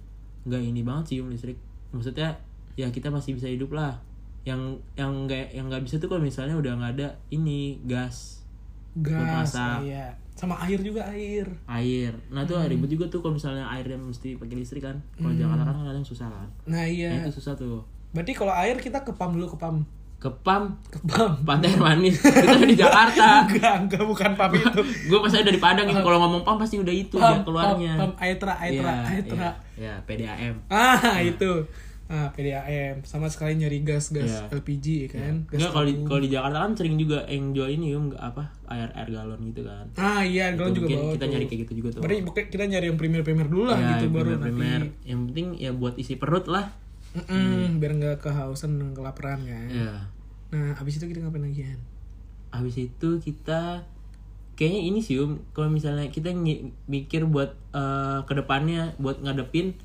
nggak 0.46 0.58
ini 0.58 0.82
banget 0.82 1.06
sih 1.14 1.18
um 1.22 1.30
listrik. 1.30 1.58
Maksudnya 1.94 2.34
ya 2.78 2.90
kita 2.90 3.10
masih 3.10 3.34
bisa 3.38 3.50
hidup 3.50 3.74
lah. 3.74 3.98
Yang 4.46 4.82
yang 4.94 5.26
nggak 5.26 5.54
yang 5.54 5.66
nggak 5.70 5.82
bisa 5.86 5.98
tuh 5.98 6.10
kalau 6.10 6.22
misalnya 6.22 6.54
udah 6.58 6.78
nggak 6.78 6.94
ada 7.02 7.08
ini 7.34 7.82
gas 7.86 8.46
gas 9.02 9.54
masak. 9.54 9.82
iya 9.86 10.14
sama 10.36 10.60
air 10.62 10.78
juga 10.78 11.02
air. 11.08 11.48
Air. 11.66 12.12
Nah 12.30 12.44
tuh 12.44 12.56
Hmm. 12.56 12.68
ribet 12.68 12.92
juga 12.92 13.08
tuh 13.08 13.20
kalau 13.20 13.34
misalnya 13.34 13.66
airnya 13.66 13.96
mesti 13.96 14.36
pakai 14.36 14.56
listrik 14.56 14.84
kan. 14.84 15.00
Kalau 15.14 15.32
Jakarta 15.32 15.64
kan 15.66 15.84
kadang 15.86 16.04
susah 16.04 16.28
kan. 16.28 16.48
Nah 16.66 16.76
Nah, 16.76 16.86
iya 16.86 17.24
itu 17.24 17.32
susah 17.34 17.56
tuh. 17.56 17.82
Berarti 18.12 18.32
kalau 18.32 18.52
air 18.52 18.76
kita 18.76 19.00
ke 19.00 19.12
pam 19.12 19.32
dulu 19.32 19.48
ke 19.48 19.56
pam 19.56 19.88
ke 20.16 20.32
PAM 20.42 20.74
ke 20.88 20.98
pam 21.06 21.38
pantai 21.44 21.70
air 21.70 21.78
manis. 21.78 22.18
Itu 22.24 22.48
ada 22.50 22.66
di 22.66 22.74
Jakarta. 22.74 23.28
Enggak 23.46 23.76
enggak 23.86 24.04
bukan 24.04 24.32
pam 24.34 24.50
itu. 24.50 24.80
gue 25.06 25.20
pas 25.22 25.30
dari 25.30 25.60
Padang 25.60 25.86
gitu 25.86 26.02
kalau 26.02 26.18
ngomong 26.18 26.42
PAM 26.42 26.58
pasti 26.58 26.76
udah 26.76 26.90
itu 26.90 27.14
pam 27.14 27.30
dia 27.32 27.46
keluarnya. 27.46 27.92
pam, 27.94 28.10
pam 28.10 28.12
aetra 28.18 28.54
aetra 28.58 28.92
Iya, 28.92 29.06
aetra. 29.12 29.50
iya, 29.78 29.94
ya 29.94 29.94
PDAM 30.02 30.56
ah 30.68 31.20
itu 31.22 31.52
ah 32.06 32.30
PDAM 32.30 33.02
sama 33.02 33.26
sekali 33.26 33.58
nyari 33.58 33.82
gas 33.82 34.10
gas 34.10 34.30
Iya. 34.46 34.54
LPG 34.54 34.86
ya 34.86 35.10
kan 35.10 35.34
gas 35.44 35.58
Enggak 35.58 35.72
kalau 35.72 35.86
di 35.86 35.94
kalau 36.00 36.22
di 36.22 36.30
Jakarta 36.30 36.58
kan 36.60 36.72
sering 36.74 36.96
juga 36.96 37.26
yang 37.26 37.50
jual 37.50 37.66
ini 37.68 37.88
um 37.92 38.14
apa 38.14 38.46
air 38.68 38.94
air 38.94 39.10
galon 39.10 39.42
gitu 39.44 39.62
kan. 39.62 39.86
ah 39.96 40.22
iya 40.22 40.54
galon 40.54 40.70
Itu 40.70 40.78
juga 40.78 40.88
mungkin 40.88 41.00
bawa 41.00 41.12
kita 41.12 41.20
tuh. 41.20 41.32
nyari 41.32 41.46
kayak 41.46 41.62
gitu 41.62 41.74
juga 41.76 41.90
tuh. 41.90 42.02
berarti 42.02 42.22
kita 42.48 42.64
nyari 42.68 42.86
yang 42.86 43.00
primer 43.00 43.22
primer 43.22 43.48
dulu 43.48 43.64
lah 43.66 43.78
Ya, 43.78 43.90
gitu 43.96 44.06
baru 44.12 44.38
primer, 44.38 44.82
nanti 44.86 45.02
Yang 45.04 45.20
penting 45.26 45.48
ya 45.58 45.72
buat 45.72 45.94
isi 45.96 46.14
perut 46.16 46.46
lah. 46.46 46.66
Mm-mm, 47.16 47.80
biar 47.80 47.92
nggak 47.96 48.18
kehausan 48.20 48.76
dan 48.76 48.92
kelaparan 48.92 49.42
kan 49.42 49.68
Ya. 49.68 49.94
nah 50.52 50.78
abis 50.78 51.00
itu 51.00 51.08
kita 51.08 51.20
ngapain 51.20 51.42
lagi 51.42 51.64
kan 51.64 51.80
Habis 52.54 52.76
itu 52.78 53.10
kita 53.18 53.82
kayaknya 54.54 54.82
ini 54.86 55.00
sih 55.00 55.18
um 55.18 55.42
kalau 55.52 55.68
misalnya 55.68 56.08
kita 56.08 56.32
mikir 56.86 57.26
buat 57.26 57.58
eh, 57.72 58.20
ke 58.22 58.34
depannya 58.34 58.94
buat 58.96 59.20
ngadepin 59.20 59.76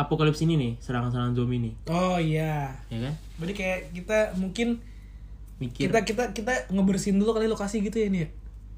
apokalips 0.00 0.40
ini 0.40 0.54
nih 0.54 0.72
serangan-serangan 0.78 1.32
zombie 1.32 1.60
nih 1.60 1.74
oh 1.86 2.16
iya 2.16 2.72
ya 2.88 2.98
kan 3.00 3.14
berarti 3.36 3.54
kayak 3.54 3.78
kita 3.92 4.18
mungkin 4.34 4.80
mikir 5.56 5.86
kita 5.86 6.00
kita 6.02 6.24
kita 6.32 6.52
ngebersihin 6.68 7.16
dulu 7.16 7.30
kali 7.32 7.44
lokasi 7.46 7.80
gitu 7.80 7.96
ya 7.96 8.08
nih 8.08 8.20
ya? 8.20 8.28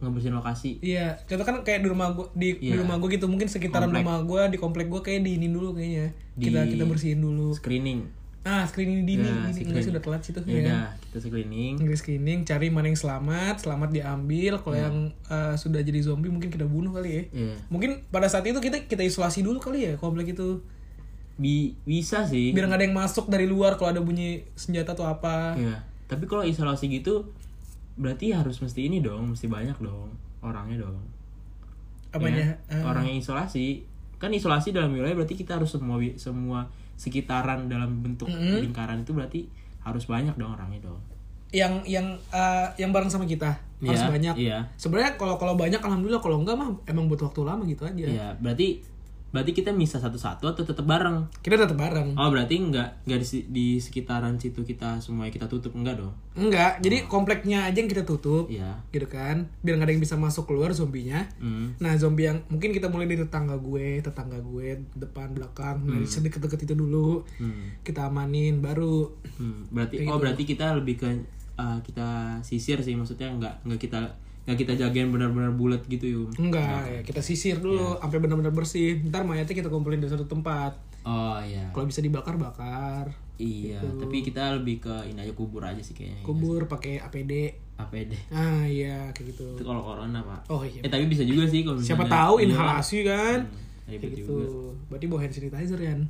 ngebersihin 0.00 0.34
lokasi 0.34 0.70
Iya, 0.82 1.14
contoh 1.22 1.46
kan 1.46 1.56
kayak 1.62 1.80
di 1.80 1.88
rumah 1.88 2.10
gua 2.10 2.26
di, 2.32 2.58
di 2.58 2.68
Iya. 2.68 2.82
rumah 2.82 2.98
gua 2.98 3.06
gitu 3.08 3.30
mungkin 3.30 3.46
sekitaran 3.46 3.86
Komplek. 3.86 4.02
rumah 4.02 4.18
gua 4.20 4.42
di 4.44 4.58
komplek 4.58 4.86
gua 4.86 4.98
kayak 4.98 5.22
diinin 5.22 5.48
dulu 5.48 5.72
kayaknya. 5.72 6.10
Di- 6.34 6.50
Kita 6.50 6.66
kita 6.66 6.84
bersihin 6.84 7.22
dulu. 7.22 7.54
screening 7.54 8.10
ah 8.42 8.66
screening 8.66 9.06
dini 9.06 9.22
Ya, 9.22 9.46
ini 9.46 9.54
screening. 9.54 9.86
sudah 9.86 10.02
telat 10.02 10.18
sih 10.20 10.34
tuh 10.34 10.42
ya 10.42 10.58
ya 10.58 10.78
kita 11.00 11.22
screening 11.22 11.78
Inggris 11.78 12.02
screening 12.02 12.42
cari 12.42 12.66
mana 12.66 12.90
yang 12.90 12.98
selamat 12.98 13.62
selamat 13.62 13.94
diambil 13.94 14.58
kalau 14.58 14.74
Ya. 14.74 14.82
yang 14.82 14.96
eh, 15.24 15.54
sudah 15.54 15.78
jadi 15.78 16.02
zombie 16.02 16.26
mungkin 16.26 16.50
kita 16.50 16.66
bunuh 16.66 16.90
kali 16.90 17.10
ya 17.12 17.22
Iya. 17.30 17.54
mungkin 17.68 18.02
pada 18.04 18.26
saat 18.26 18.42
itu 18.42 18.58
kita 18.58 18.82
kita 18.82 18.98
isolasi 19.00 19.40
dulu 19.40 19.62
kali 19.62 19.86
ya 19.86 19.94
komplek 19.94 20.34
itu 20.34 20.58
Bi 21.42 21.74
bisa 21.82 22.22
sih 22.22 22.50
biar 22.50 22.64
nggak 22.64 22.78
ada 22.78 22.86
yang 22.86 22.94
masuk 22.94 23.26
dari 23.26 23.44
luar 23.44 23.74
kalau 23.74 23.90
ada 23.90 24.00
bunyi 24.00 24.28
senjata 24.54 24.94
atau 24.94 25.04
apa 25.04 25.52
Iya. 25.54 25.76
Tapi 26.06 26.24
kalau 26.24 26.42
isolasi 26.42 26.86
gitu 26.88 27.26
berarti 27.94 28.30
harus 28.30 28.56
mesti 28.56 28.86
ini 28.86 29.00
dong, 29.00 29.32
mesti 29.32 29.46
banyak 29.46 29.76
dong 29.76 30.08
orangnya 30.40 30.80
dong. 30.80 30.96
apanya 32.10 32.52
Ya, 32.68 32.80
orang 32.82 33.04
yang 33.06 33.16
isolasi 33.16 33.82
kan 34.16 34.28
isolasi 34.30 34.70
dalam 34.70 34.92
wilayah 34.92 35.12
berarti 35.14 35.34
kita 35.34 35.56
harus 35.56 35.72
semua 35.72 35.96
semua 36.14 36.68
sekitaran 36.94 37.66
dalam 37.66 38.00
bentuk 38.00 38.28
Mm-hmm. 38.28 38.60
lingkaran 38.62 39.00
itu 39.00 39.10
berarti 39.10 39.40
harus 39.80 40.04
banyak 40.06 40.36
dong 40.36 40.52
orangnya 40.52 40.78
dong. 40.84 41.00
yang 41.50 41.80
yang 41.82 42.04
eh, 42.30 42.68
yang 42.76 42.88
bareng 42.90 43.08
sama 43.08 43.24
kita 43.24 43.48
harus 43.78 43.98
Iya, 43.98 44.08
banyak 44.08 44.34
Iya. 44.38 44.58
sebenarnya 44.74 45.16
kalau 45.16 45.36
kalau 45.36 45.52
banyak 45.52 45.76
alhamdulillah 45.78 46.20
kalau 46.20 46.40
enggak 46.40 46.54
mah 46.54 46.68
emang 46.86 47.04
butuh 47.06 47.28
waktu 47.28 47.42
lama 47.42 47.64
gitu 47.64 47.82
aja 47.82 48.04
Iya, 48.04 48.28
berarti 48.38 48.80
berarti 49.32 49.50
kita 49.50 49.72
bisa 49.72 49.96
satu-satu 49.96 50.44
atau 50.46 50.62
tetap 50.62 50.84
bareng. 50.84 51.24
kita 51.38 51.56
tetap 51.56 51.74
bareng 51.74 52.12
Oh, 52.14 52.28
berarti 52.28 52.60
nggak 52.62 53.02
nggak 53.02 53.18
di, 53.18 53.26
di 53.48 53.66
sekitaran 53.76 54.36
situ 54.36 54.60
kita 54.60 54.96
semuanya 54.98 55.28
kita 55.30 55.46
tutup 55.46 55.72
enggak 55.72 55.96
dong? 55.96 56.12
enggak 56.34 56.78
jadi 56.78 57.04
kompleknya 57.06 57.64
aja 57.64 57.74
yang 57.74 57.88
kita 57.88 58.02
tutup 58.02 58.46
Iya. 58.46 58.76
gitu 58.88 59.04
kan 59.06 59.48
biar 59.58 59.74
nggak 59.74 59.84
ada 59.84 59.92
yang 59.92 60.00
bisa 60.00 60.14
masuk 60.14 60.44
keluar 60.44 60.70
zombinya 60.70 61.24
Hmm. 61.36 61.72
nah 61.76 61.92
zombie 61.94 62.24
yang 62.24 62.44
mungkin 62.46 62.70
kita 62.70 62.86
mulai 62.86 63.04
dari 63.06 63.20
tetangga 63.20 63.56
gue 63.56 64.00
tetangga 64.00 64.38
gue 64.38 64.68
depan 64.94 65.32
belakang 65.32 65.80
nah 65.82 65.96
di 65.96 66.06
sedeket-deket 66.06 66.62
itu 66.62 66.74
dulu 66.74 67.24
Hmm. 67.34 67.72
kita 67.80 68.06
amanin 68.06 68.58
baru 68.58 69.08
Hmm, 69.34 69.64
berarti 69.66 69.96
Kayak 69.98 70.06
oh 70.06 70.12
gitu. 70.12 70.22
berarti 70.22 70.42
kita 70.46 70.66
lebih 70.74 70.94
ke 70.94 71.08
uh, 71.54 71.80
kita 71.80 72.08
sisir 72.40 72.78
sih 72.78 72.92
maksudnya 72.92 73.28
nggak 73.30 73.54
nggak 73.64 73.80
kita 73.80 74.00
nggak 74.42 74.58
kita 74.58 74.72
jagain 74.76 75.08
benar-benar 75.08 75.52
bulat 75.52 75.86
gitu 75.86 76.06
yum. 76.06 76.30
Enggak 76.34 76.82
ya 76.84 77.00
kita 77.02 77.20
sisir 77.20 77.58
dulu 77.58 77.94
sampai 77.96 78.18
benar-benar 78.18 78.50
bersih. 78.50 78.98
Ntar 79.04 79.22
mayatnya 79.22 79.54
kita 79.54 79.68
kumpulin 79.68 79.98
di 79.98 80.06
satu 80.06 80.26
tempat. 80.26 80.74
Oh 81.02 81.38
iya. 81.38 81.70
Kalau 81.70 81.86
bisa 81.86 81.98
dibakar 81.98 82.34
bakar. 82.34 83.10
Iya 83.36 83.82
tapi 83.98 84.22
kita 84.22 84.54
lebih 84.54 84.78
ke 84.78 84.94
ini 85.08 85.18
aja 85.18 85.34
kubur 85.34 85.62
aja 85.62 85.82
sih 85.82 85.90
kayaknya 85.92 86.22
kubur 86.22 86.70
pakai 86.70 87.02
APD 87.02 87.50
APD 87.74 88.14
ah 88.30 88.62
iya 88.62 89.10
kayak 89.10 89.34
gitu. 89.34 89.58
Itu 89.58 89.62
kalau 89.62 89.82
corona 89.82 90.22
pak. 90.22 90.46
Oh 90.46 90.62
iya. 90.62 90.78
Eh 90.78 90.86
tapi 90.86 91.06
bisa 91.06 91.22
juga 91.22 91.46
sih 91.46 91.62
kalau 91.62 91.78
siapa 91.78 92.06
tahu 92.06 92.38
Iya. 92.38 92.54
inhalasi 92.54 92.98
kan? 93.02 93.38
Hmm, 93.42 93.88
kayak 93.88 94.14
juga. 94.14 94.14
gitu. 94.14 94.36
Berarti 94.86 95.06
bawa 95.06 95.20
hand 95.22 95.34
sanitizer 95.34 95.80
kan 95.80 96.00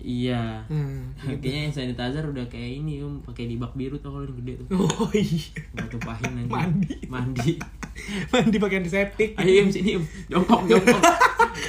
iya 0.00 0.64
nah 0.66 1.34
kayaknya 1.34 1.60
hand 1.64 1.74
sanitizer 1.74 2.24
udah 2.24 2.46
kayak 2.46 2.70
ini 2.78 3.00
um 3.00 3.20
pakai 3.20 3.44
di 3.44 3.54
bak 3.54 3.72
biru 3.72 3.96
tuh 3.96 4.10
kalau 4.10 4.24
yang 4.24 4.36
gede 4.40 4.52
tuh 4.60 4.66
oh 4.74 5.10
iya 5.10 5.46
Gak 5.74 5.88
tumpahin 5.90 6.30
nanti 6.34 6.50
Mandi. 6.50 6.94
mandi 7.06 7.52
mandi 8.32 8.56
pakai 8.56 8.76
antiseptik 8.78 9.30
ayo 9.36 9.50
Im, 9.58 9.68
sini 9.68 9.96
Im. 9.96 10.02
jongkok 10.26 10.66
jongkok 10.66 11.00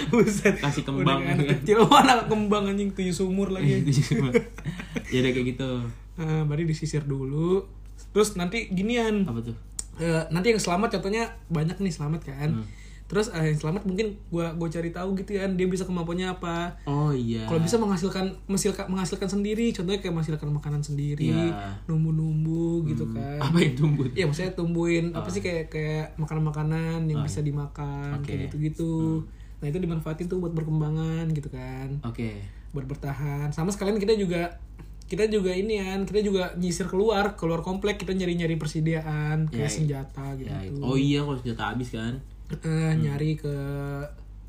Buset. 0.07 0.55
Kasih 0.57 0.81
kembang. 0.81 1.19
Udah 1.19 1.35
kan 1.35 1.45
kecil. 1.51 1.83
Oh, 1.83 1.91
anak 1.91 2.25
kembang 2.25 2.63
anjing 2.65 2.91
tuyul 2.91 3.11
sumur 3.11 3.51
lagi. 3.51 3.81
ya 5.13 5.19
udah 5.19 5.31
kayak 5.31 5.45
gitu 5.47 5.69
Nah, 6.13 6.41
berarti 6.43 6.63
disisir 6.65 7.03
dulu. 7.03 7.65
Terus 8.09 8.35
nanti 8.35 8.71
ginian. 8.71 9.23
apa 9.25 9.41
tuh 9.41 9.55
Eh, 9.99 10.23
nanti 10.29 10.49
yang 10.49 10.61
selamat 10.61 10.97
contohnya 10.97 11.35
banyak 11.47 11.75
nih 11.77 11.91
selamat 11.91 12.21
kan. 12.23 12.49
Hmm. 12.55 12.65
Terus 13.12 13.28
eh, 13.30 13.43
yang 13.45 13.60
selamat 13.60 13.84
mungkin 13.84 14.15
gua 14.28 14.56
gua 14.56 14.65
cari 14.65 14.88
tahu 14.89 15.13
gitu 15.13 15.36
kan 15.36 15.52
dia 15.54 15.67
bisa 15.67 15.84
kemampuannya 15.84 16.32
apa. 16.32 16.80
oh 16.86 17.12
iya 17.12 17.43
Kalau 17.43 17.60
bisa 17.60 17.76
menghasilkan 17.76 18.32
menghasilkan 18.47 18.88
menghasilkan 18.88 19.28
sendiri, 19.30 19.67
contohnya 19.69 20.00
kayak 20.00 20.15
menghasilkan 20.15 20.47
makanan 20.50 20.80
sendiri, 20.80 21.28
Iya. 21.28 21.76
numbu-numbu 21.86 22.88
gitu 22.88 23.04
kan. 23.06 23.38
apa 23.38 23.58
yang 23.58 23.76
tumbuh 23.76 24.08
Iya 24.10 24.26
maksudnya 24.26 24.54
tumbuhin 24.54 25.12
apa 25.12 25.28
sih 25.28 25.39
kayak 25.39 25.67
kayak 25.67 26.15
makanan-makanan 26.15 27.04
yang 27.06 27.19
bisa 27.21 27.39
dimakan 27.41 28.15
Oke. 28.17 28.26
kayak 28.26 28.39
gitu-gitu. 28.47 29.28
Nah 29.60 29.67
itu 29.67 29.78
dimanfaatin 29.78 30.26
tuh 30.26 30.39
buat 30.39 30.52
berkembangan 30.52 31.30
gitu 31.30 31.45
kan, 31.47 32.00
oke 32.02 32.32
buat 32.71 32.88
bertahan. 32.88 33.52
Sama 33.52 33.69
sekalian 33.69 33.97
kita 33.97 34.15
juga 34.15 34.58
kita 35.06 35.28
juga 35.28 35.52
ini 35.52 35.76
kan, 35.78 36.02
kita 36.02 36.24
juga 36.24 36.56
nyisir 36.56 36.88
keluar 36.88 37.36
keluar 37.36 37.60
komplek 37.60 38.00
kita 38.00 38.15
nyari-nyari 38.15 38.56
persediaan 38.56 39.45
kayak 39.45 39.62
Ya, 39.62 39.69
senjata 39.69 40.24
gitu. 40.34 40.47
ya 40.47 40.60
itu. 40.63 40.80
oh 40.80 40.95
iya 40.95 41.19
kalau 41.19 41.36
senjata 41.36 41.63
habis 41.67 41.91
kan 41.91 42.15
Eh, 42.59 42.93
nyari 42.99 43.39
ke 43.39 43.55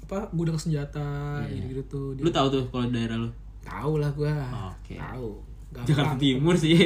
apa 0.02 0.28
gudang 0.34 0.58
senjata 0.58 1.40
Iya, 1.46 1.72
gitu, 1.72 1.82
tuh. 1.88 2.20
lu 2.20 2.28
tahu 2.28 2.46
tuh 2.52 2.62
kalau 2.68 2.90
daerah 2.90 3.16
lu 3.16 3.30
Tahu 3.62 4.02
lah 4.02 4.10
gua. 4.12 4.34
Oke. 4.74 4.98
Tahu. 4.98 5.28
Jakarta 5.72 6.12
Gampang. 6.12 6.20
Timur 6.20 6.54
sih 6.58 6.76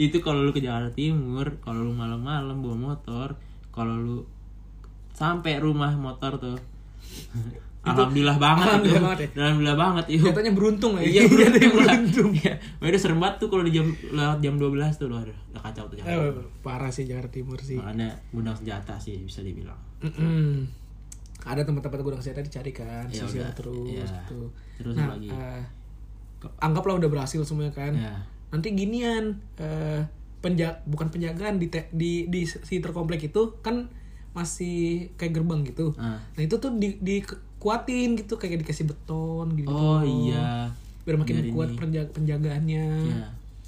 itu 0.00 0.16
kalau 0.24 0.48
lu 0.48 0.54
ke 0.54 0.64
Jakarta 0.64 0.88
Timur 0.96 1.44
kalau 1.60 1.84
lu 1.84 1.92
malam-malam 1.92 2.64
bawa 2.64 2.94
motor 2.94 3.36
kalau 3.68 4.00
lu 4.00 4.18
sampai 5.12 5.60
rumah 5.60 5.92
motor 5.92 6.40
tuh 6.40 6.56
alhamdulillah 7.82 8.36
banget 8.36 8.66
Alhamdulillah 8.66 8.96
itu. 8.96 9.06
banget 9.06 9.18
ya. 9.20 9.28
alhamdulillah 9.38 9.78
banget 9.78 10.04
yuk 10.10 10.24
Jatuhnya 10.26 10.52
beruntung 10.52 10.92
lah 10.92 11.00
ya. 11.00 11.08
iya 11.10 11.22
beruntung 11.24 11.72
beruntung. 11.74 12.30
iya 12.34 12.52
udah 12.78 13.00
serem 13.00 13.18
banget 13.18 13.36
tuh 13.38 13.48
kalau 13.48 13.62
di 13.62 13.72
jam 13.72 13.86
lewat 14.06 14.38
jam 14.38 14.54
12 14.54 14.68
tuh 14.94 15.06
lu 15.06 15.16
aduh 15.16 15.38
udah 15.48 15.62
kacau 15.62 15.84
tuh 15.86 15.96
Jakarta 15.96 16.20
Eh, 16.20 16.32
parah 16.60 16.90
sih 16.90 17.04
Jakarta 17.04 17.30
Timur 17.30 17.58
sih. 17.58 17.74
makanya 17.74 18.08
gudang 18.28 18.52
senjata 18.54 18.94
sih 18.96 19.16
bisa 19.18 19.40
dibilang 19.40 19.80
Mm-mm. 20.00 20.68
Ada 21.40 21.62
tempat-tempat 21.62 22.00
gudang 22.00 22.20
senjata 22.20 22.40
dicari 22.42 22.68
kan, 22.70 23.04
Ya 23.06 23.16
sisir 23.18 23.48
terus 23.50 23.88
iya. 23.88 24.04
tuh. 24.24 24.52
terus 24.74 24.92
Nah, 24.92 25.08
lagi 25.10 25.28
eh, 25.28 25.62
anggaplah 26.58 26.96
udah 26.96 27.08
berhasil 27.08 27.40
semuanya 27.42 27.72
kan. 27.72 27.92
ya 27.92 28.12
Nanti 28.50 28.72
ginian 28.72 29.40
eh 29.56 30.04
penja 30.40 30.84
bukan 30.84 31.08
penjagaan 31.08 31.56
di 31.56 31.68
te- 31.68 31.88
di 31.90 32.24
di 32.26 32.44
si 32.44 32.76
terkomplek 32.78 33.20
itu 33.22 33.56
kan 33.58 33.88
masih 34.30 35.08
kayak 35.14 35.32
gerbang 35.34 35.64
gitu. 35.64 35.92
Ah. 35.96 36.16
Nah, 36.28 36.40
itu 36.40 36.56
tuh 36.56 36.72
di 36.76 36.96
dikuatin 37.60 38.16
gitu 38.16 38.34
kayak 38.34 38.64
dikasih 38.64 38.88
beton 38.88 39.52
gitu. 39.52 39.68
oh 39.68 40.00
iya 40.00 40.72
Biar 41.04 41.16
makin 41.16 41.36
Biar 41.36 41.52
kuat 41.52 41.68
ini. 41.68 41.76
penja- 41.76 42.08
penjagaannya. 42.10 42.86
Ya. 43.04 43.24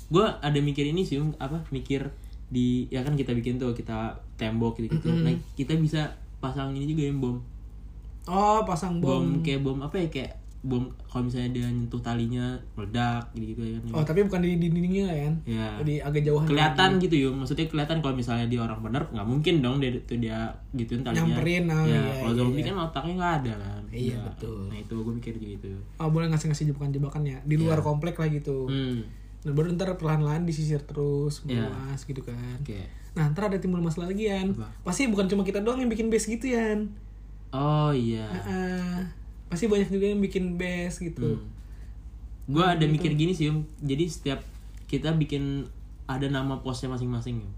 Gue 0.09 0.25
ada 0.25 0.59
mikir 0.59 0.85
ini 0.87 1.01
sih, 1.03 1.21
apa 1.37 1.61
mikir 1.69 2.09
di 2.49 2.89
ya 2.89 3.01
kan 3.01 3.13
kita 3.13 3.33
bikin 3.33 3.57
tuh 3.57 3.73
kita 3.73 4.13
tembok 4.37 4.77
gitu 4.79 4.97
gitu. 4.97 5.09
Nah 5.13 5.29
kita 5.53 5.77
bisa 5.77 6.09
pasang 6.39 6.73
ini 6.73 6.85
juga 6.87 7.05
yang 7.05 7.21
bom, 7.21 7.37
Oh, 8.25 8.63
pasang 8.63 8.97
bom, 8.97 9.21
bom. 9.21 9.43
kayak 9.43 9.61
bom 9.61 9.79
apa 9.79 9.97
ya 9.99 10.09
kayak 10.09 10.33
bom 10.63 10.87
kalau 11.11 11.27
misalnya 11.27 11.51
dia 11.59 11.67
nyentuh 11.67 11.99
talinya 11.99 12.55
meledak 12.79 13.27
gitu 13.35 13.51
gitu 13.51 13.63
ya 13.67 13.79
kan. 13.83 13.91
Oh, 13.99 14.05
tapi 14.07 14.23
bukan 14.23 14.47
di 14.47 14.55
di 14.63 14.71
dindingnya 14.71 15.11
kan? 15.11 15.35
Ya. 15.43 15.67
Jadi 15.83 15.95
agak 15.99 16.23
jauhan. 16.23 16.47
Kelihatan 16.47 16.91
gitu 17.03 17.15
yuk, 17.19 17.35
maksudnya 17.35 17.67
kelihatan 17.67 17.99
kalau 17.99 18.15
misalnya 18.15 18.47
dia 18.47 18.63
orang 18.63 18.79
bener 18.79 19.03
nggak 19.11 19.27
mungkin 19.27 19.55
dong 19.59 19.83
dia 19.83 19.91
tuh 20.07 20.23
dia 20.23 20.39
gituin 20.71 21.03
talinya. 21.03 21.27
Nyamperin, 21.27 21.67
oh, 21.67 21.83
ya, 21.83 21.99
iya, 21.99 22.03
kalau 22.23 22.31
iya, 22.31 22.39
zombie 22.39 22.63
iya. 22.63 22.69
kan 22.71 22.77
otaknya 22.79 23.15
nggak 23.19 23.35
ada 23.43 23.53
kan. 23.59 23.83
Iya, 23.91 24.15
Nah, 24.17 24.25
betul. 24.31 24.61
Nah 24.71 24.79
itu 24.79 24.95
gue 24.95 25.15
mikir 25.19 25.35
gitu. 25.37 25.71
Oh, 25.99 26.09
boleh 26.15 26.27
ngasih-ngasih 26.31 26.65
jebakan-jebakan 26.71 27.23
ya 27.27 27.39
di 27.43 27.55
luar 27.59 27.83
komplek 27.83 28.15
lah 28.23 28.31
gitu. 28.31 28.71
Hmm, 28.71 29.03
Nah, 29.43 29.51
baru 29.51 29.75
ntar 29.75 29.99
perlahan-lahan 29.99 30.47
disisir 30.47 30.79
terus, 30.87 31.43
Iya. 31.51 31.67
meluas 31.67 32.07
gitu 32.07 32.23
kan. 32.23 32.63
oke. 32.63 32.79
Nah, 33.19 33.27
ntar 33.35 33.51
ada 33.51 33.59
timbul 33.59 33.83
masalah 33.83 34.09
lagi 34.15 34.31
Yan. 34.31 34.55
Apa? 34.55 34.71
Pasti 34.87 35.11
bukan 35.11 35.27
cuma 35.27 35.43
kita 35.43 35.59
doang 35.59 35.83
yang 35.83 35.91
bikin 35.91 36.07
base 36.09 36.31
gitu 36.31 36.55
Yan. 36.55 36.87
Oh 37.51 37.91
iya. 37.93 38.31
Ah, 38.31 39.03
pasti 39.53 39.65
banyak 39.67 39.89
juga 39.89 40.07
yang 40.07 40.21
bikin 40.21 40.57
base 40.57 40.97
gitu. 41.05 41.37
Hmm. 41.37 41.47
Gue 42.49 42.65
ada 42.65 42.85
mikir 42.85 43.13
gini 43.13 43.31
sih, 43.31 43.47
Om. 43.47 43.63
jadi 43.79 44.05
setiap 44.05 44.41
kita 44.87 45.13
bikin 45.13 45.69
ada 46.05 46.27
nama 46.27 46.59
posnya 46.59 46.89
masing-masing. 46.89 47.39
Om. 47.39 47.53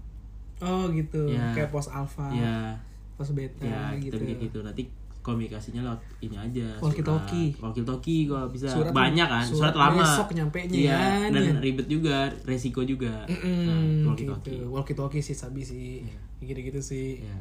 Oh 0.57 0.85
gitu, 0.87 1.27
Ya. 1.27 1.51
kayak 1.51 1.67
pos 1.67 1.87
alpha, 1.87 2.29
Ya, 2.29 2.79
pos 3.13 3.31
beta 3.31 3.59
ya 3.61 3.91
gitu. 3.93 4.13
kita 4.13 4.17
bikin 4.21 4.37
gitu. 4.45 4.59
Nanti 4.61 4.87
komunikasinya 5.19 5.81
lewat 5.83 5.99
ini 6.21 6.37
aja. 6.37 6.67
Walkie-talkie. 6.77 7.57
Walkie 7.57 7.81
talkie 7.81 8.21
kalau 8.25 8.45
bisa 8.47 8.69
Surat- 8.69 8.93
banyak 8.93 9.25
kan. 9.25 9.41
surat 9.41 9.73
Surat, 9.73 9.89
lama. 9.89 9.97
besok 9.99 10.27
nyampenya 10.31 10.77
Iya, 10.77 10.93
kan, 10.93 11.29
dan 11.33 11.41
ya. 11.43 11.53
ribet 11.59 11.87
juga, 11.89 12.17
resiko 12.45 12.85
juga. 12.85 13.25
Mm, 13.25 14.05
walkie 14.05 14.21
gitu. 14.21 14.31
talkie. 14.31 14.59
Walkie 14.63 14.93
talkie 14.93 15.21
sih 15.21 15.33
sabi 15.33 15.59
sih, 15.59 16.05
gitu-gitu 16.39 16.77
sih. 16.77 17.19
Ya. 17.19 17.37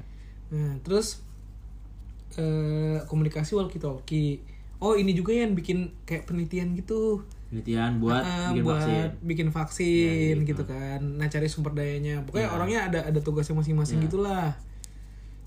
Nah, 0.49 0.81
terus 0.81 1.21
eh 2.37 2.99
komunikasi 3.05 3.55
walkie 3.55 3.79
talkie. 3.79 4.43
Oh, 4.79 4.93
ini 4.93 5.13
juga 5.13 5.31
yang 5.31 5.53
bikin 5.53 5.89
kayak 6.03 6.25
penelitian 6.25 6.75
gitu. 6.75 7.23
Penelitian 7.49 7.99
buat 7.99 8.21
Ah, 8.21 8.51
bikin 8.51 8.63
buat 8.63 8.77
vaksin. 8.77 9.07
bikin 9.23 9.49
vaksin 9.49 10.35
Ya, 10.35 10.45
gitu. 10.45 10.61
gitu. 10.61 10.63
kan. 10.67 11.01
Nah, 11.01 11.27
cari 11.27 11.47
sumber 11.47 11.73
dayanya. 11.73 12.21
Pokoknya 12.23 12.49
Ya. 12.49 12.53
orangnya 12.53 12.81
ada 12.85 13.01
ada 13.05 13.21
tugasnya 13.21 13.55
masing-masing 13.55 13.99
Ya. 13.99 14.05
gitulah. 14.05 14.49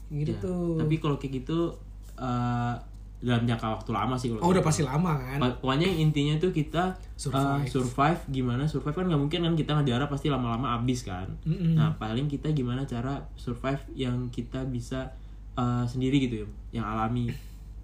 Gitu 0.07 0.31
Ya, 0.31 0.39
tuh. 0.39 0.79
Tapi 0.79 0.95
kalau 0.97 1.15
kayak 1.15 1.43
gitu 1.43 1.75
eh, 2.15 2.73
dalam 3.17 3.43
jangka 3.43 3.67
waktu 3.73 3.91
lama 3.91 4.13
sih 4.13 4.29
kalau 4.29 4.41
oh, 4.41 4.49
udah 4.49 4.61
gitu. 4.61 4.69
pasti 4.69 4.81
lama 4.81 5.13
kan. 5.17 5.37
Pokoknya 5.59 5.85
intinya 5.85 6.33
tuh 6.37 6.49
kita 6.49 6.93
Survive. 7.13 7.65
survive. 7.65 7.69
survive 7.69 8.21
gimana 8.31 8.63
survive 8.65 8.93
kan 8.95 9.05
nggak 9.05 9.17
mungkin 9.19 9.39
kan 9.43 9.53
kita 9.53 9.71
ngejar 9.73 10.05
pasti 10.05 10.29
lama-lama 10.29 10.73
habis 10.73 11.01
kan. 11.01 11.29
Mm-mm. 11.43 11.73
Nah 11.73 11.93
paling 11.93 12.25
kita 12.25 12.49
gimana 12.51 12.85
cara 12.85 13.21
survive 13.35 13.81
yang 13.93 14.29
kita 14.29 14.65
bisa 14.65 15.13
uh, 15.57 15.83
sendiri 15.83 16.21
gitu 16.21 16.41
ya, 16.41 16.47
yang 16.79 16.85
alami. 16.87 17.27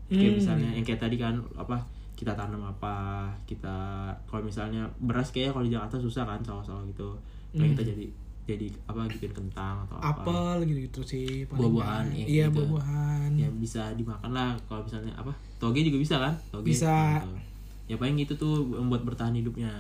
Kayak 0.08 0.30
Hmm. 0.30 0.38
misalnya 0.38 0.70
yang 0.72 0.86
kayak 0.86 1.02
tadi 1.02 1.16
kan 1.18 1.36
apa 1.58 1.82
kita 2.14 2.38
tanam 2.38 2.62
apa 2.62 3.26
kita 3.44 3.76
kalau 4.30 4.46
misalnya 4.46 4.86
beras 5.02 5.34
kayak 5.34 5.52
kalau 5.52 5.66
di 5.66 5.74
Jakarta 5.74 5.98
susah 5.98 6.24
kan 6.24 6.40
sawah-sawah 6.40 6.86
gitu 6.86 7.18
Paling 7.52 7.74
kita 7.74 7.84
jadi 7.90 8.06
jadi 8.44 8.68
apa 8.86 9.08
bikin 9.10 9.32
kentang 9.32 9.82
atau 9.88 9.96
apa 9.98 10.22
apel 10.22 10.68
gitu 10.70 10.80
gitu 10.86 11.02
sih 11.02 11.28
Buah-buahan, 11.50 12.12
ya, 12.14 12.26
iya 12.28 12.46
gitu. 12.48 12.62
buah-buahan 12.62 13.30
ya 13.40 13.50
bisa 13.56 13.96
dimakan 13.96 14.36
lah 14.36 14.54
kalau 14.68 14.84
misalnya 14.84 15.16
apa 15.16 15.32
toge 15.58 15.82
juga 15.82 15.98
bisa 15.98 16.16
kan 16.20 16.34
toge 16.52 16.76
Bisa. 16.76 17.24
gitu. 17.24 17.32
ya 17.88 17.96
paling 17.98 18.20
itu 18.20 18.34
tuh 18.36 18.68
membuat 18.68 19.08
bertahan 19.08 19.34
hidupnya 19.34 19.72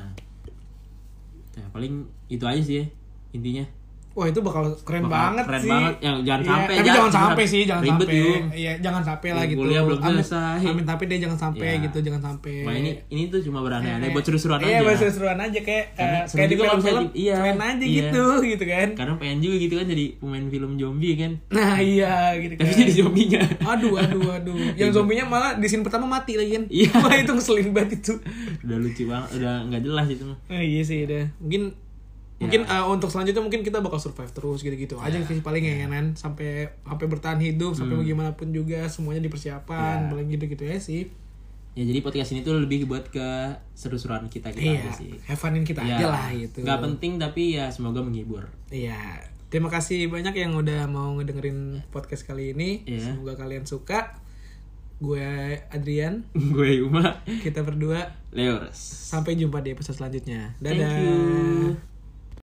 ya 1.53 1.65
paling 1.69 2.07
itu 2.27 2.41
aja 2.43 2.61
sih 2.63 2.75
ya, 2.81 2.85
intinya 3.31 3.65
Wah 4.13 4.25
itu 4.25 4.39
bakal 4.39 4.63
keren 4.79 5.03
Bakal 5.03 5.09
banget 5.09 5.43
keren 5.43 5.57
sih. 5.59 5.69
banget. 5.69 5.93
Yang 5.99 6.17
jangan 6.23 6.39
Iya, 6.39 6.47
sampai, 6.47 6.73
Tapi 6.73 6.77
jangan- 6.79 6.93
jangan 6.93 7.11
sampai 7.11 7.43
sih, 7.43 7.61
jangan 7.63 7.83
ribet, 7.83 8.07
sampai. 8.07 8.21
Iya, 8.53 8.71
jangan 8.77 9.03
sampai 9.03 9.29
lah 9.29 9.43
gitu. 9.43 9.59
kuliah 9.59 9.81
belum 9.81 9.99
selesai. 9.99 10.61
Amit 10.63 10.85
tapi 10.85 11.03
dia 11.03 11.17
jangan 11.19 11.39
sampai 11.39 11.65
Ya. 11.67 11.83
gitu, 11.83 11.97
jangan 11.99 12.21
sampai. 12.23 12.55
Nah, 12.61 12.73
ini 12.75 12.91
ini 13.07 13.23
tuh 13.27 13.39
cuma 13.41 13.59
berandai-andai 13.59 14.07
Eh, 14.07 14.13
buat 14.13 14.21
seru-seruan 14.23 14.59
iya, 14.59 14.69
aja. 14.71 14.83
buat 14.83 14.95
seru-seruan 14.95 15.37
aja 15.39 15.59
kayak 15.59 15.85
Karena 15.93 16.13
eh, 16.15 16.23
seru 16.23 16.37
kayak 16.37 16.47
di 16.47 16.55
film-film. 16.55 17.03
iya, 17.15 17.35
keren 17.35 17.57
aja 17.59 17.73
iya. 17.83 17.93
gitu, 18.05 18.25
gitu 18.45 18.63
kan. 18.63 18.87
Karena 18.93 19.13
pengen 19.17 19.37
juga 19.39 19.55
gitu 19.57 19.73
kan 19.73 19.85
jadi 19.87 20.05
pemain 20.15 20.45
film 20.47 20.71
zombie 20.75 21.13
kan. 21.15 21.31
Nah, 21.49 21.75
iya 21.79 22.13
gitu 22.37 22.53
kan. 22.53 22.63
Tapi 22.63 22.73
jadi 22.79 22.91
zombinya. 22.95 23.41
Aduh, 23.67 23.93
aduh, 23.95 24.29
aduh. 24.31 24.55
Yang 24.79 24.89
zombinya 24.93 25.25
malah 25.25 25.51
di 25.55 25.65
scene 25.65 25.81
pertama 25.81 26.05
mati 26.07 26.35
lagi 26.35 26.53
kan. 26.53 26.63
Iya. 26.69 26.93
Wah, 26.95 27.13
itu 27.15 27.31
ngeselin 27.31 27.69
banget 27.71 27.97
itu. 27.99 28.13
udah 28.61 28.77
lucu 28.77 29.03
banget, 29.03 29.29
udah 29.35 29.53
nggak 29.65 29.81
jelas 29.81 30.05
itu 30.07 30.23
mah. 30.23 30.37
Nah, 30.47 30.61
iya 30.61 30.81
sih 30.81 31.03
deh. 31.03 31.25
Mungkin 31.39 31.63
Mungkin 32.43 32.61
eh, 32.63 32.85
untuk 32.85 33.07
selanjutnya 33.07 33.39
mungkin 33.39 33.61
kita 33.61 33.79
bakal 33.79 33.97
survive 33.97 34.29
terus 34.29 34.59
gitu-gitu 34.59 34.95
aja 34.97 35.13
Ya. 35.13 35.23
sih 35.23 35.39
paling 35.39 35.61
ya 35.61 35.85
kan 35.85 36.13
sampai 36.13 36.49
sampai 36.79 37.05
bertahan 37.05 37.39
hidup 37.39 37.73
sampai 37.73 37.95
bagaimanapun 37.97 38.49
juga 38.49 38.85
semuanya 38.85 39.17
Hmm. 39.17 39.19
Ya. 39.19 39.27
dipersiapkan 39.27 39.97
paling 40.07 40.27
gitu-gitu 40.29 40.63
ya 40.63 40.77
sih 40.77 41.03
Ya 41.73 41.83
jadi 41.83 41.99
podcast 41.99 42.29
ini 42.29 42.41
tuh 42.41 42.53
lebih 42.55 42.85
buat 42.85 43.07
ke 43.07 43.27
seru-seruan 43.71 44.27
kita 44.27 44.49
kita 44.49 44.61
iya 44.61 44.77
aja 44.79 44.91
sih. 44.93 45.09
have 45.23 45.35
funin 45.35 45.63
kita 45.63 45.81
Ya, 45.81 45.97
aja 45.97 46.05
lah 46.07 46.29
gitu 46.31 46.61
Nggak 46.61 46.79
penting 46.83 47.11
tapi 47.17 47.55
ya 47.55 47.65
semoga 47.67 47.99
menghibur. 47.99 48.45
iya 48.67 49.17
terima 49.47 49.67
kasih 49.67 50.05
banyak 50.05 50.33
yang 50.33 50.53
udah 50.53 50.85
mau 50.85 51.13
ngedengerin 51.13 51.81
podcast 51.89 52.23
kali 52.23 52.51
ini 52.51 52.85
Iya. 52.85 53.13
semoga 53.13 53.33
kalian 53.35 53.63
suka 53.63 54.21
gue 54.95 55.25
Adrian 55.67 56.21
Gue 56.53 56.77
Yuma, 56.77 57.19
kita 57.41 57.59
berdua 57.59 58.05
Leors. 58.29 58.77
sampai 59.09 59.33
jumpa 59.33 59.59
di 59.59 59.69
episode 59.69 59.97
selanjutnya 59.97 60.53
dadah 60.57 60.77
Thank 60.79 61.73
you. 61.73 61.92